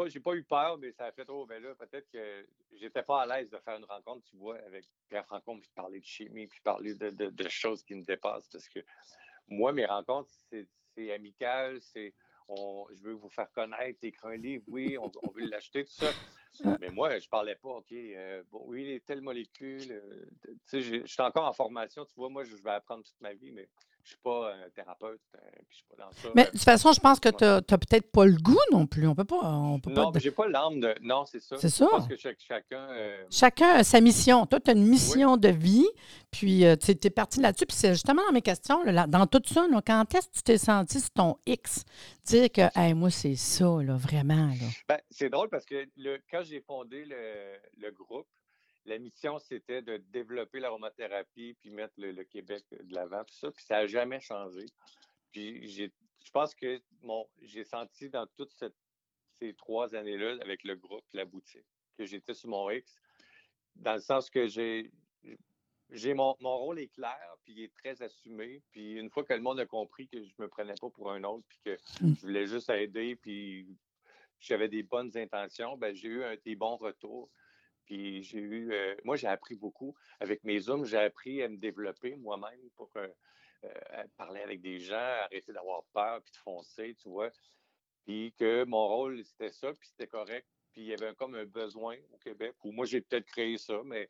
j'ai 0.08 0.20
pas 0.20 0.34
eu 0.34 0.44
peur, 0.44 0.78
mais 0.78 0.92
ça 0.92 1.06
a 1.06 1.12
fait 1.12 1.26
trop. 1.26 1.44
Oh, 1.44 1.46
ben 1.46 1.62
là, 1.62 1.74
peut-être 1.76 2.10
que 2.10 2.48
j'étais 2.74 3.04
pas 3.04 3.22
à 3.22 3.26
l'aise 3.26 3.50
de 3.50 3.58
faire 3.60 3.78
une 3.78 3.86
rencontre, 3.86 4.24
tu 4.30 4.36
vois, 4.38 4.58
avec 4.66 4.86
Pierre 5.10 5.26
Franco, 5.26 5.56
puis 5.58 5.70
parler 5.76 6.00
de 6.00 6.06
chimie, 6.06 6.48
puis 6.48 6.60
parler 6.62 6.96
de, 6.96 7.50
choses 7.50 7.84
qui 7.84 7.96
me 7.96 8.04
dépassent. 8.04 8.50
Parce 8.50 8.68
que 8.70 8.80
moi, 9.48 9.72
mes 9.72 9.86
rencontres, 9.86 10.32
c'est 10.50 11.14
amical, 11.14 11.82
c'est 11.82 12.14
je 12.50 13.02
veux 13.02 13.14
vous 13.14 13.30
faire 13.30 13.52
connaître, 13.52 14.00
écrire 14.04 14.32
un 14.32 14.38
livre, 14.38 14.64
oui, 14.68 14.98
on, 14.98 15.10
veut 15.32 15.48
l'acheter, 15.48 15.86
tout 15.86 15.94
ça. 15.94 16.12
Mais 16.80 16.90
moi, 16.90 17.18
je 17.18 17.28
parlais 17.30 17.56
pas, 17.56 17.70
OK, 17.70 17.92
euh, 17.92 18.44
bon, 18.52 18.64
oui, 18.68 19.02
telle 19.06 19.22
molécule. 19.22 19.92
Euh, 19.92 20.26
tu 20.46 20.60
sais, 20.66 20.82
je 20.82 21.06
suis 21.06 21.22
encore 21.22 21.46
en 21.46 21.54
formation, 21.54 22.06
tu 22.06 22.14
vois, 22.16 22.30
moi, 22.30 22.44
je 22.44 22.56
vais 22.56 22.72
apprendre 22.72 23.04
toute 23.04 23.20
ma 23.22 23.34
vie, 23.34 23.52
mais 23.52 23.68
je 24.04 24.10
suis 24.10 24.18
pas 24.18 24.54
un 24.54 24.70
thérapeute, 24.70 25.22
euh, 25.36 25.40
puis 25.56 25.66
je 25.70 25.76
suis 25.78 25.86
pas 25.90 26.04
dans 26.04 26.12
ça. 26.12 26.30
Mais 26.36 26.44
de 26.46 26.50
toute 26.50 26.62
façon, 26.62 26.92
je 26.92 27.00
pense 27.00 27.20
que 27.20 27.30
tu 27.30 27.44
n'as 27.46 27.62
peut-être 27.62 28.12
pas 28.12 28.26
le 28.26 28.36
goût 28.36 28.60
non 28.72 28.86
plus. 28.86 29.08
On 29.08 29.16
peut 29.16 29.24
pas. 29.24 29.40
On 29.42 29.80
peut 29.80 29.92
non, 29.92 30.12
pas... 30.12 30.20
j'ai 30.20 30.32
pas 30.32 30.48
l'âme 30.48 30.82
de. 30.82 30.94
Non, 31.02 31.26
c'est 31.26 31.40
ça. 31.40 31.56
C'est 31.58 31.70
ça. 31.70 31.88
Parce 31.90 32.08
que 32.08 32.18
chacun. 32.18 32.90
Euh, 32.92 33.26
chacun 33.30 33.76
a 33.76 33.84
sa 33.84 34.02
mission. 34.02 34.46
Toi, 34.46 34.60
tu 34.60 34.72
as 34.72 34.74
une 34.74 34.86
mission 34.88 35.38
de 35.38 35.48
vie, 35.48 35.88
puis 36.32 36.66
euh, 36.66 36.76
tu 36.76 36.92
es 36.92 37.10
parti 37.10 37.40
là-dessus. 37.40 37.66
Puis 37.66 37.78
c'est 37.78 37.94
justement 37.94 38.26
dans 38.26 38.34
mes 38.34 38.42
questions, 38.42 38.84
là, 38.84 39.08
dans 39.08 39.26
tout 39.26 39.42
ça, 39.46 39.66
quand 39.86 40.16
est-ce 40.16 40.28
que 40.28 40.34
tu 40.34 40.44
t'es 40.44 40.58
senti 40.58 41.00
sur 41.00 41.12
ton 41.12 41.38
X? 41.46 41.86
Dire 42.26 42.52
que, 42.52 42.62
hey, 42.76 42.94
moi, 42.94 43.10
c'est 43.10 43.36
ça, 43.36 43.66
là, 43.82 43.96
vraiment. 43.96 44.48
Là. 44.48 44.68
Ben, 44.88 45.00
c'est 45.10 45.30
drôle 45.30 45.50
parce 45.50 45.66
que 45.66 45.88
le, 45.98 46.20
quand 46.30 46.44
j'ai 46.44 46.62
fondé 46.62 47.06
le, 47.06 47.58
le 47.78 47.92
groupe, 47.92 48.28
la 48.86 49.00
mission, 49.00 49.40
c'était 49.40 49.82
de 49.82 49.98
développer 49.98 50.60
l'aromathérapie 50.60 51.56
puis 51.60 51.70
mettre 51.70 51.94
le, 51.98 52.24
Québec 52.24 52.64
de 52.72 52.94
l'avant, 52.94 53.24
tout 53.24 53.36
ça. 53.36 53.52
Puis 53.52 53.64
ça 53.64 53.76
n'a 53.76 53.88
jamais 53.88 54.20
changé. 54.20 54.66
Puis 55.32 55.68
je 55.70 56.32
pense 56.32 56.54
que 56.54 56.82
mon, 57.02 57.28
j'ai 57.42 57.64
senti 57.64 58.10
dans 58.10 58.28
toutes 58.36 58.54
ces 59.40 59.54
trois 59.56 59.96
années-là, 59.96 60.38
avec 60.42 60.64
le 60.64 60.76
groupe, 60.76 61.06
la 61.14 61.26
boutique, 61.26 61.66
que 61.98 62.06
j'étais 62.06 62.34
sur 62.34 62.50
mon 62.50 62.70
X, 62.70 63.00
dans 63.76 63.96
le 63.96 64.02
sens 64.02 64.30
que 64.30 64.48
j'ai, 64.48 64.92
j'ai 65.90 66.14
mon, 66.14 66.36
rôle 66.42 66.80
est 66.80 66.94
clair, 66.94 67.36
puis 67.44 67.54
il 67.54 67.64
est 67.64 67.74
très 67.74 68.02
assumé. 68.02 68.62
Puis 68.72 68.94
une 68.94 69.10
fois 69.10 69.24
que 69.24 69.34
le 69.34 69.42
monde 69.42 69.60
a 69.60 69.66
compris 69.66 70.08
que 70.08 70.24
je 70.24 70.34
ne 70.38 70.44
me 70.44 70.48
prenais 70.48 70.76
pas 70.80 70.90
pour 70.90 71.12
un 71.12 71.24
autre, 71.24 71.46
puis 71.48 71.60
que 71.66 71.72
mmh. 72.04 72.16
je 72.16 72.22
voulais 72.22 72.48
juste 72.48 72.70
aider, 72.70 73.16
puis 73.16 73.68
j'avais 74.40 74.68
des 74.68 74.84
bonnes 74.84 75.16
intentions, 75.18 75.78
ben 75.78 75.96
j'ai 75.96 76.10
eu 76.10 76.24
un, 76.24 76.36
des 76.46 76.56
bons 76.56 76.78
retours. 76.78 77.30
Puis 77.94 78.24
j'ai 78.24 78.40
eu, 78.40 78.74
euh, 78.74 78.96
moi, 79.04 79.18
j'ai 79.18 79.28
appris 79.28 79.54
beaucoup. 79.54 79.96
Avec 80.20 80.44
mes 80.44 80.58
Zooms, 80.58 80.84
j'ai 80.84 80.98
appris 80.98 81.44
à 81.44 81.48
me 81.48 81.58
développer 81.58 82.16
moi-même 82.16 82.72
pour 82.76 82.90
euh, 82.96 83.08
euh, 83.66 84.04
parler 84.18 84.42
avec 84.42 84.62
des 84.62 84.80
gens, 84.80 84.96
arrêter 84.96 85.54
d'avoir 85.54 85.84
peur, 85.94 86.20
puis 86.24 86.32
de 86.32 86.38
foncer, 86.38 86.96
tu 87.00 87.10
vois. 87.10 87.30
Puis 88.04 88.34
que 88.40 88.64
mon 88.64 88.88
rôle, 88.88 89.24
c'était 89.24 89.52
ça, 89.52 89.72
puis 89.74 89.88
c'était 89.88 90.08
correct. 90.08 90.48
Puis 90.72 90.82
il 90.82 90.88
y 90.88 90.94
avait 90.94 91.14
comme 91.14 91.36
un 91.36 91.46
besoin 91.46 91.96
au 92.12 92.18
Québec, 92.18 92.56
ou 92.64 92.72
moi, 92.72 92.88
j'ai 92.88 93.00
peut-être 93.00 93.28
créé 93.28 93.60
ça, 93.60 93.80
mais 93.86 94.10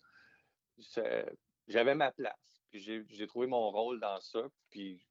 j'avais 1.67 1.93
ma 1.93 2.13
place. 2.13 2.63
Puis 2.69 2.79
j'ai 2.79 3.27
trouvé 3.27 3.47
mon 3.47 3.69
rôle 3.69 3.99
dans 3.99 4.21
ça, 4.21 4.47
puis 4.69 5.05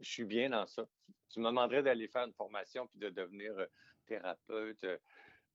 je 0.00 0.10
suis 0.10 0.24
bien 0.24 0.48
dans 0.48 0.66
ça. 0.66 0.88
Tu 1.28 1.40
me 1.40 1.48
demanderais 1.48 1.82
d'aller 1.82 2.08
faire 2.08 2.24
une 2.24 2.32
formation, 2.32 2.86
puis 2.86 2.98
de 2.98 3.10
devenir 3.10 3.52
thérapeute 4.06 4.86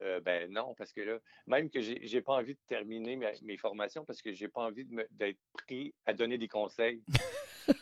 euh, 0.01 0.19
ben 0.19 0.51
non, 0.51 0.73
parce 0.75 0.91
que 0.93 1.01
là, 1.01 1.19
même 1.47 1.69
que 1.69 1.79
j'ai 1.79 1.99
n'ai 1.99 2.21
pas 2.21 2.33
envie 2.33 2.53
de 2.53 2.59
terminer 2.67 3.15
mes, 3.15 3.57
formations 3.57 4.03
parce 4.05 4.21
que 4.21 4.31
j'ai 4.31 4.47
pas 4.47 4.61
envie 4.61 4.85
d'être 5.11 5.39
pris 5.53 5.93
à 6.05 6.13
donner 6.13 6.37
des 6.37 6.47
conseils. 6.47 7.03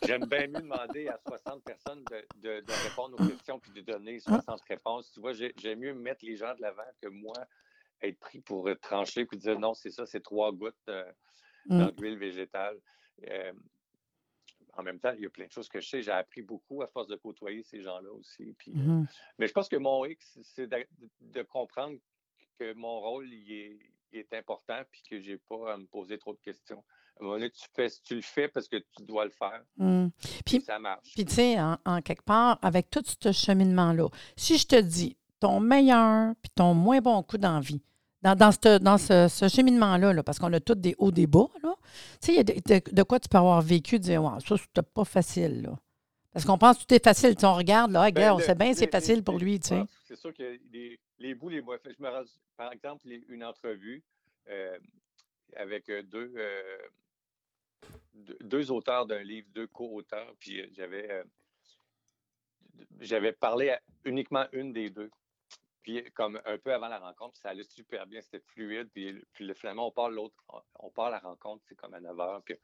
J'aime 0.05 0.25
bien 0.25 0.47
mieux 0.47 0.61
demander 0.61 1.07
à 1.07 1.17
60 1.27 1.63
personnes 1.63 2.03
de, 2.35 2.63
répondre 2.89 3.19
aux 3.19 3.27
questions 3.27 3.59
puis 3.59 3.71
de 3.71 3.81
donner 3.81 4.19
60 4.19 4.61
réponses. 4.67 5.11
Tu 5.13 5.21
vois, 5.21 5.31
j'aime 5.33 5.79
mieux 5.79 5.93
mettre 5.93 6.25
les 6.25 6.35
gens 6.35 6.53
de 6.55 6.61
l'avant 6.61 6.83
que 7.01 7.07
moi 7.07 7.35
être 8.01 8.19
pris 8.19 8.41
pour 8.41 8.69
trancher 8.81 9.25
puis 9.25 9.37
dire 9.37 9.59
non, 9.59 9.73
c'est 9.73 9.91
ça, 9.91 10.05
c'est 10.05 10.21
trois 10.21 10.51
gouttes 10.51 10.75
euh, 10.89 11.09
mmh. 11.67 11.91
d'huile 11.91 12.17
végétale. 12.17 12.77
Euh, 13.29 13.53
en 14.79 14.83
même 14.83 14.99
temps, 14.99 15.11
il 15.15 15.23
y 15.23 15.25
a 15.25 15.29
plein 15.29 15.45
de 15.45 15.51
choses 15.51 15.67
que 15.67 15.81
je 15.81 15.87
sais. 15.87 16.01
J'ai 16.01 16.11
appris 16.11 16.41
beaucoup 16.41 16.81
à 16.81 16.87
force 16.87 17.07
de 17.07 17.15
côtoyer 17.15 17.63
ces 17.63 17.81
gens-là 17.81 18.11
aussi. 18.13 18.53
Puis, 18.57 18.71
mmh 18.71 19.05
mais 19.37 19.47
je 19.47 19.53
pense 19.53 19.67
que 19.67 19.75
mon 19.75 20.05
X, 20.05 20.39
c'est 20.41 20.67
de, 20.67 21.41
comprendre 21.43 21.97
que 22.57 22.73
mon 22.73 22.99
rôle 22.99 23.27
il 23.29 23.79
est, 24.13 24.33
important 24.33 24.81
puis 24.91 25.03
que 25.07 25.21
je 25.21 25.31
n'ai 25.31 25.37
pas 25.37 25.73
à 25.73 25.77
me 25.77 25.85
poser 25.85 26.17
trop 26.17 26.33
de 26.33 26.39
questions. 26.39 26.83
À 27.15 27.21
un 27.21 27.25
moment 27.25 27.35
donné, 27.37 27.51
tu, 27.51 27.65
fais, 27.75 27.87
tu 28.03 28.15
le 28.15 28.21
fais 28.21 28.47
parce 28.47 28.67
que 28.67 28.77
tu 28.77 29.03
dois 29.03 29.25
le 29.25 29.31
faire. 29.31 29.61
Mmh. 29.77 30.07
Puis, 30.45 30.61
ça 30.61 30.79
marche. 30.79 31.13
Puis, 31.13 31.25
tu 31.25 31.33
sais, 31.33 31.57
en, 31.59 32.01
quelque 32.01 32.23
part, 32.23 32.57
avec 32.61 32.89
tout 32.89 33.03
ce 33.05 33.31
cheminement-là, 33.31 34.07
si 34.35 34.57
je 34.57 34.65
te 34.65 34.79
dis 34.79 35.17
ton 35.39 35.59
meilleur 35.59 36.33
puis 36.41 36.51
ton 36.55 36.73
moins 36.73 37.01
bon 37.01 37.21
coup 37.23 37.37
d'envie, 37.37 37.81
dans, 38.21 38.35
dans, 38.35 38.79
dans 38.79 38.97
ce, 38.97 39.47
cheminement-là, 39.47 40.23
parce 40.23 40.39
qu'on 40.39 40.51
a 40.53 40.59
tous 40.59 40.75
des 40.75 40.95
hauts, 40.97 41.11
des 41.11 41.27
bas, 41.27 41.47
tu 41.61 41.69
sais, 42.19 42.33
il 42.33 42.37
y 42.37 42.73
a 42.73 42.79
de, 42.79 43.03
quoi 43.03 43.19
tu 43.19 43.29
peux 43.29 43.37
avoir 43.37 43.61
vécu, 43.61 43.99
dire, 43.99 44.23
wow, 44.23 44.39
ça, 44.39 44.57
c'était 44.57 44.81
pas 44.81 45.05
facile, 45.05 45.63
là. 45.63 45.77
Parce 46.31 46.45
qu'on 46.45 46.57
pense 46.57 46.77
que 46.77 46.85
tout 46.85 46.93
est 46.93 47.03
facile. 47.03 47.35
Tu 47.35 47.45
on 47.45 47.55
regarde, 47.55 47.91
là, 47.91 48.11
ben, 48.11 48.33
on 48.33 48.39
sait 48.39 48.53
bien, 48.53 48.73
c'est 48.73 48.91
facile 48.91 49.23
pour 49.23 49.39
lui, 49.39 49.59
tu 49.59 49.69
sais. 49.69 49.83
C'est 50.07 50.15
sûr 50.15 50.33
que 50.33 50.59
les, 50.71 50.99
les 51.17 51.33
bouts, 51.33 51.49
les 51.49 51.61
moins 51.61 51.77
je 51.83 52.01
me 52.03 52.09
Par 52.55 52.71
exemple, 52.71 53.07
une 53.29 53.43
entrevue 53.43 54.03
euh, 54.49 54.77
avec 55.55 55.89
euh, 55.89 56.03
deux, 56.03 56.31
euh, 56.37 56.77
deux 58.41 58.71
auteurs 58.71 59.07
d'un 59.07 59.23
livre, 59.23 59.47
deux 59.53 59.67
co-auteurs, 59.67 60.33
puis 60.39 60.63
j'avais 60.75 61.23
j'avais 62.99 63.33
parlé 63.33 63.71
à 63.71 63.81
uniquement 64.05 64.45
une 64.53 64.71
des 64.71 64.89
deux. 64.89 65.09
Puis 65.81 66.03
comme 66.13 66.41
un 66.45 66.57
peu 66.57 66.73
avant 66.73 66.87
la 66.87 66.99
rencontre, 66.99 67.37
ça 67.37 67.49
allait 67.49 67.63
super 67.63 68.05
bien, 68.05 68.21
c'était 68.21 68.39
fluide. 68.39 68.89
Puis, 68.93 69.13
puis 69.33 69.53
finalement, 69.55 69.87
on 69.87 69.91
part 69.91 70.09
l'autre, 70.09 70.35
on 70.75 70.91
part 70.91 71.09
la 71.09 71.19
rencontre, 71.19 71.63
c'est 71.67 71.75
comme 71.75 71.93
à 71.93 71.99
9 71.99 72.15
h. 72.15 72.41
Puis 72.43 72.55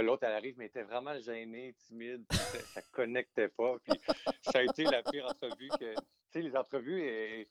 l'autre, 0.00 0.24
elle 0.24 0.34
arrive, 0.34 0.56
mais 0.56 0.66
était 0.66 0.82
vraiment 0.82 1.18
gênée, 1.18 1.74
timide, 1.86 2.24
ça, 2.30 2.80
ne 2.80 2.86
connectait 2.92 3.48
pas. 3.48 3.76
Puis 3.84 4.00
ça 4.40 4.60
a 4.60 4.62
été 4.62 4.84
la 4.84 5.02
pire 5.02 5.26
entrevue 5.26 5.68
que. 5.78 5.94
Tu 5.94 6.40
sais, 6.40 6.42
les 6.48 6.56
entrevues, 6.56 7.02
et, 7.02 7.48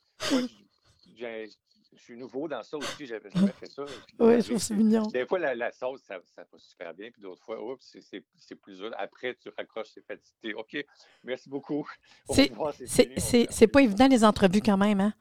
j'ai 1.14 1.48
je 1.94 2.02
suis 2.02 2.16
nouveau 2.16 2.48
dans 2.48 2.62
ça 2.62 2.76
aussi, 2.76 3.06
j'avais 3.06 3.30
jamais 3.30 3.52
fait 3.52 3.70
ça. 3.70 3.84
Oui, 4.18 4.40
je 4.40 4.46
trouve 4.46 4.58
c'est 4.58 4.74
mignon. 4.74 5.06
Des 5.08 5.26
fois, 5.26 5.38
la, 5.38 5.72
sauce, 5.72 6.00
ça, 6.02 6.18
ça 6.34 6.42
va 6.50 6.58
super 6.58 6.94
bien, 6.94 7.10
puis 7.10 7.20
d'autres 7.20 7.44
fois, 7.44 7.62
oups, 7.62 7.96
c'est 8.00 8.54
plus 8.56 8.78
dur. 8.78 8.90
Après, 8.98 9.34
tu 9.34 9.50
raccroches, 9.56 9.88
c'est 9.94 10.04
fatigué. 10.06 10.54
OK, 10.54 10.76
merci 11.24 11.48
beaucoup. 11.48 11.88
C'est 12.30 13.66
pas 13.66 13.82
évident, 13.82 14.08
les 14.08 14.24
entrevues, 14.24 14.62
quand 14.62 14.76
même, 14.78 15.00
hein? 15.00 15.12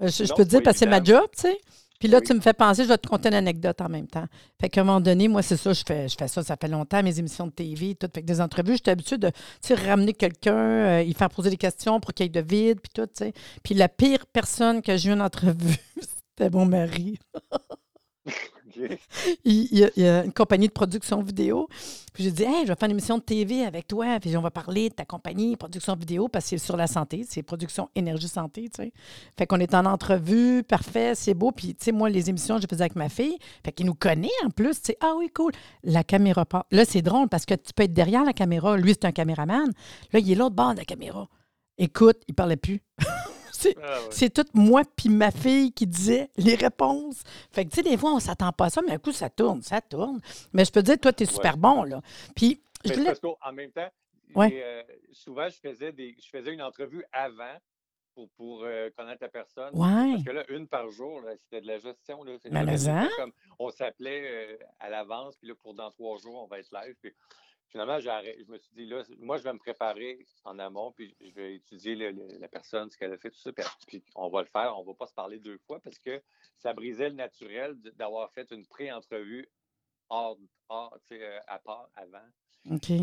Euh, 0.00 0.08
je, 0.08 0.34
peux 0.34 0.44
te 0.44 0.48
dire, 0.50 0.62
parce 0.62 0.74
que 0.74 0.80
c'est 0.80 0.90
ma 0.90 1.02
job, 1.02 1.28
tu 1.36 1.42
sais. 1.42 1.60
Puis 2.04 2.12
là, 2.12 2.20
tu 2.20 2.34
me 2.34 2.40
fais 2.40 2.52
penser, 2.52 2.82
je 2.82 2.88
vais 2.88 2.98
te 2.98 3.08
conter 3.08 3.28
une 3.28 3.34
anecdote 3.34 3.80
en 3.80 3.88
même 3.88 4.06
temps. 4.06 4.26
Fait 4.60 4.68
qu'à 4.68 4.82
un 4.82 4.84
moment 4.84 5.00
donné, 5.00 5.26
moi, 5.26 5.40
c'est 5.40 5.56
ça, 5.56 5.72
je 5.72 5.82
fais, 5.86 6.06
je 6.06 6.14
fais 6.18 6.28
ça, 6.28 6.42
ça 6.42 6.54
fait 6.60 6.68
longtemps, 6.68 7.02
mes 7.02 7.18
émissions 7.18 7.46
de 7.46 7.52
TV, 7.52 7.94
tout. 7.94 8.10
Fait 8.14 8.20
que 8.20 8.26
des 8.26 8.42
entrevues, 8.42 8.74
j'étais 8.74 8.90
habituée 8.90 9.16
de 9.16 9.32
ramener 9.86 10.12
quelqu'un, 10.12 10.54
euh, 10.54 11.02
y 11.02 11.14
faire 11.14 11.30
poser 11.30 11.48
des 11.48 11.56
questions 11.56 12.00
pour 12.00 12.12
qu'il 12.12 12.26
y 12.26 12.26
ait 12.26 12.42
de 12.42 12.46
vide, 12.46 12.78
puis 12.82 12.90
tout, 12.92 13.06
tu 13.06 13.24
sais. 13.24 13.32
Puis 13.62 13.74
la 13.74 13.88
pire 13.88 14.26
personne 14.26 14.82
que 14.82 14.98
j'ai 14.98 15.08
eu 15.08 15.12
en 15.14 15.20
entrevue, 15.20 15.78
c'était 15.98 16.50
mon 16.50 16.66
mari. 16.66 17.18
il, 19.44 19.90
y 19.96 20.06
a, 20.06 20.24
une 20.24 20.32
compagnie 20.32 20.68
de 20.68 20.72
production 20.72 21.22
vidéo. 21.22 21.68
Puis 22.12 22.24
j'ai 22.24 22.30
dit, 22.30 22.44
hey, 22.44 22.62
je 22.62 22.68
vais 22.68 22.76
faire 22.76 22.86
une 22.86 22.92
émission 22.92 23.18
de 23.18 23.22
TV 23.22 23.64
avec 23.64 23.88
toi. 23.88 24.18
Puis 24.20 24.36
on 24.36 24.40
va 24.40 24.50
parler 24.50 24.88
de 24.88 24.94
ta 24.94 25.04
compagnie, 25.04 25.56
production 25.56 25.96
vidéo, 25.96 26.28
parce 26.28 26.44
que 26.44 26.50
c'est 26.50 26.58
sur 26.58 26.76
la 26.76 26.86
santé. 26.86 27.24
C'est 27.28 27.42
production 27.42 27.88
énergie 27.94 28.28
santé, 28.28 28.68
tu 28.68 28.82
sais. 28.82 28.92
Fait 29.36 29.46
qu'on 29.46 29.58
est 29.60 29.74
en 29.74 29.84
entrevue, 29.84 30.62
parfait, 30.62 31.14
c'est 31.14 31.34
beau. 31.34 31.50
Puis, 31.50 31.74
tu 31.74 31.84
sais, 31.86 31.92
moi, 31.92 32.08
les 32.08 32.30
émissions, 32.30 32.58
je 32.58 32.66
faisais 32.68 32.82
avec 32.82 32.96
ma 32.96 33.08
fille. 33.08 33.38
Fait 33.64 33.72
qu'il 33.72 33.86
nous 33.86 33.94
connaît 33.94 34.28
en 34.44 34.50
plus. 34.50 34.80
Tu 34.80 34.86
sais, 34.86 34.98
ah 35.00 35.14
oui, 35.16 35.30
cool. 35.34 35.52
La 35.82 36.04
caméra 36.04 36.44
part. 36.44 36.66
Là, 36.70 36.84
c'est 36.84 37.02
drôle 37.02 37.28
parce 37.28 37.46
que 37.46 37.54
tu 37.54 37.72
peux 37.74 37.84
être 37.84 37.92
derrière 37.92 38.24
la 38.24 38.32
caméra. 38.32 38.76
Lui, 38.76 38.92
c'est 38.92 39.06
un 39.06 39.12
caméraman. 39.12 39.70
Là, 40.12 40.18
il 40.20 40.30
est 40.30 40.34
l'autre 40.34 40.54
bord 40.54 40.72
de 40.72 40.78
la 40.78 40.84
caméra. 40.84 41.28
Écoute, 41.78 42.18
il 42.28 42.34
parlait 42.34 42.56
plus. 42.56 42.80
Ah 43.82 43.98
c'est 44.10 44.32
tout 44.32 44.44
moi 44.54 44.82
puis 44.96 45.08
ma 45.08 45.30
fille 45.30 45.72
qui 45.72 45.86
disait 45.86 46.30
les 46.36 46.54
réponses. 46.54 47.22
Fait 47.52 47.64
que, 47.64 47.70
tu 47.70 47.76
sais, 47.76 47.82
des 47.82 47.96
fois, 47.96 48.12
on 48.14 48.20
s'attend 48.20 48.52
pas 48.52 48.66
à 48.66 48.70
ça, 48.70 48.82
mais 48.82 48.92
un 48.92 48.98
coup, 48.98 49.12
ça 49.12 49.30
tourne, 49.30 49.62
ça 49.62 49.80
tourne. 49.80 50.20
Mais 50.52 50.64
je 50.64 50.72
peux 50.72 50.80
te 50.80 50.86
dire, 50.86 50.98
toi, 50.98 51.12
tu 51.12 51.24
es 51.24 51.26
super 51.26 51.56
bon, 51.56 51.82
là. 51.84 52.00
Puis, 52.34 52.60
je 52.84 52.92
en 53.42 53.52
même 53.52 53.70
temps, 53.72 53.90
euh, 54.36 54.82
souvent, 55.12 55.48
je 55.48 55.56
faisais, 55.56 55.92
des, 55.92 56.16
je 56.22 56.28
faisais 56.28 56.52
une 56.52 56.62
entrevue 56.62 57.04
avant 57.12 57.56
pour, 58.14 58.28
pour 58.30 58.62
euh, 58.64 58.90
connaître 58.96 59.22
la 59.22 59.28
personne. 59.28 59.70
Ouais. 59.74 60.12
Parce 60.12 60.24
que 60.24 60.30
là, 60.30 60.44
une 60.48 60.68
par 60.68 60.90
jour, 60.90 61.20
là, 61.20 61.32
c'était 61.36 61.60
de 61.60 61.66
la 61.66 61.78
gestion. 61.78 62.22
Là. 62.24 62.36
C'est- 62.40 62.50
Ben, 62.50 62.64
mais 62.64 62.78
c'était 62.78 62.90
hein? 62.90 63.08
comme 63.16 63.32
on 63.58 63.70
s'appelait 63.70 64.22
euh, 64.24 64.56
à 64.80 64.88
l'avance, 64.90 65.36
puis 65.36 65.48
là, 65.48 65.54
pour 65.62 65.74
dans 65.74 65.90
trois 65.90 66.18
jours, 66.18 66.42
on 66.42 66.46
va 66.46 66.58
être 66.60 66.70
live. 66.72 66.94
Puis 67.00 67.12
finalement, 67.74 67.98
je 67.98 68.44
me 68.52 68.56
suis 68.56 68.72
dit, 68.76 68.86
là, 68.86 69.02
moi, 69.18 69.36
je 69.36 69.42
vais 69.42 69.52
me 69.52 69.58
préparer 69.58 70.24
en 70.44 70.60
amont, 70.60 70.92
puis 70.92 71.12
je 71.20 71.34
vais 71.34 71.56
étudier 71.56 71.96
le- 71.96 72.12
le- 72.12 72.38
la 72.38 72.46
personne, 72.46 72.88
ce 72.88 72.96
qu'elle 72.96 73.12
a 73.12 73.18
fait, 73.18 73.30
tout 73.32 73.40
ça, 73.40 73.50
puis, 73.52 73.64
puis 73.88 74.04
on 74.14 74.28
va 74.28 74.42
le 74.42 74.46
faire. 74.46 74.78
On 74.78 74.84
va 74.84 74.94
pas 74.94 75.08
se 75.08 75.12
parler 75.12 75.40
deux 75.40 75.58
fois 75.58 75.80
parce 75.80 75.98
que 75.98 76.22
ça 76.56 76.72
brisait 76.72 77.08
le 77.08 77.16
naturel 77.16 77.74
d'avoir 77.96 78.30
fait 78.30 78.48
une 78.52 78.64
pré-entrevue 78.64 79.48
hors, 80.08 80.38
hors, 80.68 80.96
euh, 81.10 81.40
à 81.48 81.58
part 81.58 81.88
avant. 81.96 82.22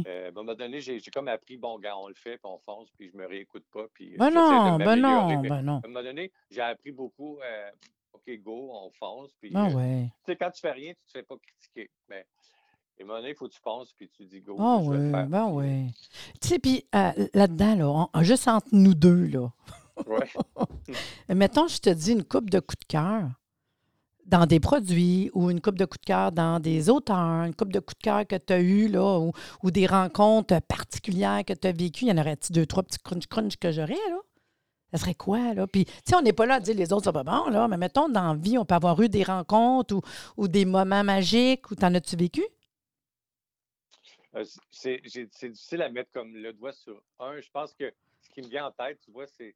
Euh, 0.08 0.26
à 0.26 0.28
un 0.30 0.32
moment 0.32 0.56
donné, 0.56 0.80
j'ai 0.80 1.02
comme 1.14 1.28
appris, 1.28 1.58
bon, 1.58 1.78
gars, 1.78 1.98
on 1.98 2.08
le 2.08 2.14
fait, 2.16 2.38
puis 2.38 2.46
on 2.50 2.58
fonce, 2.60 2.90
puis 2.98 3.10
je 3.12 3.18
me 3.18 3.28
réécoute 3.28 3.66
pas, 3.74 3.88
puis 3.94 4.14
euh, 4.14 4.18
Ben 4.18 4.30
non, 4.32 4.50
ben 4.78 4.86
non, 5.02 5.10
ben 5.42 5.42
non. 5.42 5.74
À 5.84 5.86
un 5.86 5.88
moment 5.90 6.04
donné, 6.04 6.32
j'ai 6.50 6.62
appris 6.62 6.92
beaucoup, 6.94 7.40
euh, 7.42 7.72
OK, 8.14 8.30
go, 8.40 8.70
on 8.74 8.90
fonce, 8.92 9.34
puis 9.34 9.52
Ah 9.54 9.66
euh, 9.68 9.72
tu 10.24 10.32
sais, 10.32 10.38
quand 10.38 10.50
tu 10.52 10.62
fais 10.62 10.72
rien, 10.72 10.94
tu 10.94 11.06
te 11.08 11.12
fais 11.12 11.24
pas 11.24 11.36
critiquer. 11.38 11.90
Mais 12.08 12.26
moment 13.06 13.18
donné, 13.20 13.30
il 13.30 13.36
faut 13.36 13.48
que 13.48 13.54
tu 13.54 13.62
penses, 13.62 13.94
puis 13.98 14.10
tu 14.10 14.26
dis, 14.26 14.42
go, 14.42 14.56
Ah 14.60 14.80
je 14.84 14.90
vais 14.92 14.98
le 14.98 15.04
ouais, 15.06 15.12
faire. 15.12 15.28
ben 15.28 15.46
puis, 15.48 15.56
ouais. 15.56 15.86
Tu 16.42 16.48
sais, 16.48 16.60
puis 16.60 16.86
euh, 16.96 17.12
là-dedans, 17.34 17.76
là, 17.76 18.08
on- 18.14 18.24
juste 18.24 18.48
entre 18.48 18.68
nous 18.72 18.94
deux, 18.94 19.26
là, 19.28 19.52
ouais. 20.08 20.30
mettons, 21.36 21.68
je 21.68 21.80
te 21.80 21.90
dis 21.90 22.12
une 22.14 22.24
coupe 22.24 22.50
de 22.50 22.60
coup 22.60 22.76
de 22.80 22.86
cœur 22.88 23.24
dans 24.26 24.46
des 24.46 24.60
produits 24.60 25.30
ou 25.34 25.50
une 25.50 25.60
coupe 25.62 25.78
de 25.78 25.86
coup 25.86 25.98
de 25.98 26.06
cœur 26.06 26.32
dans 26.32 26.60
des 26.60 26.90
auteurs, 26.90 27.44
une 27.44 27.56
coupe 27.56 27.74
de 27.74 27.80
coup 27.80 27.94
de 27.94 28.04
cœur 28.04 28.26
que 28.26 28.36
tu 28.38 28.54
as 28.54 28.60
eu 28.60 28.88
là, 28.88 29.20
ou, 29.20 29.32
ou 29.64 29.72
des 29.72 29.88
rencontres 29.88 30.60
particulières 30.62 31.44
que 31.46 31.54
tu 31.54 31.68
as 31.68 31.72
vécues. 31.72 32.06
Il 32.06 32.10
y 32.10 32.12
en 32.12 32.18
aurait-tu 32.18 32.54
deux, 32.54 32.66
trois 32.66 32.84
petits 32.84 33.00
crunch-crunch 33.00 33.58
que 33.58 33.72
j'aurais, 33.72 33.94
là? 34.10 34.18
Ça 34.94 34.98
serait 35.00 35.16
quoi, 35.16 35.54
là? 35.54 35.68
Puis, 35.68 35.86
tu 35.86 35.92
sais, 36.06 36.16
on 36.16 36.22
n'est 36.22 36.34
pas 36.34 36.46
là 36.46 36.56
à 36.56 36.60
dire 36.60 36.76
les 36.76 36.92
autres, 36.94 37.06
c'est 37.06 37.12
pas 37.14 37.24
bon, 37.24 37.50
là, 37.50 37.68
mais 37.68 37.78
mettons, 37.78 38.10
dans 38.10 38.34
la 38.34 38.36
vie, 38.36 38.58
on 38.58 38.66
peut 38.66 38.76
avoir 38.76 39.02
eu 39.02 39.08
des 39.10 39.24
rencontres 39.24 39.96
ou, 39.96 40.02
ou 40.38 40.48
des 40.50 40.66
moments 40.66 41.04
magiques 41.04 41.72
ou 41.72 41.76
t'en 41.76 41.94
as-tu 41.96 42.16
vécu? 42.16 42.44
Euh, 44.36 44.46
c'est 44.70 45.02
difficile 45.02 45.82
à 45.82 45.90
mettre 45.90 46.12
comme 46.12 46.36
le 46.36 46.54
doigt 46.54 46.72
sur 46.74 47.04
un. 47.20 47.40
Je 47.42 47.50
pense 47.52 47.74
que 47.74 47.94
ce 48.22 48.30
qui 48.30 48.42
me 48.42 48.48
vient 48.48 48.66
en 48.68 48.72
tête, 48.72 49.00
tu 49.02 49.12
vois, 49.12 49.28
c'est 49.28 49.56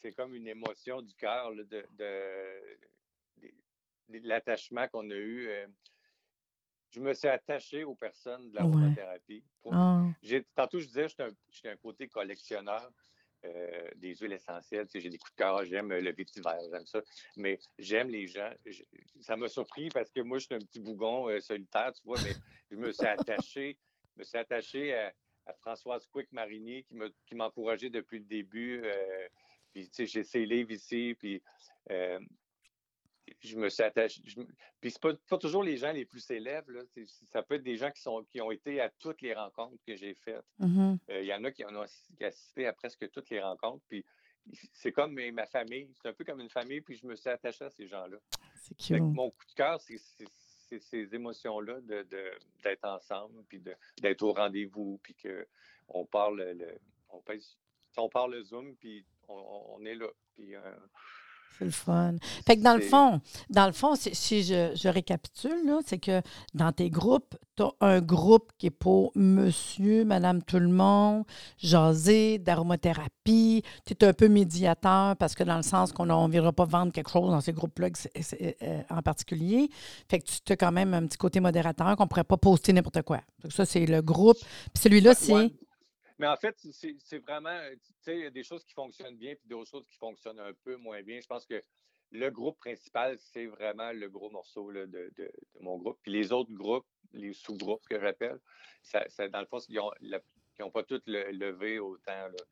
c'est 0.00 0.12
comme 0.12 0.34
une 0.34 0.46
émotion 0.46 1.02
du 1.02 1.14
cœur 1.14 1.54
de, 1.54 1.62
de- 1.64 1.86
de- 1.90 3.50
de 4.08 4.28
l'attachement 4.28 4.86
qu'on 4.88 5.10
a 5.10 5.14
eu. 5.14 5.48
euh. 5.48 5.66
Je 6.90 7.00
me 7.00 7.12
suis 7.12 7.28
attaché 7.28 7.84
aux 7.84 7.94
personnes 7.96 8.48
de 8.50 8.54
la 8.54 8.64
Ouais. 8.64 9.42
Pour- 9.60 9.74
Ah, 9.74 10.04
Tantôt, 10.54 10.78
je 10.78 10.86
disais, 10.86 11.08
j'étais 11.08 11.24
un, 11.24 11.36
j'étais 11.50 11.68
un 11.70 11.76
côté 11.76 12.08
collectionneur 12.08 12.90
euh, 13.46 13.90
des 13.96 14.14
huiles 14.14 14.32
essentielles. 14.32 14.86
J'ai 14.92 15.08
des 15.08 15.18
coups 15.18 15.32
de 15.32 15.36
cœur, 15.36 15.64
j'aime 15.64 15.92
le 15.92 16.12
vétiver, 16.12 16.50
j'aime 16.70 16.86
ça. 16.86 17.02
Mais 17.36 17.58
j'aime 17.78 18.08
les 18.08 18.26
gens. 18.26 18.50
Ça 19.20 19.36
m'a 19.36 19.48
surpris 19.48 19.88
parce 19.88 20.10
que 20.10 20.20
moi, 20.20 20.38
je 20.38 20.46
suis 20.46 20.54
un 20.54 20.58
petit 20.58 20.80
bougon 20.80 21.28
euh, 21.28 21.40
solitaire, 21.40 21.92
tu 21.92 22.02
vois, 22.04 22.18
mais 22.22 22.32
je 22.70 22.76
me 22.76 22.92
suis 22.92 23.06
attaché, 23.06 23.78
me 24.16 24.24
suis 24.24 24.38
attaché 24.38 24.94
à, 24.94 25.12
Françoise 25.60 26.04
Quick-Marinier 26.08 26.82
qui 26.82 26.96
m'a 26.96 27.06
qui 27.24 27.36
m'a 27.36 27.46
encouragé 27.46 27.88
depuis 27.88 28.18
le 28.18 28.24
début. 28.24 28.82
euh, 28.84 29.28
puis, 29.72 29.88
tu 29.88 29.94
sais, 29.94 30.06
j'ai 30.06 30.24
ses 30.24 30.44
livres 30.44 30.72
ici, 30.72 31.14
puis 31.18 31.40
euh, 31.90 32.18
je 33.40 33.56
me 33.56 33.68
suis 33.68 33.82
attaché. 33.82 34.20
je 34.24 34.40
puis, 34.80 34.90
c'est 34.90 35.00
pas, 35.00 35.14
pas 35.28 35.38
toujours 35.38 35.62
les 35.62 35.76
gens 35.76 35.92
les 35.92 36.04
plus 36.04 36.20
célèbres. 36.20 36.70
là. 36.72 36.82
Ça 37.06 37.42
peut 37.42 37.56
être 37.56 37.62
des 37.62 37.76
gens 37.76 37.90
qui, 37.90 38.00
sont, 38.00 38.24
qui 38.24 38.40
ont 38.40 38.50
été 38.50 38.80
à 38.80 38.90
toutes 38.90 39.20
les 39.22 39.34
rencontres 39.34 39.76
que 39.86 39.94
j'ai 39.96 40.14
faites. 40.14 40.44
mhm. 40.58 40.98
Euh, 41.10 41.20
Il 41.20 41.26
y 41.26 41.34
en 41.34 41.42
a 41.44 41.50
qui 41.50 41.64
ont 41.64 41.84
qui 42.16 42.24
assisté 42.24 42.66
à 42.66 42.72
presque 42.72 43.10
toutes 43.10 43.30
les 43.30 43.40
rencontres. 43.40 43.84
Puis 43.88 44.04
c'est 44.72 44.92
comme 44.92 45.14
ma 45.32 45.46
famille. 45.46 45.90
C'est 46.00 46.08
un 46.08 46.12
peu 46.12 46.24
comme 46.24 46.40
une 46.40 46.50
famille. 46.50 46.80
Puis 46.80 46.96
je 46.96 47.06
me 47.06 47.14
suis 47.16 47.28
attaché 47.30 47.64
à 47.64 47.70
ces 47.70 47.86
gens-là. 47.86 48.16
c'est 48.78 48.94
cute. 48.94 49.02
mon 49.02 49.30
coup 49.30 49.46
de 49.48 49.52
cœur, 49.54 49.80
c'est 49.80 49.98
c'est- 49.98 50.24
c'est 50.68 50.80
ces 50.80 51.14
émotions-là 51.14 51.80
de- 51.80 52.02
de- 52.02 52.32
d'être 52.64 52.84
ensemble, 52.84 53.44
puis 53.44 53.60
de- 53.60 53.76
d'être 54.00 54.22
au 54.22 54.32
rendez-vous, 54.32 54.98
puis 55.00 55.14
qu'on 55.14 56.04
parle 56.06 56.42
le, 56.42 56.76
on, 57.10 57.20
pèse- 57.20 57.56
on 57.96 58.08
parle 58.08 58.32
le 58.34 58.42
Zoom, 58.42 58.74
puis 58.76 59.06
on, 59.28 59.76
on 59.78 59.84
est 59.84 59.94
là. 59.94 60.08
Puis, 60.34 60.56
euh, 60.56 60.60
C'est 61.58 61.64
le 61.64 61.70
fun. 61.70 62.16
Fait 62.46 62.56
que 62.56 62.62
dans 62.62 62.74
le 62.74 62.82
fond, 62.82 63.20
dans 63.48 63.66
le 63.66 63.72
fond, 63.72 63.94
si, 63.96 64.42
je, 64.42 64.72
je 64.74 64.88
récapitule, 64.88 65.78
c'est 65.86 65.98
que 65.98 66.20
dans 66.52 66.70
tes 66.70 66.90
groupes, 66.90 67.34
tu 67.56 67.62
as 67.62 67.72
un 67.80 68.00
groupe 68.00 68.50
qui 68.58 68.66
est 68.66 68.70
pour 68.70 69.10
monsieur, 69.14 70.04
madame, 70.04 70.42
tout 70.42 70.58
le 70.58 70.68
monde, 70.68 71.24
jaser, 71.56 72.38
d'aromathérapie. 72.38 73.62
Tu 73.86 73.94
es 73.94 74.04
un 74.04 74.12
peu 74.12 74.28
médiateur 74.28 75.16
parce 75.16 75.34
que 75.34 75.44
dans 75.44 75.56
le 75.56 75.62
sens 75.62 75.92
qu'on 75.92 76.04
ne 76.04 76.30
viendra 76.30 76.52
pas 76.52 76.66
vendre 76.66 76.92
quelque 76.92 77.10
chose 77.10 77.30
dans 77.30 77.40
ces 77.40 77.52
groupes-là 77.52 77.88
c'est, 77.94 78.56
euh, 78.62 78.82
en 78.90 79.00
particulier. 79.00 79.70
Fait 80.10 80.18
que 80.18 80.24
tu 80.44 80.52
as 80.52 80.56
quand 80.56 80.72
même 80.72 80.92
un 80.92 81.06
petit 81.06 81.16
côté 81.18 81.40
modérateur 81.40 81.96
qu'on 81.96 82.04
ne 82.04 82.08
pourrait 82.08 82.24
pas 82.24 82.36
poster 82.36 82.74
n'importe 82.74 83.00
quoi. 83.02 83.20
Que 83.42 83.50
ça, 83.50 83.64
c'est 83.64 83.86
le 83.86 84.02
groupe. 84.02 84.38
Puis 84.74 84.82
celui-là, 84.82 85.14
c'est. 85.14 85.32
Ouais. 85.32 85.52
Mais 86.18 86.26
en 86.26 86.36
fait, 86.36 86.56
c'est 86.70 87.18
vraiment, 87.18 87.50
euh, 87.50 87.74
tu 87.74 87.92
sais, 88.00 88.16
il 88.16 88.22
y 88.22 88.26
a 88.26 88.30
des 88.30 88.42
choses 88.42 88.64
qui 88.64 88.72
fonctionnent 88.72 89.16
bien, 89.16 89.34
puis 89.34 89.48
d'autres 89.48 89.70
choses 89.70 89.86
qui 89.86 89.96
fonctionnent 89.96 90.40
un 90.40 90.54
peu 90.64 90.76
moins 90.76 91.02
bien. 91.02 91.20
Je 91.20 91.26
pense 91.26 91.44
que 91.46 91.62
le 92.12 92.30
groupe 92.30 92.58
principal, 92.58 93.18
c'est 93.18 93.46
vraiment 93.46 93.92
le 93.92 94.08
gros 94.08 94.30
morceau 94.30 94.70
là, 94.70 94.86
de, 94.86 95.12
mon 95.60 95.76
groupe. 95.76 95.98
Puis 96.02 96.12
les 96.12 96.32
autres 96.32 96.52
groupes, 96.52 96.86
les 97.12 97.32
sous-groupes 97.32 97.86
que 97.88 98.00
j'appelle, 98.00 98.38
ça, 98.82 99.04
ça- 99.08 99.28
dans 99.28 99.40
le 99.40 99.46
fond, 99.46 99.58
ils 99.68 99.80
n'ont 100.60 100.70
pas 100.70 100.84
tous 100.84 101.02
le, 101.06 101.30
levé 101.32 101.78
autant. 101.78 102.28
Là. 102.28 102.44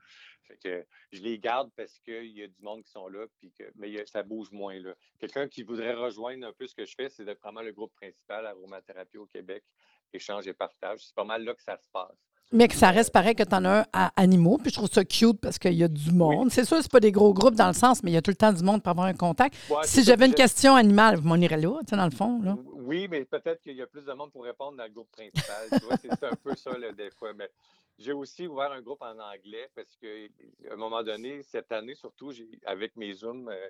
Fait 0.43 0.59
que 0.59 0.87
je 1.13 1.23
les 1.23 1.39
garde 1.39 1.71
parce 1.75 1.99
qu'il 2.01 2.33
y 2.33 2.43
a 2.43 2.49
du 2.49 2.61
monde 2.61 2.83
qui 2.85 2.91
sont 2.91 3.09
là, 3.09 3.27
puis 3.39 3.51
que, 3.53 3.65
mais 3.77 4.05
ça 4.07 4.23
bouge 4.23 4.51
moins. 4.51 4.79
Quelqu'un 5.19 5.49
qui 5.49 5.63
voudrait 5.63 5.95
rejoindre 5.95 6.47
un 6.47 6.53
peu 6.53 6.67
ce 6.67 6.75
que 6.75 6.85
je 6.85 6.95
fais, 6.95 7.09
c'est 7.09 7.25
vraiment 7.25 7.63
le 7.63 7.73
groupe 7.73 7.95
principal, 7.95 8.47
Aromathérapie 8.47 9.17
au 9.17 9.27
Québec, 9.27 9.65
échange 10.13 10.47
et 10.47 10.53
partage. 10.53 11.07
C'est 11.07 11.15
pas 11.15 11.25
mal 11.25 11.45
là 11.45 11.55
que 11.55 11.63
ça 11.63 11.79
se 11.79 11.89
passe. 11.89 12.34
Mais 12.55 12.69
que 12.69 12.75
ça 12.75 12.91
reste 12.91 13.13
pareil 13.13 13.35
que 13.35 13.43
tu 13.43 13.55
en 13.55 13.65
as 13.65 13.81
un 13.81 13.85
à 13.93 14.13
animaux. 14.17 14.59
Puis 14.59 14.71
je 14.71 14.77
trouve 14.77 14.89
ça 14.89 15.05
cute 15.05 15.41
parce 15.41 15.59
qu'il 15.59 15.75
y 15.75 15.83
a 15.83 15.89
du 15.89 16.13
monde. 16.13 16.51
C'est 16.53 16.65
sûr, 16.65 16.79
c'est 16.81 16.91
pas 16.91 17.01
des 17.01 17.11
gros 17.13 17.35
groupes 17.35 17.57
dans 17.57 17.67
le 17.67 17.73
sens, 17.75 18.03
mais 18.03 18.13
il 18.13 18.15
y 18.15 18.17
a 18.17 18.23
tout 18.23 18.31
le 18.31 18.37
temps 18.37 18.53
du 18.53 18.63
monde 18.63 18.81
pour 18.83 18.91
avoir 18.91 19.07
un 19.09 19.13
contact. 19.15 19.57
Ouais, 19.69 19.79
si 19.85 20.05
j'avais 20.05 20.27
une 20.27 20.35
question 20.35 20.77
animale, 20.77 21.17
vous 21.17 21.27
m'en 21.29 21.37
irez 21.37 21.57
là, 21.57 21.79
tu 21.81 21.91
sais, 21.91 21.97
dans 21.97 22.05
le 22.05 22.13
fond. 22.13 22.41
Là. 22.43 22.57
Oui, 22.75 23.09
mais 23.11 23.25
peut-être 23.25 23.61
qu'il 23.61 23.75
y 23.77 23.83
a 23.83 23.87
plus 23.89 24.03
de 24.05 24.13
monde 24.13 24.31
pour 24.31 24.45
répondre 24.45 24.77
dans 24.79 24.85
le 24.85 24.91
groupe 24.91 25.11
principal. 25.11 25.67
tu 25.73 25.85
vois, 25.85 25.97
c'est 25.97 26.25
un 26.25 26.37
peu 26.43 26.55
ça, 26.55 26.79
là, 26.79 26.93
des 26.93 27.11
fois. 27.11 27.33
Mais 27.37 27.51
j'ai 27.99 28.13
aussi 28.13 28.47
ouvert 28.47 28.71
un 28.71 28.81
groupe 28.83 29.03
en 29.03 29.19
anglais 29.19 29.69
parce 29.75 29.97
qu'à 30.01 30.73
un 30.73 30.77
moment 30.77 31.03
donné, 31.03 31.43
cette 31.43 31.73
année 31.73 31.95
surtout, 31.97 32.31
j'ai- 32.31 32.49
avec 32.67 32.95
mes 32.97 33.13
Zooms, 33.15 33.49
euh, 33.49 33.69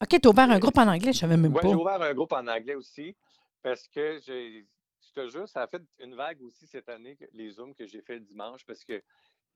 OK, 0.00 0.20
tu 0.20 0.28
as 0.28 0.30
ouvert 0.30 0.50
un 0.50 0.58
groupe 0.58 0.78
en 0.78 0.86
anglais, 0.88 1.12
je 1.12 1.18
savais 1.18 1.36
même 1.36 1.52
ouais, 1.54 1.60
pas. 1.60 1.68
j'ai 1.68 1.74
ouvert 1.74 2.00
un 2.02 2.14
groupe 2.14 2.32
en 2.32 2.46
anglais 2.46 2.74
aussi 2.74 3.16
parce 3.62 3.86
que 3.88 4.18
j'ai- 4.26 4.66
je 5.14 5.22
te 5.22 5.28
jure, 5.28 5.48
ça 5.48 5.62
a 5.62 5.66
fait 5.66 5.82
une 5.98 6.14
vague 6.14 6.40
aussi 6.42 6.66
cette 6.66 6.88
année, 6.88 7.16
les 7.32 7.50
Zooms 7.50 7.74
que 7.74 7.86
j'ai 7.86 8.00
fait 8.02 8.14
le 8.14 8.20
dimanche, 8.20 8.64
parce 8.64 8.84
que 8.84 9.02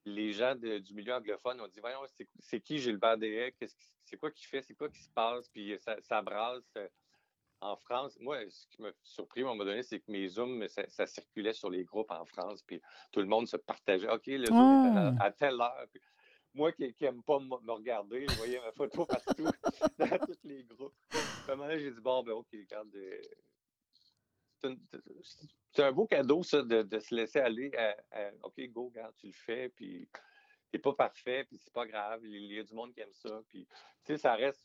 les 0.05 0.31
gens 0.31 0.55
de- 0.55 0.77
du 0.79 0.93
milieu 0.93 1.13
anglophone 1.13 1.59
ont 1.61 1.67
dit 1.67 1.79
Voyons, 1.79 1.99
c'est- 2.39 2.61
qui 2.61 2.77
Gilbert 2.77 3.17
qui- 3.19 3.67
C'est 4.05 4.17
quoi 4.17 4.31
qu'il 4.31 4.47
fait? 4.47 4.61
C'est 4.61 4.73
quoi 4.75 4.89
qui 4.89 5.01
se 5.03 5.09
passe? 5.09 5.49
Puis 5.49 5.77
ça, 5.79 5.97
ça 6.01 6.21
brasse. 6.21 6.63
euh, 6.77 6.87
En 7.59 7.75
France, 7.75 8.15
moi, 8.19 8.37
ce 8.51 8.67
qui 8.67 8.83
m'a 8.83 8.91
surpris 9.01 9.41
à 9.41 9.45
un 9.45 9.47
moment 9.47 9.65
donné, 9.65 9.81
c'est 9.81 9.99
que 9.99 10.11
mes 10.11 10.27
Zooms, 10.27 10.67
ça, 10.67 10.87
ça 10.89 11.07
circulait 11.07 11.53
sur 11.53 11.71
les 11.71 11.83
groupes 11.85 12.11
en 12.11 12.23
France, 12.23 12.61
puis 12.61 12.79
tout 13.11 13.19
le 13.19 13.25
monde 13.25 13.47
se 13.47 13.57
partageait. 13.57 14.07
OK, 14.11 14.27
le 14.27 14.45
Zoom 14.45 14.55
est 14.95 14.97
à, 14.99 15.13
Ah. 15.19 15.23
à 15.25 15.31
telle 15.31 15.59
heure. 15.59 15.87
Puis 15.91 15.99
moi 16.53 16.71
qui 16.71 16.93
n'aime 17.01 17.23
pas 17.23 17.39
me 17.39 17.71
regarder, 17.71 18.27
je 18.29 18.35
voyais 18.35 18.59
ma 18.61 18.71
photo 18.73 19.05
partout 19.41 19.47
dans 19.97 20.17
tous 20.27 20.37
les 20.43 20.63
groupes. 20.65 20.93
À 21.11 21.51
un 21.53 21.55
moment 21.55 21.67
donné, 21.67 21.79
j'ai 21.79 21.89
dit 21.91 21.99
Bon, 22.01 22.21
ben, 22.21 22.33
OK, 22.33 22.45
regarde. 22.53 22.95
C'est 25.71 25.83
un 25.83 25.91
beau 25.91 26.07
cadeau, 26.07 26.43
ça, 26.43 26.61
de, 26.61 26.99
se 26.99 27.13
laisser 27.13 27.39
aller 27.39 27.71
à, 27.75 27.95
à, 28.11 28.31
OK, 28.43 28.59
go, 28.69 28.87
regarde, 28.87 29.13
tu 29.17 29.27
le 29.27 29.33
fais, 29.33 29.69
puis 29.69 30.09
t'es 30.71 30.79
pas 30.79 30.93
parfait, 30.93 31.45
puis 31.45 31.57
c'est 31.57 31.73
pas 31.73 31.85
grave, 31.85 32.21
il 32.23 32.53
y 32.53 32.59
a 32.59 32.63
du 32.63 32.73
monde 32.73 32.93
qui 32.93 33.01
aime 33.01 33.13
ça, 33.13 33.41
puis 33.47 33.67
tu 34.05 34.13
sais, 34.13 34.17
ça 34.17 34.35
reste. 34.35 34.61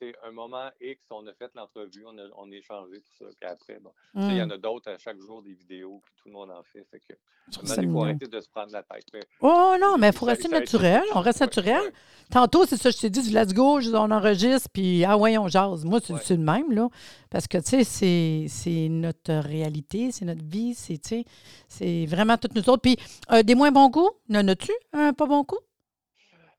C'est 0.00 0.12
un 0.26 0.32
moment 0.32 0.68
X, 0.80 1.04
on 1.10 1.24
a 1.28 1.32
fait 1.34 1.50
l'entrevue, 1.54 2.04
on 2.06 2.18
a, 2.18 2.22
on 2.36 2.50
a 2.50 2.54
échangé, 2.54 3.00
tout 3.00 3.24
ça, 3.24 3.30
puis 3.38 3.48
après, 3.48 3.78
bon, 3.80 3.90
tu 4.14 4.20
sais, 4.20 4.26
il 4.30 4.36
y 4.36 4.40
en 4.42 4.44
Hum, 4.46 4.50
a 4.52 4.58
d'autres 4.58 4.90
à 4.90 4.98
chaque 4.98 5.20
jour, 5.20 5.40
des 5.42 5.52
vidéos, 5.54 6.00
puis 6.04 6.12
tout 6.20 6.28
le 6.28 6.32
monde 6.34 6.50
en 6.50 6.62
fait, 6.64 6.84
fait 6.90 6.98
que, 6.98 7.14
il 7.62 7.90
faut 7.92 8.02
arrêter 8.02 8.26
de 8.26 8.40
se 8.40 8.48
prendre 8.48 8.72
la 8.72 8.82
tête. 8.82 9.04
mais- 9.12 9.22
Oh 9.40 9.76
non, 9.80 9.96
mais 9.98 10.08
il 10.08 10.12
faut 10.12 10.26
rester 10.26 10.46
été- 10.48 10.58
naturel. 10.58 11.02
On 11.14 11.20
reste 11.20 11.40
Ouais, 11.40 11.46
naturel. 11.46 11.80
ouais. 11.82 11.92
Tantôt, 12.30 12.64
c'est 12.66 12.76
ça, 12.76 12.90
je 12.90 12.98
t'ai 12.98 13.10
dit, 13.10 13.22
du 13.22 13.30
let's 13.34 13.52
go, 13.54 13.78
on 13.80 14.10
enregistre, 14.10 14.68
puis 14.72 15.04
ah 15.04 15.16
ouais, 15.16 15.38
on 15.38 15.46
jase. 15.48 15.84
Moi, 15.84 16.00
c'est 16.02 16.14
Ouais. 16.14 16.20
le 16.30 16.36
même, 16.38 16.72
là. 16.72 16.88
Parce 17.30 17.46
que, 17.46 17.58
tu 17.58 17.84
sais, 17.84 18.46
c'est- 18.48 18.88
notre 18.88 19.32
réalité, 19.46 20.10
c'est 20.10 20.24
notre 20.24 20.44
vie, 20.44 20.74
c'est, 20.74 20.98
tu 20.98 21.08
sais, 21.08 21.24
c'est 21.68 22.06
vraiment 22.06 22.36
toutes 22.36 22.54
nous 22.54 22.68
autres. 22.68 22.82
Puis, 22.82 22.96
euh, 23.30 23.42
des 23.42 23.54
moins 23.54 23.70
bons 23.70 23.90
goûts, 23.90 24.10
en 24.32 24.48
as-tu 24.48 24.72
un 24.92 25.12
pas 25.12 25.26
bon 25.26 25.42
goût? 25.42 25.58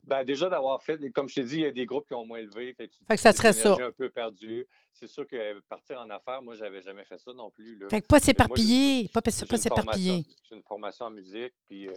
Ben, 0.08 0.24
déjà 0.24 0.50
d'avoir 0.50 0.82
fait, 0.84 1.00
comme 1.12 1.28
je 1.28 1.36
t'ai 1.36 1.44
dit, 1.44 1.56
il 1.56 1.62
y 1.62 1.66
a 1.66 1.72
des 1.72 1.86
groupes 1.86 2.08
qui 2.08 2.14
ont 2.14 2.26
moins 2.26 2.38
élevé. 2.38 2.74
Fait 2.74 2.88
que, 2.88 2.94
Fait 3.08 3.16
que 3.16 3.22
ça 3.22 3.34
serait 3.34 3.54
ça. 3.54 3.76
un 3.82 3.92
peu 3.92 4.10
perdue. 4.10 4.68
C'est 4.94 5.08
sûr 5.08 5.28
que 5.28 5.60
partir 5.62 6.00
en 6.00 6.10
affaires, 6.10 6.42
moi, 6.42 6.56
j'avais 6.56 6.82
jamais 6.82 7.04
fait 7.06 7.18
ça 7.18 7.34
non 7.34 7.50
plus. 7.50 7.78
Là. 7.78 7.90
Fait 7.90 8.02
que 8.02 8.08
pas 8.08 8.20
s'éparpiller, 8.20 9.10
pas, 9.14 9.22
j'ai 9.26 9.46
pas 9.46 9.56
une 9.56 9.62
formation- 9.62 9.76
s'éparpiller. 9.76 10.26
J'ai 10.48 10.56
une 10.56 10.64
formation 10.64 11.06
en 11.06 11.12
musique, 11.12 11.54
puis 11.68 11.88
euh, 11.88 11.94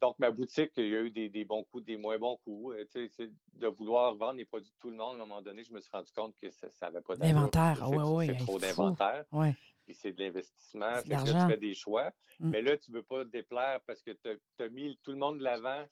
donc, 0.00 0.18
ma 0.18 0.30
boutique, 0.30 0.72
il 0.76 0.88
y 0.88 0.96
a 0.96 1.00
eu 1.00 1.10
des, 1.10 1.44
bons 1.44 1.64
coups, 1.64 1.84
des 1.84 1.96
moins 1.96 2.18
bons 2.18 2.36
coups. 2.44 2.76
Euh, 2.76 3.08
de 3.54 3.66
vouloir 3.68 4.14
vendre 4.14 4.34
les 4.34 4.44
produits 4.44 4.70
de 4.70 4.76
tout 4.80 4.90
le 4.90 4.96
monde, 4.96 5.18
à 5.18 5.22
un 5.22 5.26
moment 5.26 5.42
donné, 5.42 5.64
je 5.64 5.72
me 5.72 5.80
suis 5.80 5.90
rendu 5.90 6.12
compte 6.12 6.34
que 6.40 6.50
ça 6.50 6.68
n'avait 6.82 7.00
pas 7.00 7.16
d'inventaire. 7.16 7.88
oui, 7.88 7.96
oui. 8.06 8.26
C'est 8.26 8.44
trop 8.44 8.58
d'inventaire. 8.58 9.24
Ouais. 9.32 9.54
Puis 9.84 9.94
c'est 9.94 10.12
de 10.12 10.22
l'investissement. 10.22 10.94
Fait 10.96 11.16
que 11.16 11.24
tu 11.24 11.50
fais 11.50 11.56
des 11.56 11.74
choix. 11.74 12.10
Mm. 12.40 12.50
Mais 12.50 12.62
là, 12.62 12.76
tu 12.76 12.90
ne 12.90 12.96
veux 12.96 13.02
pas 13.02 13.24
te 13.24 13.30
déplaire 13.30 13.80
parce 13.86 14.02
que 14.02 14.10
tu 14.10 14.62
as, 14.62 14.68
mis 14.68 14.98
tout 15.02 15.12
le 15.12 15.16
monde 15.16 15.38
de 15.38 15.44
l'avant 15.44 15.84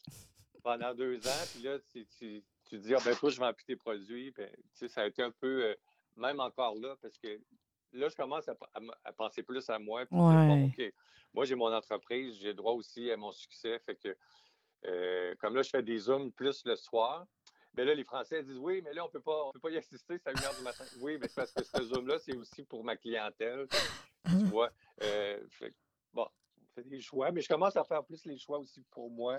pendant 0.67 0.93
deux 0.95 1.17
ans. 1.29 1.45
Puis 1.53 1.63
là, 1.63 1.79
tu, 1.93 2.05
tu, 2.19 2.43
tu 2.65 2.79
dis, 2.79 2.93
ah, 2.93 2.99
ben, 3.05 3.15
toi, 3.15 3.31
je 3.31 3.39
vends 3.39 3.53
plus 3.53 3.65
tes 3.65 3.77
produits. 3.77 4.33
Ben, 4.33 4.51
ça 4.73 5.03
a 5.03 5.07
été 5.07 5.23
un 5.23 5.31
peu, 5.31 5.65
euh, 5.65 5.75
même 6.17 6.41
encore 6.41 6.75
là, 6.75 6.97
parce 7.01 7.17
que 7.19 7.41
là, 7.93 8.09
je 8.09 8.17
commence 8.17 8.49
à, 8.49 9.13
penser 9.13 9.45
plus 9.45 9.71
à 9.71 9.79
moi. 9.79 10.05
moi, 10.11 11.45
j'ai 11.45 11.55
mon 11.55 11.73
entreprise, 11.73 12.37
j'ai 12.41 12.53
droit 12.53 12.73
aussi 12.73 13.13
à 13.13 13.17
mon 13.17 13.31
succès. 13.31 13.79
Fait 13.87 13.95
que, 13.95 14.17
euh, 14.87 15.37
comme 15.39 15.55
là, 15.55 15.63
je 15.63 15.71
fais 15.71 15.85
des 15.85 15.99
zooms 15.99 16.33
plus 16.33 16.65
le 16.65 16.75
soir. 16.75 17.25
Mais 17.75 17.85
là, 17.85 17.95
les 17.95 18.05
Français 18.05 18.43
disent 18.43 18.59
oui, 18.59 18.81
mais 18.83 18.93
là, 18.93 19.05
on 19.05 19.09
ne 19.09 19.13
peut 19.13 19.21
pas 19.21 19.71
y 19.71 19.77
assister, 19.77 20.19
c'est 20.19 20.29
à 20.29 20.33
1 20.33 20.35
h 20.35 20.57
du 20.57 20.65
matin. 20.65 20.85
Oui, 21.01 21.17
mais 21.21 21.29
c'est 21.29 21.37
parce 21.37 21.53
que 21.53 21.63
ce 21.63 21.83
zoom-là, 21.85 22.19
c'est 22.19 22.35
aussi 22.35 22.65
pour 22.65 22.83
ma 22.83 22.97
clientèle. 22.97 23.69
Tu 24.29 24.45
vois. 24.47 24.71
Euh, 25.03 25.39
bon, 26.13 26.27
on 26.57 26.75
fait 26.75 26.89
des 26.89 27.01
choix, 27.01 27.31
mais 27.31 27.43
je 27.43 27.49
commence 27.49 27.77
à 27.77 27.85
faire 27.85 28.03
plus 28.03 28.25
les 28.25 28.39
choix 28.39 28.59
aussi 28.59 28.83
pour 28.91 29.11
moi. 29.11 29.37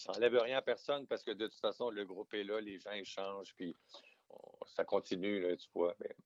Ça 0.00 0.12
n'enlève 0.12 0.34
rien 0.38 0.58
à 0.58 0.62
personne 0.62 1.06
parce 1.06 1.22
que 1.22 1.32
de 1.32 1.46
toute 1.46 1.60
façon, 1.60 1.90
le 1.90 2.04
groupe 2.06 2.32
est 2.32 2.44
là, 2.44 2.60
les 2.60 2.78
gens 2.78 2.92
échangent, 2.92 3.54
puis 3.54 3.76
ça 4.64 4.84
continue, 4.84 5.40
là, 5.42 5.56
tu 5.56 5.68
vois. 5.74 5.94
Mais 6.00 6.16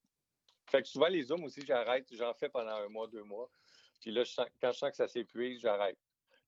fait 0.70 0.82
que 0.82 0.88
souvent, 0.88 1.08
les 1.08 1.24
zooms 1.24 1.42
aussi, 1.44 1.62
j'arrête. 1.66 2.06
J'en 2.12 2.34
fais 2.34 2.48
pendant 2.48 2.76
un 2.76 2.88
mois, 2.88 3.08
deux 3.08 3.24
mois. 3.24 3.50
Puis 4.00 4.12
là, 4.12 4.22
quand 4.60 4.72
je 4.72 4.78
sens 4.78 4.90
que 4.90 4.96
ça 4.96 5.08
s'épuise, 5.08 5.60
j'arrête. 5.60 5.98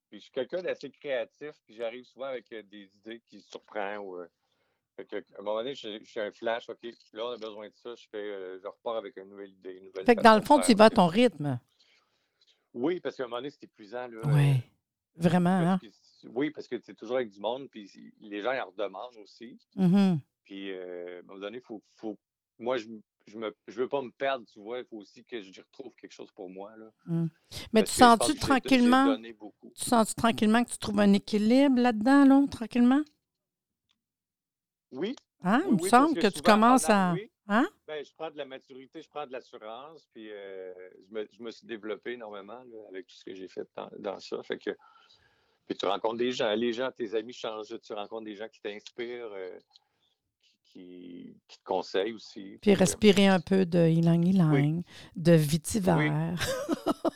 Puis 0.08 0.18
je 0.18 0.24
suis 0.24 0.32
quelqu'un 0.32 0.62
d'assez 0.62 0.90
créatif, 0.90 1.52
puis 1.64 1.74
j'arrive 1.74 2.04
souvent 2.04 2.26
avec 2.26 2.50
euh, 2.52 2.62
des 2.62 2.90
idées 2.94 3.20
qui 3.26 3.40
surprennent. 3.40 3.98
Ou, 3.98 4.18
euh, 4.18 4.28
à 4.98 5.02
un 5.02 5.42
moment 5.42 5.58
donné, 5.58 5.74
je, 5.74 5.98
suis 6.04 6.20
un 6.20 6.30
flash, 6.30 6.68
OK, 6.68 6.78
là, 7.12 7.24
on 7.24 7.30
a 7.32 7.38
besoin 7.38 7.68
de 7.68 7.74
ça, 7.74 7.94
je, 7.96 8.06
fais, 8.08 8.18
euh, 8.18 8.60
je 8.62 8.68
repars 8.68 8.96
avec 8.96 9.16
une 9.16 9.30
nouvelle 9.30 9.50
idée. 9.50 9.78
Une 9.78 9.86
nouvelle 9.86 10.06
fait 10.06 10.14
que 10.14 10.22
dans 10.22 10.36
le 10.36 10.42
fond, 10.42 10.60
tu 10.60 10.74
vas 10.74 10.84
à 10.84 10.90
ton 10.90 11.08
rythme. 11.08 11.58
Oui, 12.72 13.00
parce 13.00 13.16
qu'à 13.16 13.24
un 13.24 13.26
moment 13.26 13.38
donné, 13.38 13.50
c'est 13.50 13.64
épuisant. 13.64 14.08
oui, 14.24 14.60
vraiment. 15.16 15.50
Hein? 15.50 15.80
Oui, 16.34 16.50
parce 16.50 16.68
que 16.68 16.76
tu 16.76 16.90
es 16.90 16.94
toujours 16.94 17.16
avec 17.16 17.30
du 17.30 17.40
monde, 17.40 17.68
puis 17.70 17.90
les 18.20 18.42
gens, 18.42 18.52
ils 18.52 18.60
en 18.60 18.66
redemandent 18.66 19.16
aussi. 19.18 19.58
Mm-hmm. 19.76 20.18
Puis, 20.44 20.72
à 20.72 21.18
un 21.18 21.22
moment 21.22 21.40
donné, 21.40 21.58
il 21.58 21.62
faut, 21.62 21.82
faut, 21.96 22.18
moi, 22.58 22.76
je, 22.76 22.88
je 23.26 23.38
ne 23.38 23.50
veux 23.66 23.88
pas 23.88 24.02
me 24.02 24.10
perdre, 24.10 24.46
tu 24.46 24.60
vois. 24.60 24.78
Il 24.78 24.84
faut 24.84 24.98
aussi 24.98 25.24
que 25.24 25.40
je 25.42 25.60
retrouve 25.60 25.94
quelque 25.96 26.12
chose 26.12 26.30
pour 26.32 26.48
moi. 26.48 26.74
Là. 26.76 26.90
Mmh. 27.06 27.26
Mais 27.72 27.82
tu 27.82 27.92
sens-tu 27.92 28.36
tranquillement. 28.36 29.16
Tu 29.16 29.84
sens-tu 29.84 30.14
tranquillement 30.14 30.64
que 30.64 30.70
tu 30.70 30.78
trouves 30.78 31.00
un 31.00 31.12
équilibre 31.12 31.80
là-dedans, 31.80 32.24
là, 32.24 32.46
tranquillement? 32.50 33.02
Oui. 34.92 35.16
Hein? 35.42 35.62
Il 35.66 35.82
me 35.82 35.88
semble 35.88 36.18
que, 36.18 36.28
tu 36.28 36.42
commences 36.42 36.88
à. 36.88 37.14
Hein? 37.48 37.68
Ben, 37.86 38.04
je 38.04 38.12
prends 38.16 38.30
de 38.30 38.36
la 38.36 38.44
maturité, 38.44 39.02
je 39.02 39.08
prends 39.08 39.26
de 39.26 39.32
l'assurance, 39.32 40.08
puis 40.12 40.30
euh, 40.32 40.72
je, 41.08 41.14
me, 41.14 41.28
je, 41.30 41.42
me, 41.42 41.50
suis 41.52 41.66
développé 41.66 42.12
énormément 42.12 42.60
avec 42.88 43.06
tout 43.06 43.14
ce 43.14 43.24
que 43.24 43.34
j'ai 43.34 43.46
fait 43.46 43.68
dans, 43.98 44.18
ça. 44.18 44.42
Fait 44.42 44.58
que, 44.58 44.70
puis 45.66 45.76
tu 45.76 45.86
rencontres 45.86 46.18
des 46.18 46.32
gens, 46.32 46.54
les 46.54 46.72
gens, 46.72 46.90
tes 46.92 47.14
amis 47.14 47.32
changent, 47.32 47.74
tu 47.82 47.92
rencontres 47.92 48.24
des 48.24 48.36
gens 48.36 48.48
qui 48.48 48.60
t'inspirent. 48.60 49.32
Euh, 49.32 49.58
qui, 50.64 51.34
te 51.48 51.64
conseille 51.64 52.12
aussi. 52.12 52.58
Puis 52.60 52.74
respirer 52.74 53.28
un 53.28 53.40
peu 53.40 53.64
de 53.64 53.78
ylang 53.78 54.22
ylang, 54.22 54.82
de 55.14 55.32
vitiver. 55.32 56.10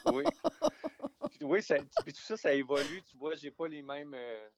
Oui. 0.07 0.25
oui. 1.43 1.63
ça, 1.63 1.77
puis 2.03 2.13
tout 2.15 2.23
ça, 2.23 2.39
ça 2.39 2.55
évolue. 2.55 3.03
Tu 3.11 3.19
vois, 3.19 3.35
j'ai 3.35 3.51
pas 3.51 3.69
les 3.69 3.83
mêmes. 3.83 4.15
Euh, 4.15 4.49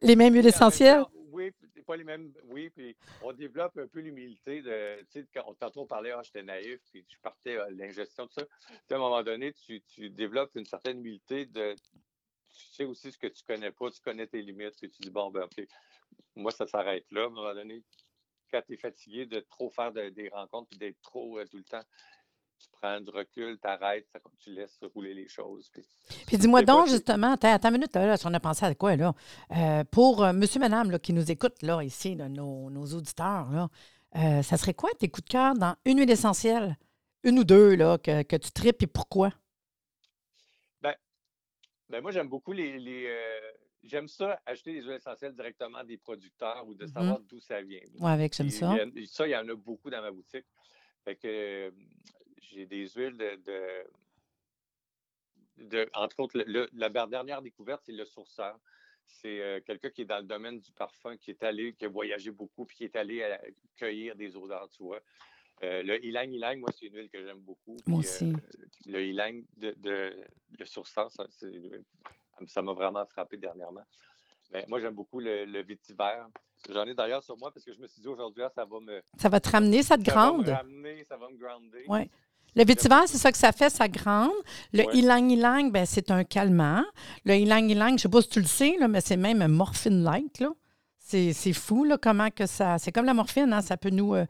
les 0.00 0.16
mêmes 0.16 0.34
huiles 0.34 0.46
essentielles? 0.46 1.04
Oui, 1.30 1.52
pas 1.84 1.96
les 1.96 2.04
mêmes. 2.04 2.32
Oui, 2.44 2.70
puis 2.70 2.96
on 3.22 3.32
développe 3.32 3.76
un 3.78 3.86
peu 3.86 4.00
l'humilité 4.00 4.62
de. 4.62 5.02
Tu 5.10 5.20
sais, 5.20 5.26
quand 5.34 5.44
on 5.46 5.54
tantôt 5.54 5.84
parlait, 5.84 6.12
ah, 6.12 6.22
j'étais 6.22 6.42
naïf, 6.42 6.80
puis 6.90 7.04
je 7.08 7.16
partais 7.22 7.56
à 7.58 7.70
l'ingestion, 7.70 8.26
tout 8.26 8.40
ça. 8.40 8.46
à 8.90 8.94
un 8.94 8.98
moment 8.98 9.22
donné, 9.22 9.52
tu, 9.52 9.82
tu, 9.82 10.10
développes 10.10 10.54
une 10.54 10.64
certaine 10.64 10.98
humilité 10.98 11.46
de. 11.46 11.74
Tu 12.54 12.66
sais 12.72 12.84
aussi 12.84 13.12
ce 13.12 13.18
que 13.18 13.26
tu 13.26 13.42
connais 13.44 13.72
pas, 13.72 13.90
tu 13.90 14.00
connais 14.00 14.26
tes 14.26 14.42
limites, 14.42 14.76
puis 14.80 14.90
tu 14.90 15.02
dis, 15.02 15.10
bon, 15.10 15.30
ben, 15.30 15.42
OK, 15.42 15.66
moi, 16.36 16.50
ça 16.52 16.66
s'arrête 16.66 17.06
là. 17.10 17.22
À 17.22 17.26
un 17.26 17.30
moment 17.30 17.54
donné, 17.54 17.82
quand 18.50 18.62
tu 18.66 18.74
es 18.74 18.76
fatigué 18.76 19.26
de 19.26 19.40
trop 19.40 19.70
faire 19.70 19.92
des 19.92 20.28
rencontres 20.32 20.70
et 20.74 20.76
d'être 20.76 21.00
trop 21.02 21.38
euh, 21.38 21.44
tout 21.46 21.56
le 21.56 21.64
temps, 21.64 21.82
tu 22.58 22.68
prends 22.80 23.00
du 23.00 23.10
recul, 23.10 23.58
tu 23.60 23.68
arrêtes, 23.68 24.06
tu 24.38 24.50
laisses 24.50 24.78
rouler 24.94 25.12
les 25.12 25.28
choses. 25.28 25.70
Puis, 26.26 26.38
dis-moi 26.38 26.62
donc, 26.62 26.88
justement, 26.88 27.32
attends, 27.32 27.68
une 27.68 27.72
minute, 27.72 27.94
là, 27.94 28.16
on 28.24 28.34
a 28.34 28.40
pensé 28.40 28.64
à 28.64 28.74
quoi, 28.74 28.96
là? 28.96 29.12
Euh, 29.56 29.84
pour 29.90 30.22
euh, 30.22 30.32
monsieur, 30.32 30.60
madame, 30.60 30.90
là, 30.90 30.98
qui 30.98 31.12
nous 31.12 31.30
écoute, 31.30 31.62
là, 31.62 31.82
ici, 31.82 32.14
nos, 32.16 32.86
auditeurs, 32.94 33.50
là, 33.50 34.42
ça 34.42 34.56
serait 34.56 34.74
quoi 34.74 34.90
tes 34.98 35.08
coups 35.08 35.24
de 35.24 35.30
cœur 35.30 35.54
dans 35.54 35.74
une 35.84 35.98
huile 35.98 36.10
essentielle? 36.10 36.78
Une 37.24 37.40
ou 37.40 37.44
deux, 37.44 37.74
là, 37.74 37.98
que, 37.98 38.36
tu 38.36 38.52
tripes 38.52 38.82
et 38.82 38.86
pourquoi? 38.86 39.30
Ben, 41.88 42.00
moi, 42.00 42.10
j'aime 42.10 42.28
beaucoup 42.28 42.52
les, 42.52 42.78
j'aime 43.82 44.08
ça, 44.08 44.40
acheter 44.46 44.72
des 44.72 44.82
huiles 44.82 44.92
essentielles 44.92 45.34
directement 45.34 45.84
des 45.84 45.98
producteurs 45.98 46.66
ou 46.66 46.74
de 46.74 46.86
savoir 46.86 47.20
mmh 47.20 47.26
d'où 47.28 47.40
ça 47.40 47.60
vient. 47.62 47.80
Oui, 47.98 48.10
avec, 48.10 48.34
j'aime 48.34 48.50
ça. 48.50 48.74
ça, 49.06 49.26
il 49.26 49.30
y 49.30 49.36
en 49.36 49.48
a 49.48 49.54
beaucoup 49.54 49.90
dans 49.90 50.00
ma 50.00 50.10
boutique. 50.10 50.46
Fait 51.04 51.16
que 51.16 51.72
j'ai 52.40 52.66
des 52.66 52.88
huiles 52.88 53.16
de, 53.16 53.84
de, 55.58 55.88
entre 55.94 56.20
autres, 56.20 56.42
la 56.72 56.88
dernière 57.06 57.42
découverte, 57.42 57.82
c'est 57.84 57.92
le 57.92 58.04
sourceur. 58.04 58.58
C'est 59.06 59.40
euh, 59.40 59.60
quelqu'un 59.60 59.90
qui 59.90 60.02
est 60.02 60.06
dans 60.06 60.18
le 60.18 60.24
domaine 60.24 60.60
du 60.60 60.72
parfum, 60.72 61.16
qui 61.18 61.30
est 61.30 61.42
allé, 61.42 61.74
qui 61.74 61.84
a 61.84 61.88
voyagé 61.88 62.30
beaucoup, 62.30 62.64
puis 62.64 62.76
qui 62.76 62.84
est 62.84 62.96
allé 62.96 63.20
euh, 63.20 63.36
cueillir 63.76 64.16
des 64.16 64.34
odeurs, 64.34 64.68
tu 64.70 64.82
vois. 64.82 65.00
Euh, 65.62 65.82
le 65.82 66.04
ylang 66.04 66.30
ylang, 66.30 66.58
moi, 66.58 66.70
c'est 66.78 66.86
une 66.86 66.96
huile 66.96 67.08
que 67.08 67.24
j'aime 67.24 67.40
beaucoup. 67.40 67.76
Moi 67.86 68.00
aussi. 68.00 68.32
le 68.86 69.02
ylang 69.04 69.44
de, 69.56 69.74
de, 69.78 70.12
le 70.58 70.64
c'est 70.64 71.82
ça 72.48 72.62
m'a 72.62 72.72
vraiment 72.72 73.06
frappé 73.06 73.36
dernièrement. 73.36 73.84
Mais 74.52 74.64
moi, 74.68 74.80
j'aime 74.80 74.94
beaucoup 74.94 75.20
le, 75.20 75.44
le. 75.44 75.64
J'en 76.70 76.84
ai 76.84 76.94
d'ailleurs 76.94 77.22
sur 77.22 77.36
moi 77.38 77.50
parce 77.52 77.64
que 77.64 77.72
je 77.72 77.80
me 77.80 77.86
suis 77.86 78.00
dit 78.00 78.08
aujourd'hui, 78.08 78.42
ah, 78.42 78.50
ça 78.54 78.64
va 78.64 78.80
me. 78.80 79.02
Ça 79.18 79.28
va 79.28 79.40
te 79.40 79.50
ramener, 79.50 79.82
ça 79.82 79.96
te 79.96 80.02
grande. 80.02 80.46
Ça 80.46 80.52
va 80.52 80.62
me 80.62 80.68
ramener, 80.68 81.04
ça 81.04 81.16
va 81.16 81.28
me 81.28 81.36
grounder. 81.36 81.84
Oui. 81.88 82.10
Le 82.56 82.64
vétiver, 82.64 83.06
c'est 83.06 83.18
ça 83.18 83.32
que 83.32 83.38
ça 83.38 83.50
fait, 83.50 83.68
ça 83.68 83.88
grande. 83.88 84.30
Le 84.72 84.84
ylang 84.94 85.28
ylang, 85.28 85.72
ben, 85.72 85.84
c'est 85.86 86.10
un 86.10 86.22
calmant. 86.22 86.84
Le 87.24 87.34
ylang 87.34 87.68
ylang, 87.68 87.90
je 87.90 87.94
ne 87.94 87.98
sais 87.98 88.08
pas 88.08 88.22
si 88.22 88.28
tu 88.28 88.40
le 88.40 88.46
sais, 88.46 88.76
là, 88.78 88.86
mais 88.86 89.00
c'est 89.00 89.16
même 89.16 89.42
un 89.42 89.48
morphine-like. 89.48 90.44
Là. 91.12 91.32
C'est 91.32 91.52
fou, 91.52 91.84
là, 91.84 91.98
comment 91.98 92.30
que 92.30 92.46
ça. 92.46 92.78
C'est 92.78 92.92
comme 92.92 93.04
la 93.04 93.14
morphine, 93.14 93.52
hein, 93.52 93.60
ça 93.60 93.76
peut 93.76 93.90
nous. 93.90 94.14
Euh, 94.14 94.26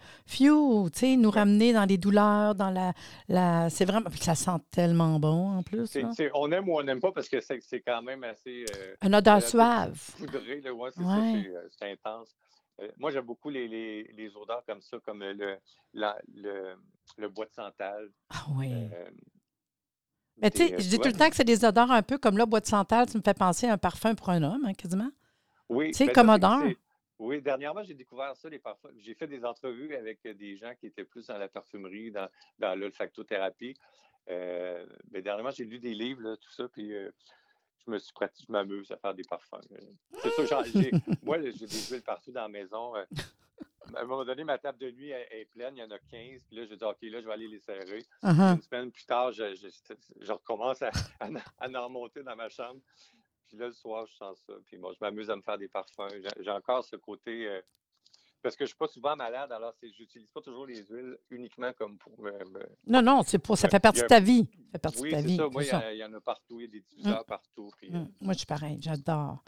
sais, 0.92 1.16
nous 1.16 1.30
ramener 1.30 1.72
dans 1.72 1.84
les 1.84 1.98
douleurs, 1.98 2.54
dans 2.54 2.70
la. 2.70 2.92
la 3.28 3.70
c'est 3.70 3.84
vraiment. 3.84 4.10
ça 4.20 4.34
sent 4.34 4.58
tellement 4.70 5.18
bon 5.18 5.58
en 5.58 5.62
plus. 5.62 5.96
on 6.34 6.50
aime 6.52 6.68
ou 6.68 6.78
on 6.78 6.82
n'aime 6.82 7.00
pas 7.00 7.12
parce 7.12 7.28
que 7.28 7.40
c'est 7.40 7.80
quand 7.80 8.02
même 8.02 8.24
assez. 8.24 8.64
Euh, 8.76 8.94
Un 9.02 9.12
odeur 9.12 9.42
suave. 9.42 9.98
Poudré, 10.18 10.62
ouais, 10.70 10.90
c'est 10.92 11.02
euh, 11.02 11.68
c'est 11.70 11.92
intense. 11.92 12.34
Euh, 12.80 12.88
moi, 12.98 13.12
j'aime 13.12 13.24
beaucoup 13.24 13.50
les, 13.50 13.68
les, 13.68 14.02
les, 14.16 14.36
odeurs 14.36 14.64
comme 14.66 14.80
ça, 14.80 14.96
comme 15.06 15.20
le, 15.20 15.58
la, 15.92 16.18
le, 16.34 16.74
le, 17.18 17.28
bois 17.28 17.46
de 17.46 17.52
santal. 17.52 18.10
Ah 18.30 18.46
oui. 18.56 18.88
Mais 20.38 20.50
tu 20.50 20.58
sais, 20.58 20.74
je 20.80 20.88
dis 20.88 20.98
tout 20.98 21.06
le 21.06 21.14
temps 21.14 21.30
que 21.30 21.36
c'est 21.36 21.44
des 21.44 21.64
odeurs 21.64 21.92
un 21.92 22.02
peu 22.02 22.18
comme 22.18 22.36
le 22.36 22.46
bois 22.46 22.58
de 22.58 22.66
santal, 22.66 23.08
tu 23.08 23.16
me 23.16 23.22
fais 23.22 23.34
penser 23.34 23.68
à 23.68 23.74
un 23.74 23.78
parfum 23.78 24.16
pour 24.16 24.30
un 24.30 24.42
homme, 24.42 24.64
hein, 24.66 24.74
quasiment. 24.74 25.10
Oui. 25.68 25.92
C'est 25.94 26.06
ben, 26.06 26.12
Commodore? 26.12 26.62
Oui, 27.18 27.40
dernièrement, 27.40 27.82
j'ai 27.84 27.94
découvert 27.94 28.36
ça, 28.36 28.48
les 28.48 28.58
parfums. 28.58 28.90
J'ai 28.98 29.14
fait 29.14 29.28
des 29.28 29.44
entrevues 29.44 29.94
avec 29.94 30.26
des 30.26 30.56
gens 30.56 30.72
qui 30.78 30.86
étaient 30.86 31.04
plus 31.04 31.26
dans 31.28 31.38
la 31.38 31.48
parfumerie, 31.48 32.10
dans, 32.10 32.28
dans 32.58 32.78
l'olfactothérapie. 32.78 33.74
Euh, 34.30 34.84
mais 35.10 35.22
dernièrement, 35.22 35.50
j'ai 35.50 35.64
lu 35.64 35.78
des 35.78 35.94
livres, 35.94 36.36
tout 36.36 36.50
ça, 36.50 36.68
puis 36.68 36.94
euh, 36.94 37.10
je 37.86 37.90
me 37.90 37.98
suis 37.98 38.12
pratiqué, 38.12 38.44
je 38.48 38.52
m'amuse 38.52 38.90
à 38.90 38.96
faire 38.96 39.14
des 39.14 39.22
parfums. 39.22 39.60
C'est 40.22 40.46
ça, 40.46 40.62
moi, 41.22 41.40
j'ai 41.40 41.52
des 41.52 41.82
huiles 41.90 42.02
partout 42.02 42.32
dans 42.32 42.42
la 42.42 42.48
maison. 42.48 42.96
Euh. 42.96 43.04
à 43.94 44.00
un 44.00 44.04
moment 44.04 44.24
donné, 44.24 44.42
ma 44.44 44.58
table 44.58 44.78
de 44.78 44.90
nuit 44.90 45.10
est, 45.10 45.48
pleine, 45.52 45.76
il 45.76 45.80
y 45.80 45.82
en 45.84 45.90
a 45.90 45.98
15, 45.98 46.42
puis 46.46 46.56
là, 46.56 46.64
je 46.64 46.74
dis, 46.74 46.84
OK, 46.84 46.98
là, 47.02 47.20
je 47.20 47.26
vais 47.26 47.32
aller 47.32 47.48
les 47.48 47.60
serrer. 47.60 48.04
Uh-huh. 48.22 48.54
Une 48.54 48.62
semaine 48.62 48.90
plus 48.90 49.04
tard, 49.04 49.30
je, 49.32 49.54
je, 49.54 50.32
recommence 50.32 50.82
à, 50.82 50.90
à, 51.20 51.28
à, 51.58 51.68
en 51.68 51.84
remonter 51.84 52.22
dans 52.22 52.34
ma 52.34 52.48
chambre. 52.48 52.80
Puis 53.48 53.56
là, 53.56 53.66
le 53.66 53.72
soir, 53.72 54.06
je 54.06 54.14
sens 54.16 54.38
ça. 54.46 54.52
Puis 54.66 54.78
moi, 54.78 54.92
je 54.92 54.98
m'amuse 55.00 55.30
à 55.30 55.36
me 55.36 55.42
faire 55.42 55.58
des 55.58 55.68
parfums. 55.68 56.08
J'ai 56.40 56.50
encore 56.50 56.84
ce 56.84 56.96
côté. 56.96 57.46
Euh, 57.48 57.60
parce 58.42 58.56
que 58.56 58.64
je 58.64 58.68
suis 58.68 58.76
pas 58.76 58.88
souvent 58.88 59.16
malade, 59.16 59.50
alors 59.52 59.72
j'utilise 59.82 60.28
pas 60.28 60.42
toujours 60.42 60.66
les 60.66 60.84
huiles 60.90 61.16
uniquement 61.30 61.72
comme 61.72 61.96
pour 61.96 62.20
me. 62.20 62.30
me- 62.30 62.68
Non, 62.86 63.00
non, 63.00 63.22
c'est 63.22 63.38
pour, 63.38 63.56
ça 63.56 63.70
fait 63.70 63.80
partie 63.80 64.02
de 64.02 64.06
ta 64.06 64.20
vie. 64.20 64.46
Ça 64.52 64.72
fait 64.72 64.78
partie 64.78 65.00
Oui, 65.00 65.10
de 65.10 65.14
ta 65.16 65.22
vie. 65.22 65.36
ça. 65.38 65.48
Moi, 65.48 65.62
il 65.62 65.66
y, 65.66 65.68
ça. 65.70 65.78
a- 65.78 65.92
il 65.92 65.98
y 65.98 66.04
en 66.04 66.12
a 66.12 66.20
partout. 66.20 66.60
Il 66.60 66.66
y 66.66 66.68
a 66.68 66.70
des 66.70 66.80
diffuseurs 66.80 67.24
partout. 67.24 67.70
puis, 67.78 67.88
euh, 67.94 68.04
Moi, 68.20 68.34
je 68.34 68.38
suis 68.38 68.46
pareil, 68.46 68.76
j'adore. 68.82 69.42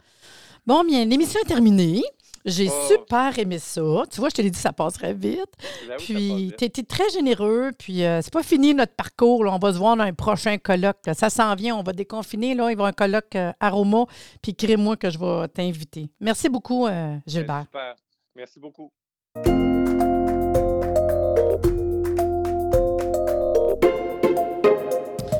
Bon, 0.67 0.83
bien, 0.83 1.05
l'émission 1.05 1.39
est 1.43 1.47
terminée. 1.47 2.03
J'ai 2.45 2.69
Oh. 2.69 2.87
super 2.89 3.37
aimé 3.39 3.57
ça. 3.59 3.81
Tu 4.09 4.19
vois, 4.21 4.29
je 4.29 4.35
te 4.35 4.41
l'ai 4.41 4.49
dit, 4.51 4.59
ça 4.59 4.71
passerait 4.71 5.13
vite. 5.13 5.39
là 5.87 5.95
ça 5.97 6.03
Puis, 6.05 6.53
tu 6.57 6.63
été 6.65 6.83
très 6.83 7.09
généreux. 7.09 7.71
Puis, 7.77 8.05
euh, 8.05 8.21
c'est 8.21 8.31
pas 8.31 8.43
fini 8.43 8.73
notre 8.73 8.93
parcours. 8.93 9.43
là. 9.43 9.51
On 9.53 9.59
va 9.59 9.73
se 9.73 9.77
voir 9.77 9.97
dans 9.97 10.03
un 10.03 10.13
prochain 10.13 10.57
colloque. 10.57 10.97
là. 11.05 11.13
Ça 11.13 11.29
s'en 11.29 11.55
vient. 11.55 11.75
On 11.75 11.83
va 11.83 11.91
déconfiner. 11.93 12.53
Là. 12.55 12.63
Il 12.63 12.65
va 12.65 12.69
y 12.69 12.73
avoir 12.73 12.87
un 12.87 12.93
colloque 12.93 13.35
euh, 13.35 13.51
aroma. 13.59 14.05
Puis, 14.41 14.55
crée-moi 14.55 14.95
que 14.97 15.09
je 15.09 15.17
vais 15.19 15.47
t'inviter. 15.49 16.09
Merci 16.21 16.47
beaucoup, 16.47 16.85
euh, 16.85 16.89
Ben, 16.91 17.21
Gilbert. 17.27 17.63
Super. 17.65 17.95
Merci 18.35 18.59
beaucoup. 18.59 19.76